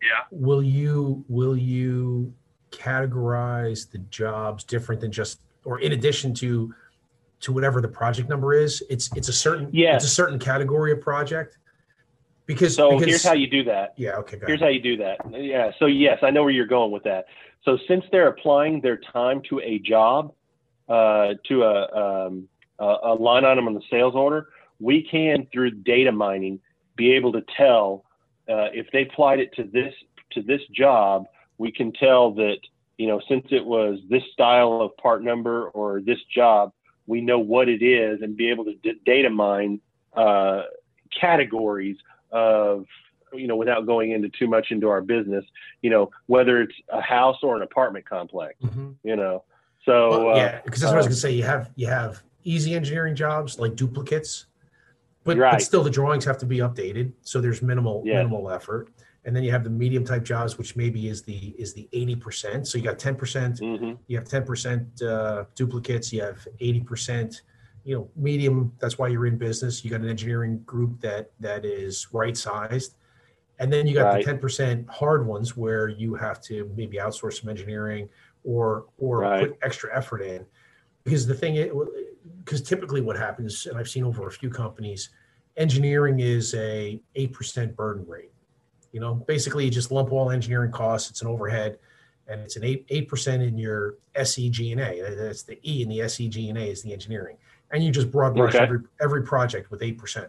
yeah, 0.00 0.26
will 0.30 0.62
you 0.62 1.24
will 1.28 1.56
you 1.56 2.32
categorize 2.70 3.90
the 3.90 3.98
jobs 3.98 4.62
different 4.62 5.00
than 5.00 5.10
just, 5.10 5.40
or 5.64 5.80
in 5.80 5.90
addition 5.90 6.32
to, 6.34 6.72
to 7.40 7.52
whatever 7.52 7.80
the 7.80 7.88
project 7.88 8.28
number 8.28 8.54
is? 8.54 8.84
It's 8.88 9.10
it's 9.16 9.28
a 9.28 9.32
certain 9.32 9.68
yeah, 9.72 9.96
it's 9.96 10.04
a 10.04 10.08
certain 10.08 10.38
category 10.38 10.92
of 10.92 11.00
project. 11.00 11.58
Because 12.48 12.74
so 12.74 12.92
because, 12.92 13.06
here's 13.06 13.22
how 13.22 13.34
you 13.34 13.46
do 13.46 13.62
that. 13.64 13.92
Yeah. 13.96 14.16
Okay. 14.16 14.38
Here's 14.44 14.60
how 14.60 14.68
you 14.68 14.80
do 14.80 14.96
that. 14.96 15.18
Yeah. 15.30 15.70
So 15.78 15.84
yes, 15.84 16.18
I 16.22 16.30
know 16.30 16.42
where 16.42 16.50
you're 16.50 16.66
going 16.66 16.90
with 16.90 17.04
that. 17.04 17.26
So 17.62 17.78
since 17.86 18.04
they're 18.10 18.28
applying 18.28 18.80
their 18.80 18.96
time 18.96 19.42
to 19.50 19.60
a 19.60 19.78
job, 19.78 20.32
uh, 20.88 21.34
to 21.46 21.62
a, 21.62 22.24
um, 22.24 22.48
a 22.78 23.12
line 23.12 23.44
item 23.44 23.68
on 23.68 23.74
the 23.74 23.82
sales 23.90 24.14
order, 24.14 24.48
we 24.80 25.02
can 25.02 25.46
through 25.52 25.72
data 25.72 26.10
mining 26.10 26.58
be 26.96 27.12
able 27.12 27.32
to 27.32 27.42
tell 27.54 28.06
uh, 28.48 28.72
if 28.72 28.86
they 28.94 29.02
applied 29.02 29.40
it 29.40 29.52
to 29.56 29.64
this 29.64 29.92
to 30.30 30.40
this 30.40 30.62
job. 30.74 31.26
We 31.58 31.70
can 31.70 31.92
tell 31.92 32.32
that 32.36 32.60
you 32.96 33.08
know 33.08 33.20
since 33.28 33.46
it 33.50 33.64
was 33.64 33.98
this 34.08 34.22
style 34.32 34.80
of 34.80 34.96
part 34.96 35.22
number 35.22 35.68
or 35.70 36.00
this 36.00 36.20
job, 36.34 36.72
we 37.06 37.20
know 37.20 37.40
what 37.40 37.68
it 37.68 37.82
is 37.82 38.22
and 38.22 38.38
be 38.38 38.48
able 38.48 38.64
to 38.64 38.74
d- 38.82 39.00
data 39.04 39.28
mine 39.28 39.80
uh, 40.16 40.62
categories 41.20 41.98
of 42.30 42.86
you 43.32 43.46
know, 43.46 43.56
without 43.56 43.86
going 43.86 44.12
into 44.12 44.28
too 44.28 44.46
much 44.46 44.70
into 44.70 44.88
our 44.88 45.00
business, 45.00 45.44
you 45.82 45.90
know, 45.90 46.10
whether 46.26 46.62
it's 46.62 46.74
a 46.90 47.00
house 47.00 47.36
or 47.42 47.56
an 47.56 47.62
apartment 47.62 48.08
complex, 48.08 48.54
mm-hmm. 48.62 48.92
you 49.02 49.16
know. 49.16 49.44
So 49.84 50.26
well, 50.26 50.36
yeah, 50.36 50.60
because 50.64 50.80
that's 50.80 50.92
what 50.92 50.96
I 50.96 50.98
was 50.98 51.06
uh, 51.06 51.10
gonna 51.10 51.16
say. 51.16 51.32
You 51.32 51.44
have 51.44 51.70
you 51.76 51.86
have 51.86 52.22
easy 52.44 52.74
engineering 52.74 53.14
jobs 53.14 53.58
like 53.58 53.76
duplicates, 53.76 54.46
but, 55.24 55.36
right. 55.36 55.52
but 55.52 55.62
still 55.62 55.82
the 55.82 55.90
drawings 55.90 56.24
have 56.24 56.38
to 56.38 56.46
be 56.46 56.58
updated, 56.58 57.12
so 57.22 57.40
there's 57.40 57.62
minimal 57.62 58.02
yeah. 58.04 58.16
minimal 58.16 58.50
effort. 58.50 58.90
And 59.24 59.36
then 59.36 59.42
you 59.42 59.50
have 59.50 59.64
the 59.64 59.70
medium 59.70 60.04
type 60.04 60.24
jobs, 60.24 60.56
which 60.56 60.74
maybe 60.74 61.08
is 61.08 61.22
the 61.22 61.54
is 61.58 61.74
the 61.74 61.88
eighty 61.92 62.16
percent. 62.16 62.66
So 62.66 62.78
you 62.78 62.84
got 62.84 62.98
ten 62.98 63.14
percent. 63.14 63.60
Mm-hmm. 63.60 63.92
You 64.06 64.16
have 64.16 64.26
ten 64.26 64.44
percent 64.44 65.02
uh, 65.02 65.44
duplicates. 65.54 66.12
You 66.12 66.22
have 66.22 66.46
eighty 66.60 66.80
percent 66.80 67.42
you 67.88 67.94
know 67.94 68.08
medium 68.16 68.70
that's 68.78 68.98
why 68.98 69.08
you're 69.08 69.26
in 69.26 69.38
business 69.38 69.82
you 69.82 69.90
got 69.90 70.00
an 70.00 70.10
engineering 70.10 70.58
group 70.66 71.00
that 71.00 71.30
that 71.40 71.64
is 71.64 72.08
right 72.12 72.36
sized 72.36 72.94
and 73.58 73.72
then 73.72 73.86
you 73.86 73.94
got 73.94 74.14
right. 74.14 74.24
the 74.24 74.32
10% 74.32 74.88
hard 74.88 75.26
ones 75.26 75.56
where 75.56 75.88
you 75.88 76.14
have 76.14 76.40
to 76.42 76.70
maybe 76.76 76.98
outsource 76.98 77.40
some 77.40 77.50
engineering 77.50 78.08
or 78.44 78.86
or 78.98 79.18
right. 79.18 79.48
put 79.48 79.58
extra 79.62 79.96
effort 79.96 80.22
in. 80.22 80.44
Because 81.04 81.26
the 81.26 81.34
thing 81.34 81.56
is, 81.56 81.72
because 82.44 82.62
typically 82.62 83.00
what 83.00 83.16
happens, 83.16 83.66
and 83.66 83.78
I've 83.78 83.88
seen 83.88 84.04
over 84.04 84.26
a 84.26 84.30
few 84.30 84.50
companies, 84.50 85.10
engineering 85.56 86.20
is 86.20 86.54
a 86.54 87.00
8% 87.16 87.74
burden 87.74 88.06
rate. 88.06 88.30
You 88.92 89.00
know, 89.00 89.14
basically 89.14 89.64
you 89.64 89.70
just 89.70 89.90
lump 89.90 90.12
all 90.12 90.30
engineering 90.30 90.70
costs, 90.70 91.10
it's 91.10 91.22
an 91.22 91.28
overhead, 91.28 91.78
and 92.26 92.40
it's 92.40 92.56
an 92.56 92.64
8, 92.64 92.86
8% 92.88 93.46
in 93.46 93.58
your 93.58 93.96
SEG&A. 94.14 95.16
That's 95.16 95.42
the 95.42 95.58
E 95.68 95.82
in 95.82 95.88
the 95.88 96.00
SEG&A 96.00 96.70
is 96.70 96.82
the 96.82 96.92
engineering. 96.92 97.36
And 97.70 97.84
you 97.84 97.90
just 97.90 98.10
broad 98.10 98.34
brush 98.34 98.54
okay. 98.54 98.64
every, 98.64 98.80
every 99.00 99.22
project 99.22 99.70
with 99.70 99.80
8%. 99.80 100.28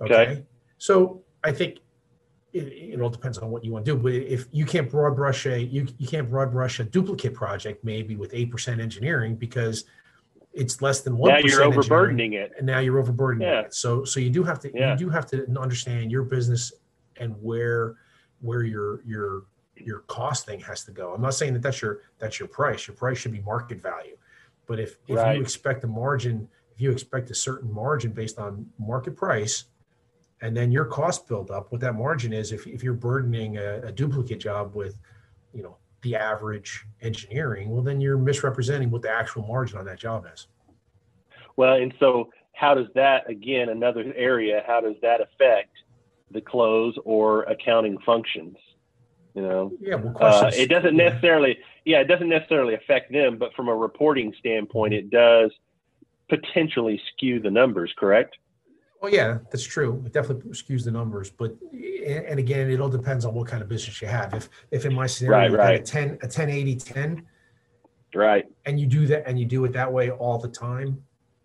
Okay. 0.00 0.14
okay. 0.14 0.46
So 0.78 1.22
I 1.44 1.52
think 1.52 1.78
it, 2.52 2.94
it, 2.94 3.00
all 3.00 3.10
depends 3.10 3.38
on 3.38 3.50
what 3.50 3.64
you 3.64 3.72
want 3.72 3.84
to 3.84 3.92
do. 3.92 3.98
But 3.98 4.14
if 4.14 4.46
you 4.50 4.64
can't 4.64 4.90
broad 4.90 5.16
brush 5.16 5.46
a 5.46 5.60
you, 5.60 5.86
you 5.98 6.08
can't 6.08 6.28
broad 6.28 6.50
brush 6.50 6.80
a 6.80 6.84
duplicate 6.84 7.34
project 7.34 7.84
maybe 7.84 8.16
with 8.16 8.30
eight 8.32 8.50
percent 8.50 8.80
engineering 8.80 9.36
because 9.36 9.84
it's 10.52 10.82
less 10.82 11.00
than 11.02 11.16
one. 11.16 11.30
Now 11.30 11.38
you're 11.38 11.62
overburdening 11.62 12.32
it, 12.32 12.52
and 12.56 12.66
now 12.66 12.78
you're 12.78 12.98
overburdening 12.98 13.48
yeah. 13.48 13.60
it. 13.60 13.74
So 13.74 14.04
so 14.04 14.18
you 14.18 14.30
do 14.30 14.42
have 14.42 14.58
to 14.60 14.70
yeah. 14.74 14.92
you 14.92 14.98
do 14.98 15.08
have 15.08 15.26
to 15.26 15.46
understand 15.58 16.10
your 16.10 16.22
business 16.22 16.72
and 17.18 17.34
where 17.40 17.96
where 18.40 18.62
your 18.62 19.02
your 19.04 19.42
your 19.76 20.00
cost 20.00 20.46
thing 20.46 20.60
has 20.60 20.84
to 20.84 20.90
go. 20.90 21.14
I'm 21.14 21.22
not 21.22 21.34
saying 21.34 21.52
that 21.54 21.62
that's 21.62 21.82
your 21.82 22.00
that's 22.18 22.38
your 22.38 22.48
price. 22.48 22.86
Your 22.86 22.96
price 22.96 23.18
should 23.18 23.32
be 23.32 23.40
market 23.40 23.80
value. 23.80 24.16
But 24.68 24.78
if 24.78 24.98
if 25.08 25.16
right. 25.16 25.36
you 25.36 25.42
expect 25.42 25.82
a 25.82 25.88
margin, 25.88 26.48
if 26.72 26.80
you 26.80 26.92
expect 26.92 27.30
a 27.30 27.34
certain 27.34 27.72
margin 27.72 28.12
based 28.12 28.38
on 28.38 28.66
market 28.78 29.16
price, 29.16 29.64
and 30.40 30.56
then 30.56 30.70
your 30.70 30.84
cost 30.84 31.26
build 31.26 31.50
up 31.50 31.72
what 31.72 31.80
that 31.80 31.94
margin 31.94 32.32
is 32.32 32.52
if, 32.52 32.66
if 32.66 32.84
you're 32.84 32.94
burdening 32.94 33.56
a, 33.56 33.80
a, 33.86 33.90
duplicate 33.92 34.38
job 34.38 34.74
with 34.74 35.00
you 35.52 35.62
know 35.62 35.78
the 36.02 36.14
average 36.14 36.86
engineering, 37.00 37.70
well, 37.70 37.82
then 37.82 38.00
you're 38.00 38.18
misrepresenting 38.18 38.90
what 38.90 39.02
the 39.02 39.10
actual 39.10 39.42
margin 39.42 39.78
on 39.78 39.84
that 39.86 39.98
job 39.98 40.26
is. 40.32 40.46
Well, 41.56 41.74
and 41.74 41.92
so 41.98 42.30
how 42.52 42.74
does 42.74 42.86
that, 42.94 43.28
again, 43.28 43.68
another 43.68 44.12
area, 44.16 44.62
how 44.66 44.80
does 44.80 44.96
that 45.02 45.20
affect 45.20 45.70
the 46.30 46.40
close 46.40 46.96
or 47.04 47.42
accounting 47.44 47.98
functions? 48.06 48.56
You 49.34 49.42
know, 49.42 49.72
Yeah, 49.80 49.96
well, 49.96 50.16
uh, 50.20 50.50
it 50.54 50.68
doesn't 50.68 50.96
necessarily, 50.96 51.58
yeah, 51.88 52.00
it 52.00 52.04
doesn't 52.04 52.28
necessarily 52.28 52.74
affect 52.74 53.10
them, 53.10 53.38
but 53.38 53.54
from 53.54 53.68
a 53.68 53.74
reporting 53.74 54.34
standpoint, 54.38 54.92
it 54.92 55.08
does 55.08 55.50
potentially 56.28 57.00
skew 57.10 57.40
the 57.40 57.50
numbers, 57.50 57.90
correct? 57.96 58.36
Well, 59.00 59.10
yeah, 59.10 59.38
that's 59.50 59.64
true. 59.64 60.02
It 60.04 60.12
definitely 60.12 60.50
skews 60.50 60.84
the 60.84 60.90
numbers, 60.90 61.30
but 61.30 61.56
and 61.72 62.38
again, 62.38 62.70
it 62.70 62.78
all 62.78 62.90
depends 62.90 63.24
on 63.24 63.32
what 63.32 63.48
kind 63.48 63.62
of 63.62 63.70
business 63.70 64.02
you 64.02 64.08
have. 64.08 64.34
If 64.34 64.50
if 64.70 64.84
in 64.84 64.92
my 64.92 65.06
scenario 65.06 65.56
Right, 65.56 65.56
got 65.56 65.74
a 65.76 65.78
10 65.78 66.18
a 66.20 66.28
10 66.28 66.50
80 66.50 66.76
10 66.76 67.26
Right. 68.14 68.44
and 68.66 68.78
you 68.78 68.86
do 68.86 69.06
that 69.06 69.26
and 69.26 69.40
you 69.40 69.46
do 69.46 69.64
it 69.64 69.72
that 69.72 69.90
way 69.90 70.10
all 70.10 70.36
the 70.36 70.48
time, 70.48 71.02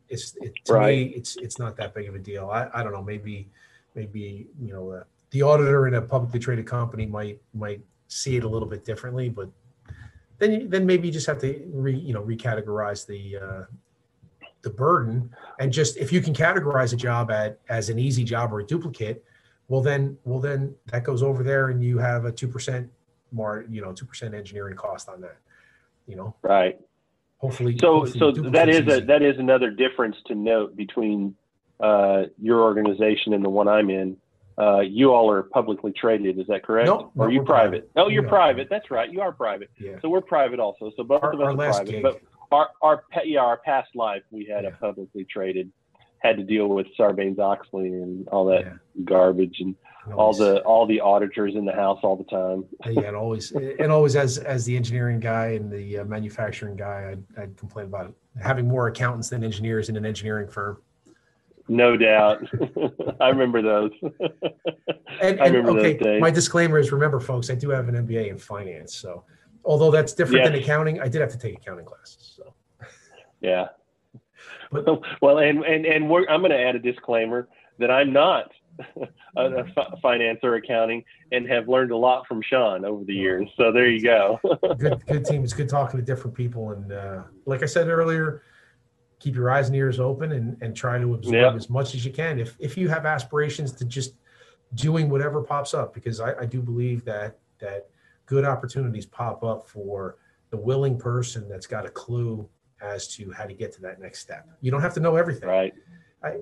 it's 0.10 0.36
it, 0.42 0.54
to 0.66 0.74
Right. 0.74 1.08
me 1.08 1.14
it's 1.16 1.38
it's 1.38 1.58
not 1.58 1.78
that 1.78 1.94
big 1.94 2.10
of 2.10 2.16
a 2.16 2.20
deal. 2.20 2.50
I, 2.50 2.70
I 2.74 2.84
don't 2.84 2.92
know, 2.92 3.04
maybe 3.04 3.48
maybe 3.96 4.48
you 4.60 4.74
know 4.74 4.92
uh, 4.92 5.04
the 5.30 5.42
auditor 5.42 5.88
in 5.88 5.94
a 5.94 6.02
publicly 6.02 6.40
traded 6.42 6.68
company 6.68 7.06
might 7.06 7.40
might 7.54 7.82
see 8.10 8.36
it 8.36 8.44
a 8.44 8.50
little 8.50 8.68
bit 8.68 8.84
differently, 8.84 9.30
but 9.30 9.48
then 10.40 10.52
you, 10.52 10.68
then 10.68 10.86
maybe 10.86 11.08
you 11.08 11.14
just 11.14 11.28
have 11.28 11.40
to 11.40 11.62
re, 11.72 11.96
you 11.96 12.14
know 12.14 12.22
recategorize 12.22 13.06
the 13.06 13.38
uh, 13.38 13.64
the 14.62 14.70
burden 14.70 15.30
and 15.60 15.72
just 15.72 15.98
if 15.98 16.12
you 16.12 16.22
can 16.22 16.34
categorize 16.34 16.94
a 16.94 16.96
job 16.96 17.32
at 17.32 17.60
as 17.70 17.90
an 17.90 18.00
easy 18.00 18.24
job 18.24 18.54
or 18.54 18.60
a 18.60 18.66
duplicate, 18.66 19.24
well 19.68 19.82
then 19.82 20.18
well 20.24 20.40
then 20.40 20.74
that 20.88 21.04
goes 21.04 21.24
over 21.24 21.44
there 21.44 21.70
and 21.70 21.84
you 21.84 21.98
have 21.98 22.26
a 22.26 22.32
two 22.32 22.48
percent 22.48 22.90
more 23.32 23.66
you 23.70 23.82
know 23.82 23.92
two 23.92 24.06
percent 24.06 24.34
engineering 24.34 24.76
cost 24.76 25.10
on 25.10 25.22
that. 25.22 25.38
You 26.08 26.18
know, 26.18 26.36
Right. 26.42 26.78
hopefully. 27.38 27.78
So, 27.80 28.02
hopefully 28.02 28.20
so 28.20 28.50
that 28.50 28.68
is 28.68 28.88
a 28.88 29.02
that 29.06 29.22
is 29.22 29.40
another 29.40 29.70
difference 29.70 30.18
to 30.28 30.36
note 30.36 30.76
between 30.76 31.36
uh, 31.80 32.24
your 32.42 32.62
organization 32.62 33.34
and 33.34 33.44
the 33.44 33.50
one 33.50 33.68
I'm 33.68 33.90
in. 33.90 34.18
Uh, 34.58 34.82
you 34.82 35.12
all 35.12 35.30
are 35.32 35.44
publicly 35.44 35.92
traded, 35.92 36.40
is 36.40 36.48
that 36.48 36.64
correct? 36.64 36.88
Nope, 36.88 37.12
or 37.16 37.26
are 37.26 37.28
no, 37.30 37.34
you 37.34 37.44
private? 37.44 37.92
private. 37.94 38.08
Oh, 38.08 38.10
you're 38.10 38.24
We 38.24 38.30
private. 38.30 38.68
That's 38.70 38.92
right. 38.92 39.12
You 39.12 39.22
are 39.22 39.32
private. 39.32 39.72
yeah. 39.80 39.96
So 40.02 40.10
we're 40.10 40.22
private 40.22 40.60
also. 40.60 40.92
So 40.96 41.04
both 41.04 41.24
Our, 41.24 41.34
of 41.34 41.42
us 41.42 41.48
are 41.48 41.84
private. 41.84 41.92
gig. 41.92 42.04
But 42.04 42.22
our 42.52 42.70
our 42.82 43.04
yeah 43.26 43.40
our 43.40 43.58
past 43.58 43.90
life 43.96 44.22
we 44.30 44.46
had 44.46 44.66
a 44.66 44.72
publicly 44.72 45.26
traded, 45.26 45.72
had 46.20 46.38
to 46.38 46.44
deal 46.44 46.68
with 46.68 46.88
Sarbanes 46.98 47.40
Oxley 47.40 47.88
and 47.88 48.28
all 48.30 48.46
that 48.46 48.66
yeah. 48.66 48.74
garbage 49.04 49.58
and 49.60 49.76
and 50.06 50.14
all 50.14 50.34
the 50.34 50.60
all 50.62 50.86
the 50.86 51.00
auditors 51.00 51.56
in 51.56 51.66
the 51.66 51.72
house 51.72 52.00
all 52.04 52.16
the 52.16 52.24
time. 52.26 52.66
yeah, 52.86 53.08
and 53.08 53.16
always 53.16 53.52
and 53.52 53.92
always 53.92 54.16
as 54.16 54.38
as 54.38 54.66
the 54.66 54.76
engineering 54.76 55.20
guy 55.20 55.48
and 55.48 55.72
the 55.72 56.00
uh, 56.00 56.06
manufacturing 56.06 56.76
guy, 56.76 57.12
I'd, 57.14 57.42
I'd 57.42 57.58
complain 57.58 57.88
about 57.88 58.14
having 58.42 58.68
more 58.68 58.88
accountants 58.88 59.30
than 59.30 59.44
engineers 59.44 59.90
in 59.90 59.96
an 59.98 60.06
engineering 60.06 60.48
firm. 60.48 60.78
No 61.68 61.96
doubt. 61.96 62.46
I 63.22 63.30
remember 63.30 63.62
those. 63.62 63.92
And, 64.02 64.12
I 65.22 65.46
and 65.46 65.56
remember 65.56 65.80
okay, 65.80 65.94
those 65.94 66.02
days. 66.02 66.22
my 66.22 66.32
disclaimer 66.32 66.78
is: 66.78 66.92
remember, 66.92 67.20
folks, 67.20 67.50
I 67.50 67.56
do 67.56 67.70
have 67.70 67.88
an 67.88 67.96
MBA 68.06 68.30
in 68.30 68.38
finance, 68.38 68.96
so 68.96 69.24
although 69.64 69.92
that's 69.92 70.14
different 70.14 70.44
than 70.44 70.56
accounting, 70.56 71.00
I 71.00 71.08
did 71.08 71.22
have 71.22 71.32
to 71.32 71.38
take 71.38 71.58
accounting 71.58 71.86
classes. 71.86 72.34
So 72.36 72.54
Yeah. 73.42 73.68
But- 74.72 75.02
well, 75.22 75.40
and 75.40 75.64
and 75.64 75.86
and 75.86 76.10
we're, 76.10 76.28
I'm 76.28 76.42
going 76.42 76.52
to 76.52 76.60
add 76.60 76.76
a 76.76 76.80
disclaimer 76.80 77.48
that 77.80 77.90
I'm 77.90 78.12
not 78.12 78.52
a, 79.38 79.64
a 79.78 79.98
finance 80.02 80.40
or 80.44 80.56
accounting, 80.56 81.04
and 81.32 81.48
have 81.48 81.70
learned 81.70 81.92
a 81.92 81.98
lot 81.98 82.28
from 82.28 82.42
Sean 82.42 82.84
over 82.84 83.04
the 83.04 83.14
years. 83.14 83.48
So 83.56 83.72
there 83.72 83.88
you 83.88 84.02
go. 84.02 84.40
good, 84.78 85.06
good 85.06 85.26
team. 85.26 85.44
It's 85.44 85.54
good 85.54 85.70
talking 85.70 86.00
to 86.00 86.06
different 86.06 86.36
people, 86.36 86.72
and 86.72 86.92
uh, 86.92 87.24
like 87.46 87.64
I 87.64 87.68
said 87.68 87.88
earlier, 87.88 88.44
keep 89.24 89.36
your 89.36 89.50
eyes 89.50 89.68
and 89.68 89.76
ears 89.78 90.00
open 90.02 90.34
and, 90.34 90.58
and 90.62 90.76
try 90.76 90.98
to 91.00 91.14
absorb 91.14 91.34
Yeah. 91.34 91.54
as 91.54 91.70
much 91.70 91.96
as 91.96 92.04
you 92.06 92.12
can. 92.12 92.40
If 92.40 92.56
if 92.60 92.78
you 92.78 92.90
have 92.90 93.06
aspirations 93.06 93.72
to 93.74 93.86
just 93.86 94.16
doing 94.76 95.10
whatever 95.10 95.42
pops 95.42 95.74
up, 95.74 95.94
because 95.94 96.20
I, 96.20 96.34
I 96.42 96.46
do 96.46 96.62
believe 96.62 97.06
that 97.06 97.38
that 97.60 97.88
good 98.26 98.44
opportunities 98.44 99.06
pop 99.06 99.44
up 99.44 99.68
for 99.68 100.18
the 100.50 100.58
willing 100.58 100.98
person 100.98 101.48
that's 101.48 101.68
got 101.68 101.86
a 101.86 101.90
clue 101.90 102.48
as 102.82 103.08
to 103.16 103.32
how 103.32 103.46
to 103.46 103.54
get 103.54 103.72
to 103.74 103.82
that 103.82 104.02
next 104.02 104.20
step. 104.20 104.46
You 104.62 104.72
don't 104.72 104.82
have 104.82 104.94
to 104.96 105.00
know 105.00 105.16
everything. 105.16 105.48
right. 105.48 105.74
I, 106.22 106.40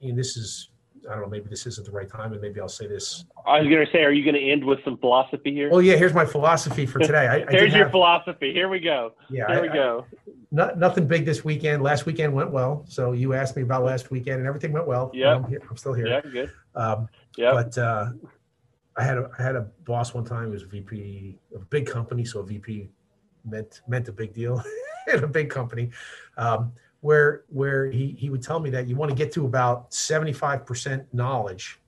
and 0.00 0.18
this 0.18 0.36
is 0.36 0.70
I 1.08 1.14
don't 1.14 1.22
know, 1.22 1.28
maybe 1.28 1.48
this 1.48 1.66
isn't 1.66 1.84
the 1.84 1.90
right 1.92 2.08
time, 2.08 2.32
and 2.32 2.40
maybe 2.40 2.60
I'll 2.60 2.68
say 2.68 2.86
this. 2.86 3.24
I 3.46 3.58
was 3.60 3.68
going 3.68 3.84
to 3.84 3.90
say, 3.92 4.04
are 4.04 4.12
you 4.12 4.24
going 4.24 4.36
to 4.36 4.50
end 4.50 4.64
with 4.64 4.78
some 4.84 4.96
philosophy 4.98 5.52
here? 5.52 5.68
Well, 5.70 5.82
yeah, 5.82 5.96
here's 5.96 6.14
my 6.14 6.24
philosophy 6.24 6.86
for 6.86 7.00
today. 7.00 7.26
I, 7.26 7.38
I 7.40 7.50
your 7.64 7.68
have- 7.68 7.90
philosophy. 7.90 8.52
Here 8.52 8.68
we 8.68 8.78
go. 8.78 9.12
yeah, 9.28 9.46
Here 9.48 9.58
I- 9.58 9.60
we 9.62 9.68
go. 9.68 10.06
not, 10.52 10.78
nothing 10.78 11.06
big 11.06 11.24
this 11.24 11.44
weekend. 11.44 11.82
Last 11.82 12.06
weekend 12.06 12.32
went 12.32 12.50
well. 12.52 12.84
So 12.88 13.12
you 13.12 13.34
asked 13.34 13.56
me 13.56 13.62
about 13.62 13.82
last 13.84 14.10
weekend, 14.10 14.38
and 14.38 14.46
everything 14.46 14.72
went 14.72 14.86
well. 14.86 15.10
Yeah. 15.12 15.34
I'm, 15.34 15.44
I'm 15.68 15.76
still 15.76 15.92
here. 15.94 16.06
Yeah, 16.06 16.20
good. 16.20 16.50
Um, 16.74 17.08
Yeah. 17.36 17.52
But 17.52 17.76
uh, 17.78 18.10
I 18.96 19.02
had 19.04 19.18
a 19.18 19.30
I 19.38 19.42
had 19.42 19.56
a 19.56 19.62
boss 19.84 20.12
one 20.14 20.24
time 20.24 20.44
who 20.46 20.50
was 20.52 20.62
VP 20.62 21.38
of 21.54 21.62
a 21.62 21.64
big 21.64 21.86
company, 21.86 22.24
so 22.24 22.40
a 22.40 22.44
VP 22.44 22.90
meant 23.44 23.80
meant 23.88 24.06
a 24.08 24.12
big 24.12 24.34
deal 24.34 24.62
in 25.12 25.24
a 25.24 25.26
big 25.26 25.48
company. 25.50 25.90
Um, 26.36 26.72
where 27.02 27.42
where 27.48 27.90
he 27.90 28.16
he 28.18 28.30
would 28.30 28.42
tell 28.42 28.60
me 28.60 28.70
that 28.70 28.88
you 28.88 28.96
want 28.96 29.10
to 29.10 29.14
get 29.14 29.30
to 29.32 29.44
about 29.44 29.92
seventy 29.92 30.32
five 30.32 30.64
percent 30.64 31.04
knowledge 31.12 31.80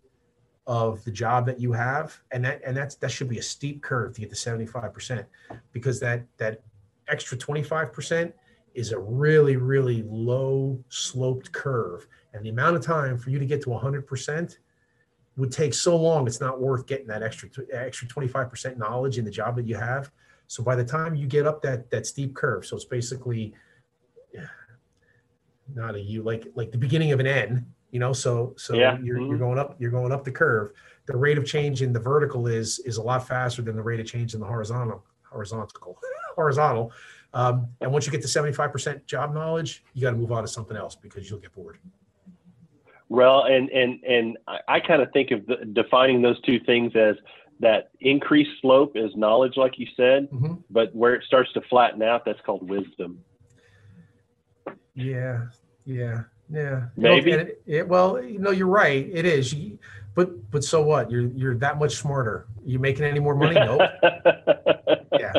of 0.67 1.03
the 1.05 1.11
job 1.11 1.47
that 1.47 1.61
you 1.61 1.73
have, 1.73 2.19
and 2.33 2.45
that 2.45 2.61
and 2.67 2.77
that's 2.77 2.97
that 2.97 3.11
should 3.11 3.29
be 3.29 3.39
a 3.39 3.43
steep 3.43 3.81
curve 3.81 4.12
to 4.15 4.21
get 4.21 4.31
to 4.31 4.37
seventy 4.37 4.67
five 4.67 4.93
percent, 4.93 5.27
because 5.73 6.01
that 6.01 6.27
that 6.37 6.62
extra 7.09 7.39
twenty 7.39 7.62
five 7.62 7.93
percent 7.93 8.35
is 8.75 8.91
a 8.91 8.99
really 8.99 9.57
really 9.57 10.03
low 10.07 10.83
sloped 10.89 11.53
curve, 11.53 12.09
and 12.33 12.45
the 12.45 12.51
amount 12.51 12.75
of 12.75 12.83
time 12.83 13.17
for 13.17 13.31
you 13.31 13.39
to 13.39 13.47
get 13.47 13.62
to 13.62 13.73
hundred 13.73 14.07
percent 14.07 14.59
would 15.37 15.53
take 15.53 15.75
so 15.75 15.97
long 15.97 16.27
it's 16.27 16.41
not 16.41 16.61
worth 16.61 16.87
getting 16.87 17.07
that 17.07 17.23
extra 17.23 17.49
extra 17.73 18.07
25% 18.07 18.77
knowledge 18.77 19.19
in 19.19 19.25
the 19.25 19.31
job 19.31 19.57
that 19.57 19.67
you 19.67 19.75
have. 19.75 20.12
So 20.47 20.62
by 20.62 20.77
the 20.77 20.85
time 20.85 21.17
you 21.17 21.27
get 21.27 21.45
up 21.45 21.61
that 21.62 21.91
that 21.91 22.07
steep 22.07 22.35
curve 22.35 22.67
so 22.67 22.77
it's 22.77 22.85
basically 22.85 23.53
not 25.73 25.95
a 25.95 26.01
u 26.01 26.23
like 26.23 26.47
like 26.55 26.71
the 26.73 26.79
beginning 26.79 27.12
of 27.12 27.21
an 27.21 27.27
n 27.27 27.67
you 27.91 27.99
know 27.99 28.12
so 28.12 28.53
so 28.57 28.75
Yeah. 28.75 28.99
you're, 29.03 29.19
Mhm. 29.19 29.29
you're 29.31 29.39
going 29.39 29.59
up 29.59 29.77
you're 29.81 29.91
going 29.91 30.12
up 30.12 30.25
the 30.25 30.31
curve 30.33 30.73
the 31.07 31.17
rate 31.17 31.39
of 31.39 31.45
change 31.47 31.83
in 31.83 31.93
the 31.93 32.01
vertical 32.01 32.47
is 32.47 32.79
is 32.81 32.97
a 32.99 33.03
lot 33.03 33.27
faster 33.27 33.62
than 33.62 33.77
the 33.77 33.83
rate 33.83 34.01
of 34.01 34.07
change 34.07 34.35
in 34.35 34.41
the 34.41 34.47
horizontal 34.47 35.03
horizontal 35.23 35.69
horizontal 36.37 36.93
um, 37.33 37.67
and 37.81 37.91
once 37.91 38.07
you 38.07 38.12
get 38.12 38.23
to 38.23 38.29
75% 38.29 39.05
job 39.07 39.35
knowledge 39.35 39.83
you 39.95 40.03
got 40.03 40.11
to 40.11 40.17
move 40.17 40.33
on 40.33 40.43
to 40.43 40.49
something 40.49 40.77
else 40.77 40.95
because 40.97 41.29
you'll 41.31 41.41
get 41.41 41.53
bored 41.55 41.79
Well, 43.09 43.45
and 43.45 43.69
and 43.71 44.03
and 44.05 44.39
I, 44.49 44.59
I 44.69 44.81
kind 44.81 45.03
of 45.03 45.12
think 45.12 45.31
of 45.31 45.47
the, 45.47 45.57
defining 45.73 46.23
those 46.23 46.41
two 46.43 46.59
things 46.61 46.95
as 46.97 47.17
that 47.61 47.91
increased 48.01 48.51
slope 48.61 48.97
is 48.97 49.15
knowledge, 49.15 49.57
like 49.57 49.79
you 49.79 49.87
said, 49.97 50.29
Mhm. 50.31 50.62
but 50.71 50.93
where 50.95 51.15
it 51.15 51.23
starts 51.25 51.53
to 51.53 51.61
flatten 51.62 52.03
out, 52.03 52.25
that's 52.25 52.41
called 52.41 52.69
wisdom. 52.69 53.23
Yeah, 54.95 55.47
yeah, 55.85 56.23
yeah. 56.51 56.85
Maybe. 56.97 57.33
And 57.33 57.43
it, 57.43 57.63
it, 57.67 57.89
well, 57.89 58.23
you 58.23 58.39
know, 58.39 58.51
you're 58.51 58.69
right. 58.69 59.09
It 59.13 59.25
is. 59.27 59.53
You, 59.53 59.79
but 60.15 60.51
but 60.51 60.63
so 60.63 60.83
what? 60.83 61.11
You're 61.11 61.27
you're 61.35 61.55
that 61.57 61.79
much 61.79 61.97
smarter. 61.97 62.47
You 62.65 62.79
making 62.79 63.05
any 63.05 63.21
more 63.21 63.35
money? 63.35 63.55
Nope. 63.57 63.83
Yeah. 65.19 65.33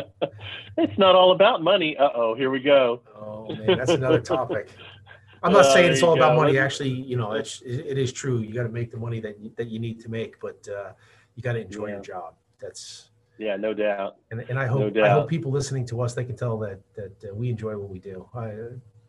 It's 0.78 0.98
not 0.98 1.14
all 1.14 1.32
about 1.32 1.62
money. 1.62 1.96
Uh 1.96 2.08
oh, 2.14 2.34
here 2.34 2.50
we 2.50 2.60
go. 2.60 3.02
Oh 3.14 3.54
man, 3.56 3.76
that's 3.76 3.92
another 3.92 4.20
topic. 4.20 4.68
I'm 5.42 5.52
not 5.52 5.66
Uh, 5.66 5.74
saying 5.74 5.92
it's 5.92 6.02
all 6.02 6.14
about 6.14 6.30
go. 6.30 6.42
money. 6.42 6.58
Actually, 6.58 6.88
you 6.90 7.16
know, 7.16 7.32
it's 7.32 7.60
it, 7.60 7.86
it 7.86 7.98
is 7.98 8.12
true. 8.12 8.38
You 8.38 8.52
got 8.54 8.62
to 8.64 8.68
make 8.70 8.90
the 8.90 8.96
money 8.96 9.20
that 9.20 9.38
you, 9.38 9.52
that 9.56 9.68
you 9.68 9.78
need 9.78 10.00
to 10.00 10.08
make, 10.10 10.40
but 10.40 10.66
uh, 10.68 10.92
you 11.34 11.42
got 11.42 11.52
to 11.52 11.60
enjoy 11.60 11.86
Yeah. 11.88 11.94
your 11.94 12.02
job. 12.02 12.34
That's 12.58 13.10
Yeah, 13.38 13.56
no 13.56 13.74
doubt. 13.74 14.16
and, 14.30 14.40
and 14.48 14.58
I 14.58 14.66
hope 14.66 14.96
I 14.96 15.08
hope 15.10 15.28
people 15.28 15.50
listening 15.52 15.86
to 15.88 16.00
us 16.00 16.14
they 16.14 16.24
can 16.24 16.36
tell 16.36 16.58
that 16.58 16.80
that 16.94 17.30
uh, 17.30 17.34
we 17.34 17.48
enjoy 17.50 17.76
what 17.76 17.90
we 17.90 17.98
do. 17.98 18.26
I, 18.34 18.52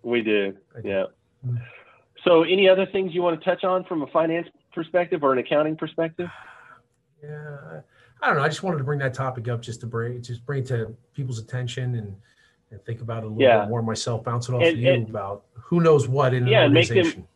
We 0.03 0.21
do. 0.21 0.55
Yeah. 0.83 1.05
Mm. 1.45 1.61
So, 2.23 2.43
any 2.43 2.67
other 2.67 2.85
things 2.85 3.13
you 3.13 3.21
want 3.21 3.39
to 3.39 3.45
touch 3.45 3.63
on 3.63 3.83
from 3.85 4.01
a 4.01 4.07
finance 4.07 4.47
perspective 4.73 5.23
or 5.23 5.33
an 5.33 5.39
accounting 5.39 5.75
perspective? 5.75 6.29
Yeah, 7.23 7.81
I 8.21 8.27
don't 8.27 8.37
know. 8.37 8.43
I 8.43 8.47
just 8.47 8.61
wanted 8.61 8.77
to 8.77 8.83
bring 8.83 8.99
that 8.99 9.15
topic 9.15 9.47
up 9.47 9.59
just 9.59 9.79
to 9.79 9.87
bring 9.87 10.21
just 10.21 10.45
bring 10.45 10.59
it 10.61 10.67
to 10.67 10.95
people's 11.15 11.39
attention 11.39 11.95
and 11.95 12.15
and 12.69 12.79
think 12.85 13.01
about 13.01 13.23
it 13.23 13.25
a 13.25 13.29
little 13.29 13.41
Yeah. 13.41 13.61
bit 13.61 13.69
more 13.69 13.81
myself, 13.81 14.23
Bouncing 14.23 14.53
off 14.53 14.61
And- 14.61 14.73
of 14.73 14.77
you 14.77 14.91
and- 14.93 15.09
about 15.09 15.45
who 15.53 15.79
knows 15.81 16.07
what 16.07 16.35
in 16.35 16.43
an 16.43 16.49
Yeah, 16.49 16.67
make 16.67 16.89
them- 16.89 17.27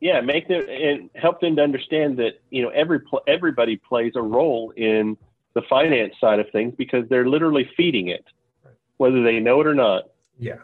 Yeah, 0.00 0.20
make 0.20 0.46
them 0.46 0.62
and 0.68 1.10
help 1.16 1.40
them 1.40 1.56
to 1.56 1.62
understand 1.62 2.16
that 2.18 2.38
you 2.50 2.62
know 2.62 2.68
every 2.68 3.00
everybody 3.26 3.76
plays 3.76 4.12
a 4.14 4.22
role 4.22 4.70
in 4.76 5.16
the 5.54 5.62
finance 5.62 6.14
side 6.20 6.38
of 6.38 6.48
things 6.50 6.72
because 6.76 7.08
they're 7.08 7.26
literally 7.28 7.68
feeding 7.76 8.06
it, 8.06 8.24
whether 8.98 9.20
they 9.24 9.40
know 9.40 9.60
it 9.60 9.66
or 9.66 9.74
not. 9.74 10.04
Yeah, 10.38 10.58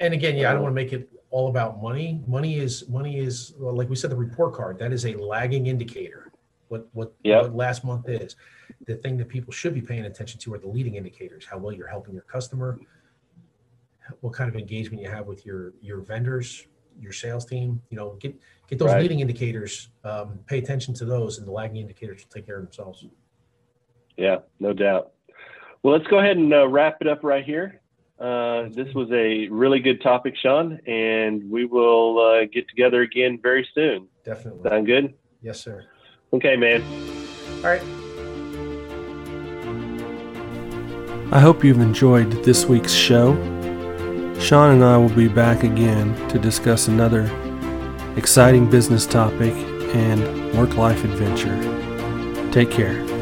and, 0.00 0.14
again, 0.14 0.36
yeah, 0.36 0.50
I 0.50 0.52
don't 0.52 0.62
want 0.62 0.72
to 0.72 0.74
make 0.82 0.92
it 0.92 1.10
all 1.30 1.48
about 1.48 1.80
money. 1.82 2.20
Money 2.26 2.58
is 2.58 2.88
money 2.88 3.18
is 3.18 3.54
well, 3.58 3.74
like 3.74 3.88
we 3.88 3.96
said, 3.96 4.10
the 4.10 4.16
report 4.16 4.52
card 4.54 4.78
that 4.78 4.92
is 4.92 5.06
a 5.06 5.14
lagging 5.14 5.66
indicator. 5.66 6.32
what 6.68 6.86
what, 6.92 7.12
Yep. 7.24 7.42
what 7.42 7.54
last 7.56 7.84
month 7.84 8.08
is. 8.08 8.36
The 8.86 8.94
thing 8.96 9.16
that 9.18 9.28
people 9.28 9.52
should 9.52 9.74
be 9.74 9.80
paying 9.80 10.04
attention 10.04 10.38
to 10.40 10.54
are 10.54 10.58
the 10.58 10.68
leading 10.68 10.94
indicators: 10.96 11.44
how 11.44 11.58
well 11.58 11.72
you're 11.72 11.88
helping 11.88 12.14
your 12.14 12.22
customer, 12.24 12.78
what 14.20 14.32
kind 14.32 14.48
of 14.48 14.56
engagement 14.56 15.02
you 15.02 15.08
have 15.08 15.26
with 15.26 15.44
your 15.46 15.72
your 15.80 16.00
vendors, 16.00 16.66
your 17.00 17.12
sales 17.12 17.44
team. 17.44 17.80
You 17.90 17.96
know, 17.96 18.16
get 18.20 18.34
get 18.68 18.78
those 18.78 18.88
Right. 18.92 19.02
leading 19.02 19.20
indicators. 19.20 19.88
Um, 20.04 20.38
pay 20.46 20.58
attention 20.58 20.94
to 20.94 21.04
those, 21.04 21.38
and 21.38 21.46
the 21.46 21.52
lagging 21.52 21.78
indicators 21.78 22.22
will 22.24 22.30
take 22.30 22.46
care 22.46 22.58
of 22.58 22.64
themselves. 22.64 23.04
Yeah, 24.16 24.38
no 24.58 24.72
doubt. 24.72 25.12
Well, 25.82 25.94
let's 25.96 26.06
go 26.08 26.18
ahead 26.18 26.36
and 26.36 26.52
uh, 26.52 26.68
wrap 26.68 26.98
it 27.00 27.06
up 27.08 27.24
right 27.24 27.44
here. 27.44 27.79
Uh, 28.20 28.68
this 28.74 28.92
was 28.94 29.10
a 29.12 29.48
really 29.48 29.80
good 29.80 30.02
topic, 30.02 30.36
Sean, 30.36 30.78
and 30.86 31.50
we 31.50 31.64
will 31.64 32.18
uh, 32.18 32.44
get 32.44 32.68
together 32.68 33.00
again 33.00 33.38
very 33.42 33.66
soon. 33.74 34.08
Definitely. 34.24 34.68
Sound 34.68 34.86
good? 34.86 35.14
Yes, 35.40 35.60
sir. 35.60 35.86
Okay, 36.34 36.54
man. 36.54 36.82
All 37.58 37.70
right. 37.70 37.82
I 41.32 41.40
hope 41.40 41.64
you've 41.64 41.80
enjoyed 41.80 42.30
this 42.44 42.66
week's 42.66 42.92
show. 42.92 43.34
Sean 44.38 44.72
and 44.72 44.84
I 44.84 44.96
will 44.98 45.08
be 45.08 45.28
back 45.28 45.62
again 45.62 46.14
to 46.28 46.38
discuss 46.38 46.88
another 46.88 47.24
exciting 48.16 48.68
business 48.68 49.06
topic 49.06 49.54
and 49.94 50.58
work 50.58 50.76
life 50.76 51.04
adventure. 51.04 51.56
Take 52.50 52.70
care. 52.70 53.19